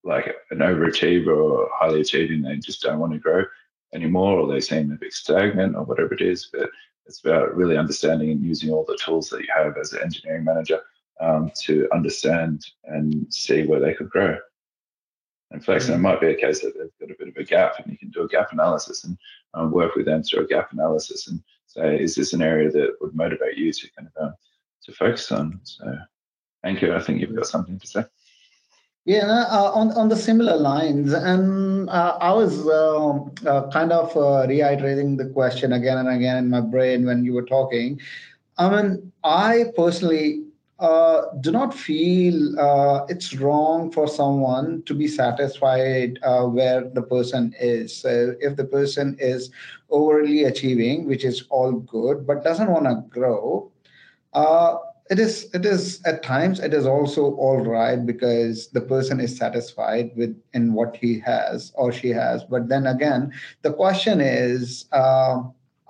like 0.05 0.35
an 0.51 0.59
overachiever 0.59 1.37
or 1.37 1.69
highly 1.73 2.01
achieving, 2.01 2.43
they 2.43 2.57
just 2.57 2.83
don't 2.83 2.99
want 2.99 3.13
to 3.13 3.19
grow 3.19 3.45
anymore, 3.95 4.41
or 4.41 4.53
they 4.53 4.61
seem 4.61 4.91
a 4.91 4.97
bit 4.97 5.13
stagnant, 5.13 5.77
or 5.77 5.85
whatever 5.85 6.15
it 6.15 6.21
is. 6.21 6.49
But 6.53 6.71
it's 7.07 7.21
about 7.21 7.55
really 7.57 7.77
understanding 7.77 8.31
and 8.31 8.45
using 8.45 8.71
all 8.71 8.85
the 8.87 8.99
tools 9.03 9.29
that 9.31 9.43
you 9.43 9.49
have 9.55 9.77
as 9.77 9.93
an 9.93 10.03
engineering 10.03 10.45
manager 10.45 10.81
um, 11.21 11.51
to 11.63 11.89
understand 11.93 12.67
and 12.85 13.33
see 13.33 13.65
where 13.65 13.81
they 13.81 13.95
could 13.95 14.11
grow. 14.11 14.37
And 15.51 15.65
fact, 15.65 15.85
mm-hmm. 15.85 15.95
it 15.95 15.99
might 15.99 16.21
be 16.21 16.29
a 16.29 16.35
case 16.35 16.61
that 16.63 16.75
they've 16.77 17.09
got 17.09 17.15
a 17.15 17.19
bit 17.19 17.29
of 17.29 17.37
a 17.37 17.45
gap, 17.45 17.79
and 17.79 17.93
you 17.93 17.99
can 17.99 18.11
do 18.11 18.23
a 18.23 18.29
gap 18.29 18.53
analysis 18.53 19.05
and 19.05 19.17
um, 19.55 19.71
work 19.71 19.95
with 19.95 20.07
them 20.07 20.23
through 20.23 20.45
a 20.45 20.49
gap 20.49 20.73
analysis 20.73 21.29
and 21.29 21.43
say, 21.75 22.03
is 22.03 22.15
this 22.15 22.33
an 22.33 22.43
area 22.43 22.71
that 22.71 22.97
would 23.01 23.15
motivate 23.15 23.57
you 23.57 23.73
to 23.73 23.91
kind 23.97 24.09
of 24.15 24.25
um, 24.25 24.35
to 24.85 24.93
focus 24.93 25.31
on? 25.33 25.61
So, 25.65 25.85
thank 26.63 26.83
you. 26.83 26.95
I 26.95 27.01
think 27.01 27.21
you've 27.21 27.35
got 27.35 27.47
something 27.47 27.79
to 27.79 27.87
say. 27.87 28.05
Yeah, 29.05 29.47
uh, 29.51 29.73
on 29.75 29.91
on 29.93 30.09
the 30.09 30.17
similar 30.17 30.57
lines, 30.57 31.13
and 31.13 31.91
uh, 31.91 32.19
I 32.21 32.33
was 32.33 32.65
uh, 32.65 33.15
uh 33.49 33.69
kind 33.71 33.91
of 33.91 34.17
uh, 34.17 34.47
reiterating 34.49 35.17
the 35.17 35.29
question 35.31 35.73
again 35.73 35.99
and 35.99 36.09
again 36.09 36.37
in 36.37 36.51
my 36.51 36.61
brain 36.61 37.05
when 37.05 37.25
you 37.25 37.33
were 37.33 37.45
talking. 37.45 38.01
I 38.59 38.71
mean, 38.71 39.13
I 39.25 39.73
personally 39.77 40.45
uh, 40.83 41.23
do 41.41 41.51
not 41.53 41.73
feel 41.73 42.37
it's 43.09 43.35
wrong 43.35 43.91
for 43.91 44.09
someone 44.09 44.83
to 44.85 44.95
be 44.95 45.07
satisfied 45.07 46.19
where 46.23 46.89
the 46.89 47.03
person 47.03 47.55
is. 47.61 47.97
So 47.97 48.35
if 48.41 48.57
the 48.57 48.65
person 48.65 49.17
is 49.21 49.51
overly 49.91 50.45
achieving, 50.45 51.07
which 51.07 51.25
is 51.25 51.45
all 51.51 51.73
good, 51.73 52.27
but 52.27 52.45
doesn't 52.45 52.71
want 52.71 52.87
to 52.87 53.05
grow, 53.09 53.71
it 55.13 55.19
is 55.19 55.51
it 55.53 55.67
is 55.67 56.01
at 56.07 56.23
times 56.23 56.59
it 56.59 56.73
is 56.73 56.87
also 56.87 57.35
all 57.35 57.61
right 57.61 58.07
because 58.07 58.69
the 58.69 58.81
person 58.81 59.21
is 59.21 59.37
satisfied 59.37 60.11
with 60.17 60.35
in 60.55 60.73
what 60.73 60.97
he 60.97 61.19
has 61.19 61.73
or 61.75 61.93
she 61.93 62.09
has 62.09 62.45
but 62.45 62.69
then 62.69 62.87
again 62.87 63.31
the 63.61 63.73
question 63.73 64.21
is 64.21 64.87
uh, 64.93 65.43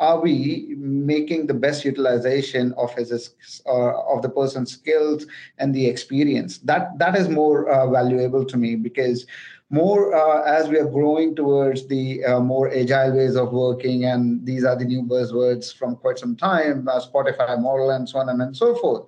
are 0.03 0.21
we 0.21 0.75
making 0.79 1.47
the 1.47 1.55
best 1.55 1.85
utilization 1.85 2.75
of 2.77 2.93
his 2.95 3.31
uh, 3.67 4.13
of 4.13 4.21
the 4.21 4.29
person's 4.29 4.73
skills 4.73 5.27
and 5.59 5.73
the 5.73 5.87
experience? 5.87 6.59
That 6.59 6.99
that 6.99 7.15
is 7.17 7.29
more 7.29 7.69
uh, 7.69 7.87
valuable 7.89 8.45
to 8.45 8.57
me 8.57 8.75
because 8.75 9.27
more 9.71 10.13
uh, 10.13 10.43
as 10.43 10.69
we 10.69 10.77
are 10.79 10.91
growing 10.99 11.37
towards 11.37 11.87
the 11.87 12.25
uh, 12.25 12.41
more 12.41 12.69
agile 12.75 13.17
ways 13.17 13.37
of 13.37 13.53
working, 13.53 14.05
and 14.05 14.45
these 14.45 14.65
are 14.65 14.77
the 14.77 14.85
new 14.85 15.03
buzzwords 15.05 15.73
from 15.73 15.95
quite 15.95 16.19
some 16.19 16.35
time, 16.35 16.89
uh, 16.89 17.01
Spotify 17.01 17.57
model, 17.63 17.91
and 17.91 18.09
so 18.09 18.19
on 18.19 18.29
and 18.29 18.57
so 18.57 18.75
forth 18.75 19.07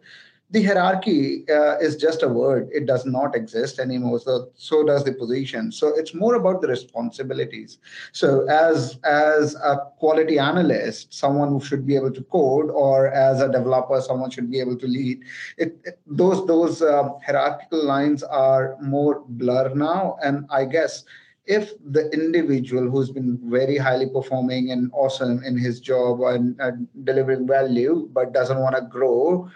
the 0.55 0.63
hierarchy 0.63 1.45
uh, 1.51 1.77
is 1.79 1.97
just 1.97 2.23
a 2.23 2.29
word. 2.29 2.69
It 2.73 2.87
does 2.87 3.05
not 3.05 3.35
exist 3.35 3.81
anymore. 3.81 4.21
So 4.21 4.51
so 4.55 4.85
does 4.85 5.03
the 5.03 5.13
position. 5.13 5.73
So 5.73 5.89
it's 5.89 6.15
more 6.15 6.37
about 6.37 6.61
the 6.63 6.69
responsibilities. 6.69 7.79
So 8.13 8.47
as 8.49 8.97
as 9.03 9.57
a 9.57 9.73
quality 9.99 10.39
analyst 10.39 11.13
someone 11.13 11.49
who 11.49 11.61
should 11.61 11.85
be 11.85 11.97
able 11.97 12.13
to 12.13 12.23
code 12.37 12.71
or 12.71 13.09
as 13.09 13.41
a 13.41 13.51
developer 13.51 14.01
someone 14.01 14.31
should 14.31 14.49
be 14.49 14.61
able 14.61 14.77
to 14.77 14.87
lead 14.87 15.25
it, 15.59 15.77
it 15.85 15.99
those 16.07 16.47
those 16.47 16.81
um, 16.83 17.19
hierarchical 17.27 17.85
lines 17.85 18.23
are 18.23 18.77
more 18.81 19.25
blur 19.29 19.75
now. 19.75 20.17
And 20.23 20.47
i 20.51 20.65
guess 20.65 21.05
if 21.47 21.73
the 21.97 22.09
individual 22.13 22.89
who's 22.89 23.11
been 23.11 23.39
very 23.51 23.77
highly 23.77 24.09
performing 24.09 24.71
and 24.71 24.91
awesome 24.95 25.43
in 25.45 25.59
his 25.59 25.79
job 25.79 26.23
and, 26.23 26.59
and 26.59 26.89
delivering 27.05 27.47
value 27.47 28.09
but 28.15 28.33
doesn't 28.33 28.61
want 28.61 28.75
to 28.75 28.83
grow 28.83 29.51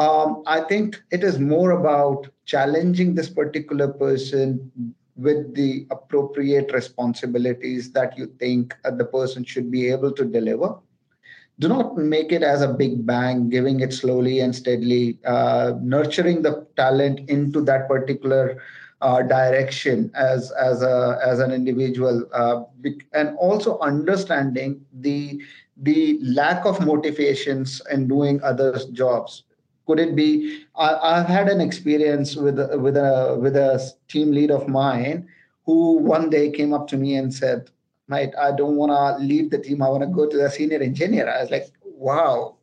um, 0.00 0.42
I 0.46 0.62
think 0.62 1.02
it 1.10 1.22
is 1.22 1.38
more 1.38 1.72
about 1.72 2.28
challenging 2.46 3.14
this 3.14 3.28
particular 3.28 3.88
person 3.88 4.94
with 5.16 5.54
the 5.54 5.86
appropriate 5.90 6.72
responsibilities 6.72 7.92
that 7.92 8.16
you 8.16 8.26
think 8.38 8.74
uh, 8.86 8.92
the 8.92 9.04
person 9.04 9.44
should 9.44 9.70
be 9.70 9.90
able 9.90 10.12
to 10.12 10.24
deliver. 10.24 10.74
Do 11.58 11.68
not 11.68 11.98
make 11.98 12.32
it 12.32 12.42
as 12.42 12.62
a 12.62 12.72
big 12.72 13.04
bang, 13.04 13.50
giving 13.50 13.80
it 13.80 13.92
slowly 13.92 14.40
and 14.40 14.56
steadily, 14.56 15.18
uh, 15.26 15.74
nurturing 15.82 16.40
the 16.40 16.66
talent 16.76 17.28
into 17.28 17.60
that 17.64 17.86
particular 17.86 18.62
uh, 19.02 19.20
direction 19.20 20.10
as 20.14 20.50
as 20.52 20.80
a 20.80 21.18
as 21.22 21.40
an 21.40 21.52
individual, 21.52 22.24
uh, 22.32 22.62
and 23.12 23.36
also 23.36 23.78
understanding 23.80 24.80
the 25.00 25.42
the 25.76 26.18
lack 26.22 26.64
of 26.64 26.80
motivations 26.86 27.82
in 27.92 28.08
doing 28.08 28.42
other 28.42 28.78
jobs 28.92 29.44
could 29.86 29.98
it 29.98 30.14
be 30.14 30.64
I, 30.76 31.18
have 31.18 31.26
had 31.26 31.48
an 31.48 31.60
experience 31.60 32.36
with 32.36 32.58
with 32.80 32.96
a 32.96 33.36
with 33.40 33.56
a 33.56 33.92
team 34.08 34.30
lead 34.32 34.50
of 34.50 34.68
mine 34.68 35.28
who 35.66 35.98
one 35.98 36.30
day 36.30 36.50
came 36.50 36.72
up 36.72 36.88
to 36.88 36.96
me 36.96 37.16
and 37.16 37.32
said 37.32 37.70
mate 38.08 38.32
i 38.38 38.50
don't 38.52 38.76
want 38.76 38.92
to 38.92 39.24
leave 39.24 39.50
the 39.50 39.58
team. 39.58 39.82
I 39.82 39.88
want 39.88 40.02
to 40.02 40.08
go 40.08 40.28
to 40.28 40.36
the 40.36 40.50
senior 40.50 40.80
engineer. 40.80 41.28
I 41.28 41.42
was 41.42 41.50
like 41.50 41.66
wow. 42.00 42.56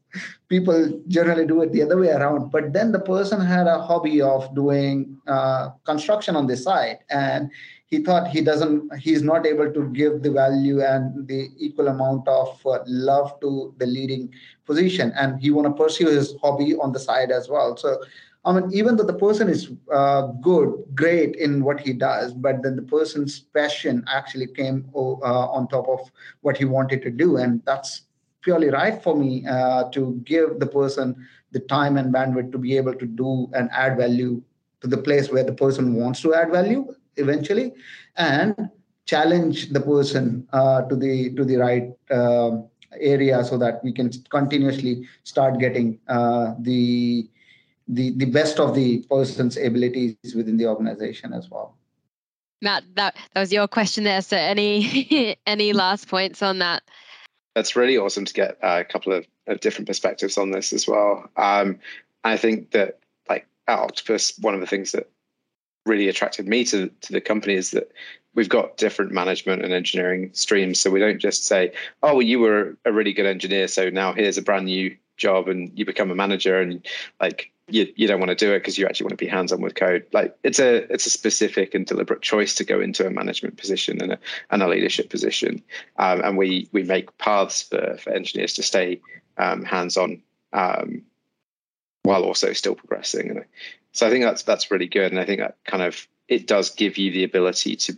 People 0.50 1.02
generally 1.08 1.46
do 1.46 1.62
it 1.62 1.72
the 1.72 1.84
other 1.84 1.98
way 1.98 2.10
around. 2.10 2.50
But 2.50 2.74
then 2.74 2.92
the 2.92 3.00
person 3.00 3.40
had 3.42 3.68
a 3.68 3.80
hobby 3.80 4.22
of 4.22 4.54
doing 4.56 5.18
uh, 5.28 5.70
construction 5.84 6.36
on 6.36 6.48
the 6.48 6.58
side 6.58 7.00
and 7.10 7.52
he 7.88 8.00
thought 8.00 8.28
he 8.28 8.42
doesn't 8.42 8.94
he's 9.00 9.24
not 9.24 9.46
able 9.46 9.72
to 9.72 9.90
give 9.90 10.22
the 10.22 10.32
value 10.32 10.82
and 10.82 11.26
the 11.28 11.50
equal 11.58 11.88
amount 11.88 12.28
of 12.28 12.60
uh, 12.66 12.80
love 12.86 13.40
to 13.40 13.74
the 13.78 13.86
leading 13.86 14.30
position. 14.66 15.14
And 15.18 15.40
he 15.42 15.52
want 15.52 15.68
to 15.68 15.84
pursue 15.84 16.08
his 16.08 16.36
hobby 16.42 16.76
on 16.76 16.92
the 16.92 17.00
side 17.00 17.32
as 17.32 17.50
well. 17.50 17.76
So 17.78 17.98
i 18.46 18.52
mean 18.54 18.70
even 18.72 18.96
though 18.96 19.04
the 19.12 19.20
person 19.26 19.50
is 19.50 19.72
uh, 19.92 20.28
good 20.50 20.70
great 20.96 21.36
in 21.36 21.64
what 21.64 21.80
he 21.86 21.92
does 21.92 22.34
but 22.34 22.62
then 22.64 22.76
the 22.78 22.88
person's 22.92 23.40
passion 23.58 24.06
actually 24.08 24.48
came 24.60 24.78
uh, 24.96 25.48
on 25.58 25.68
top 25.68 25.90
of 25.90 26.00
what 26.42 26.58
he 26.58 26.66
wanted 26.66 27.02
to 27.04 27.10
do. 27.10 27.38
And 27.38 27.62
that's 27.66 28.04
purely 28.42 28.70
right 28.70 29.02
for 29.02 29.16
me 29.16 29.46
uh, 29.48 29.90
to 29.92 30.22
give 30.26 30.60
the 30.60 30.68
person 30.68 31.16
the 31.52 31.60
time 31.62 31.98
and 31.98 32.14
bandwidth 32.14 32.52
to 32.52 32.58
be 32.58 32.76
able 32.78 32.96
to 32.96 33.06
do 33.06 33.50
and 33.54 33.70
add 33.72 33.98
value 33.98 34.42
to 34.82 34.88
the 34.88 34.98
place 34.98 35.32
where 35.32 35.44
the 35.44 35.54
person 35.54 35.96
wants 35.96 36.22
to 36.22 36.34
add 36.36 36.52
value 36.52 36.94
eventually 37.18 37.74
and 38.16 38.70
challenge 39.06 39.70
the 39.70 39.80
person 39.80 40.48
uh, 40.54 40.82
to 40.84 40.96
the 40.96 41.34
to 41.36 41.46
the 41.46 41.58
right 41.58 41.92
uh, 42.12 42.52
area 43.00 43.44
so 43.44 43.58
that 43.58 43.84
we 43.84 43.92
can 43.92 44.12
continuously 44.30 45.08
start 45.24 45.60
getting 45.60 46.00
uh, 46.08 46.54
the 46.60 47.28
the 47.88 48.12
the 48.18 48.26
best 48.26 48.60
of 48.60 48.76
the 48.76 49.06
person's 49.10 49.58
abilities 49.58 50.16
within 50.36 50.58
the 50.58 50.68
organization 50.68 51.34
as 51.34 51.50
well. 51.50 51.78
Matt 52.62 52.84
that, 52.96 53.16
that 53.34 53.40
was 53.40 53.54
your 53.54 53.68
question 53.68 54.04
there. 54.04 54.22
So 54.22 54.38
any 54.38 55.38
any 55.48 55.74
last 55.74 56.08
points 56.08 56.42
on 56.42 56.60
that? 56.60 56.84
That's 57.56 57.76
really 57.76 57.98
awesome 57.98 58.26
to 58.26 58.34
get 58.34 58.58
a 58.62 58.84
couple 58.84 59.14
of, 59.14 59.26
of 59.48 59.60
different 59.62 59.88
perspectives 59.88 60.38
on 60.38 60.52
this 60.52 60.74
as 60.74 60.88
well. 60.88 61.30
Um, 61.38 61.80
i 62.24 62.38
think 62.38 62.72
that 62.72 63.00
like 63.30 63.48
at 63.68 63.80
octopus 63.80 64.38
one 64.40 64.54
of 64.54 64.60
the 64.60 64.68
things 64.68 64.92
that 64.92 65.10
really 65.88 66.08
attracted 66.08 66.48
me 66.48 66.64
to, 66.66 66.90
to 67.02 67.14
the 67.14 67.22
company 67.22 67.56
is 67.56 67.72
that 67.72 67.92
we've 68.36 68.50
got 68.50 68.78
different 68.78 69.12
management 69.12 69.64
and 69.64 69.74
engineering 69.74 70.30
streams. 70.34 70.80
So 70.80 70.92
we 70.92 71.00
don't 71.00 71.20
just 71.20 71.46
say, 71.46 71.72
oh, 72.04 72.14
well, 72.14 72.22
you 72.22 72.40
were 72.40 72.78
a 72.86 72.92
really 72.92 73.14
good 73.14 73.26
engineer, 73.26 73.68
so 73.68 73.90
now 73.90 74.14
here's 74.14 74.38
a 74.38 74.42
brand 74.42 74.66
new 74.66 74.96
job 75.18 75.48
and 75.48 75.72
you 75.78 75.84
become 75.86 76.12
a 76.12 76.16
manager 76.16 76.62
and 76.62 76.86
like 77.20 77.52
you, 77.70 77.92
you 77.96 78.08
don't 78.08 78.20
want 78.20 78.30
to 78.30 78.36
do 78.36 78.54
it 78.54 78.60
because 78.60 78.78
you 78.78 78.86
actually 78.86 79.06
want 79.06 79.18
to 79.18 79.26
be 79.26 79.28
hands-on 79.28 79.62
with 79.62 79.76
code. 79.76 80.06
Like 80.14 80.38
it's 80.44 80.60
a 80.60 80.92
it's 80.94 81.06
a 81.06 81.10
specific 81.10 81.74
and 81.76 81.86
deliberate 81.86 82.22
choice 82.22 82.56
to 82.56 82.64
go 82.64 82.80
into 82.80 83.06
a 83.06 83.10
management 83.10 83.58
position 83.58 84.02
and 84.02 84.14
a, 84.14 84.20
and 84.52 84.64
a 84.64 84.68
leadership 84.68 85.10
position. 85.10 85.62
Um, 85.98 86.22
and 86.24 86.38
we 86.38 86.70
we 86.72 86.84
make 86.84 87.18
paths 87.18 87.64
for, 87.64 87.98
for 87.98 88.12
engineers 88.12 88.54
to 88.54 88.64
stay 88.64 89.02
um, 89.38 89.66
hands-on 89.66 90.22
um, 90.54 91.02
while 92.04 92.24
also 92.24 92.54
still 92.54 92.76
progressing. 92.76 93.32
And 93.32 93.46
so 93.98 94.08
i 94.08 94.10
think 94.10 94.24
that's 94.24 94.44
that's 94.44 94.72
really 94.72 94.88
good 94.88 95.12
and 95.12 95.20
i 95.20 95.26
think 95.26 95.40
that 95.40 95.58
kind 95.66 95.84
of 95.84 96.08
it 96.28 96.48
does 96.48 96.70
give 96.70 96.98
you 96.98 97.12
the 97.12 97.24
ability 97.24 97.76
to 97.76 97.98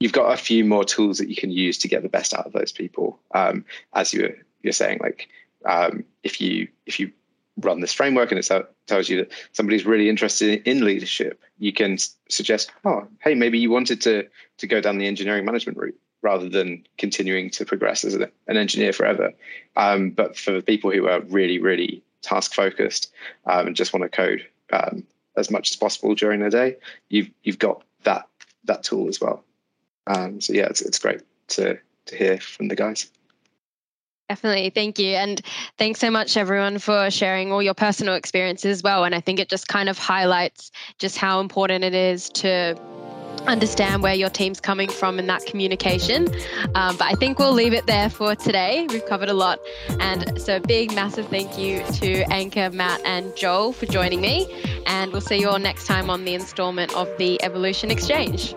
you've 0.00 0.12
got 0.12 0.32
a 0.32 0.36
few 0.36 0.64
more 0.64 0.84
tools 0.84 1.18
that 1.18 1.28
you 1.28 1.36
can 1.36 1.52
use 1.52 1.78
to 1.78 1.88
get 1.88 2.02
the 2.02 2.08
best 2.08 2.34
out 2.34 2.46
of 2.46 2.52
those 2.52 2.72
people. 2.72 3.20
Um, 3.34 3.64
as 3.92 4.12
you 4.12 4.22
were, 4.22 4.36
you're 4.62 4.72
saying, 4.72 4.98
like 5.00 5.28
um, 5.66 6.04
if 6.24 6.40
you 6.40 6.66
if 6.86 6.98
you 6.98 7.12
run 7.58 7.80
this 7.80 7.92
framework 7.92 8.32
and 8.32 8.38
it 8.38 8.50
tells 8.86 9.08
you 9.08 9.18
that 9.18 9.32
somebody's 9.52 9.84
really 9.84 10.08
interested 10.08 10.66
in 10.66 10.84
leadership, 10.84 11.42
you 11.58 11.72
can 11.72 11.98
suggest, 12.30 12.72
oh, 12.86 13.06
hey, 13.20 13.34
maybe 13.34 13.58
you 13.58 13.70
wanted 13.70 14.00
to 14.00 14.26
to 14.58 14.66
go 14.66 14.80
down 14.80 14.98
the 14.98 15.06
engineering 15.06 15.44
management 15.44 15.78
route 15.78 15.98
rather 16.22 16.48
than 16.48 16.86
continuing 16.98 17.48
to 17.48 17.64
progress 17.64 18.04
as 18.04 18.14
an 18.14 18.30
engineer 18.48 18.92
forever. 18.92 19.32
Um, 19.76 20.10
but 20.10 20.36
for 20.36 20.60
people 20.60 20.90
who 20.90 21.08
are 21.08 21.20
really, 21.20 21.58
really 21.58 22.02
task 22.20 22.52
focused 22.52 23.10
um, 23.46 23.68
and 23.68 23.76
just 23.76 23.94
want 23.94 24.02
to 24.02 24.08
code 24.10 24.46
um, 24.72 25.04
as 25.36 25.50
much 25.50 25.70
as 25.70 25.76
possible 25.76 26.14
during 26.14 26.40
the 26.40 26.50
day, 26.50 26.76
you've 27.08 27.30
you've 27.42 27.58
got 27.58 27.82
that 28.04 28.26
that 28.64 28.82
tool 28.82 29.08
as 29.08 29.20
well. 29.20 29.44
Um, 30.06 30.40
so 30.40 30.52
yeah, 30.52 30.66
it's 30.66 30.80
it's 30.80 30.98
great 30.98 31.22
to 31.48 31.78
to 32.06 32.16
hear 32.16 32.38
from 32.38 32.68
the 32.68 32.76
guys. 32.76 33.10
Definitely. 34.28 34.70
Thank 34.70 35.00
you. 35.00 35.16
And 35.16 35.40
thanks 35.76 35.98
so 35.98 36.08
much, 36.08 36.36
everyone, 36.36 36.78
for 36.78 37.10
sharing 37.10 37.50
all 37.50 37.60
your 37.60 37.74
personal 37.74 38.14
experiences 38.14 38.78
as 38.78 38.82
well. 38.84 39.02
And 39.02 39.12
I 39.12 39.20
think 39.20 39.40
it 39.40 39.48
just 39.48 39.66
kind 39.66 39.88
of 39.88 39.98
highlights 39.98 40.70
just 40.98 41.16
how 41.16 41.40
important 41.40 41.82
it 41.82 41.94
is 41.94 42.28
to 42.30 42.80
understand 43.46 44.02
where 44.02 44.14
your 44.14 44.30
team's 44.30 44.60
coming 44.60 44.88
from 44.88 45.18
in 45.18 45.26
that 45.26 45.44
communication. 45.46 46.28
Um, 46.74 46.96
but 46.96 47.02
I 47.02 47.12
think 47.14 47.38
we'll 47.38 47.52
leave 47.52 47.72
it 47.72 47.86
there 47.86 48.10
for 48.10 48.34
today. 48.34 48.86
We've 48.90 49.04
covered 49.06 49.28
a 49.28 49.34
lot. 49.34 49.60
And 49.98 50.40
so, 50.40 50.60
big, 50.60 50.94
massive 50.94 51.28
thank 51.28 51.58
you 51.58 51.78
to 51.78 52.24
Ankur, 52.24 52.72
Matt, 52.72 53.00
and 53.04 53.34
Joel 53.36 53.72
for 53.72 53.86
joining 53.86 54.20
me. 54.20 54.46
And 54.86 55.12
we'll 55.12 55.20
see 55.20 55.38
you 55.40 55.48
all 55.48 55.58
next 55.58 55.86
time 55.86 56.10
on 56.10 56.24
the 56.24 56.34
installment 56.34 56.94
of 56.94 57.08
the 57.18 57.42
Evolution 57.42 57.90
Exchange. 57.90 58.54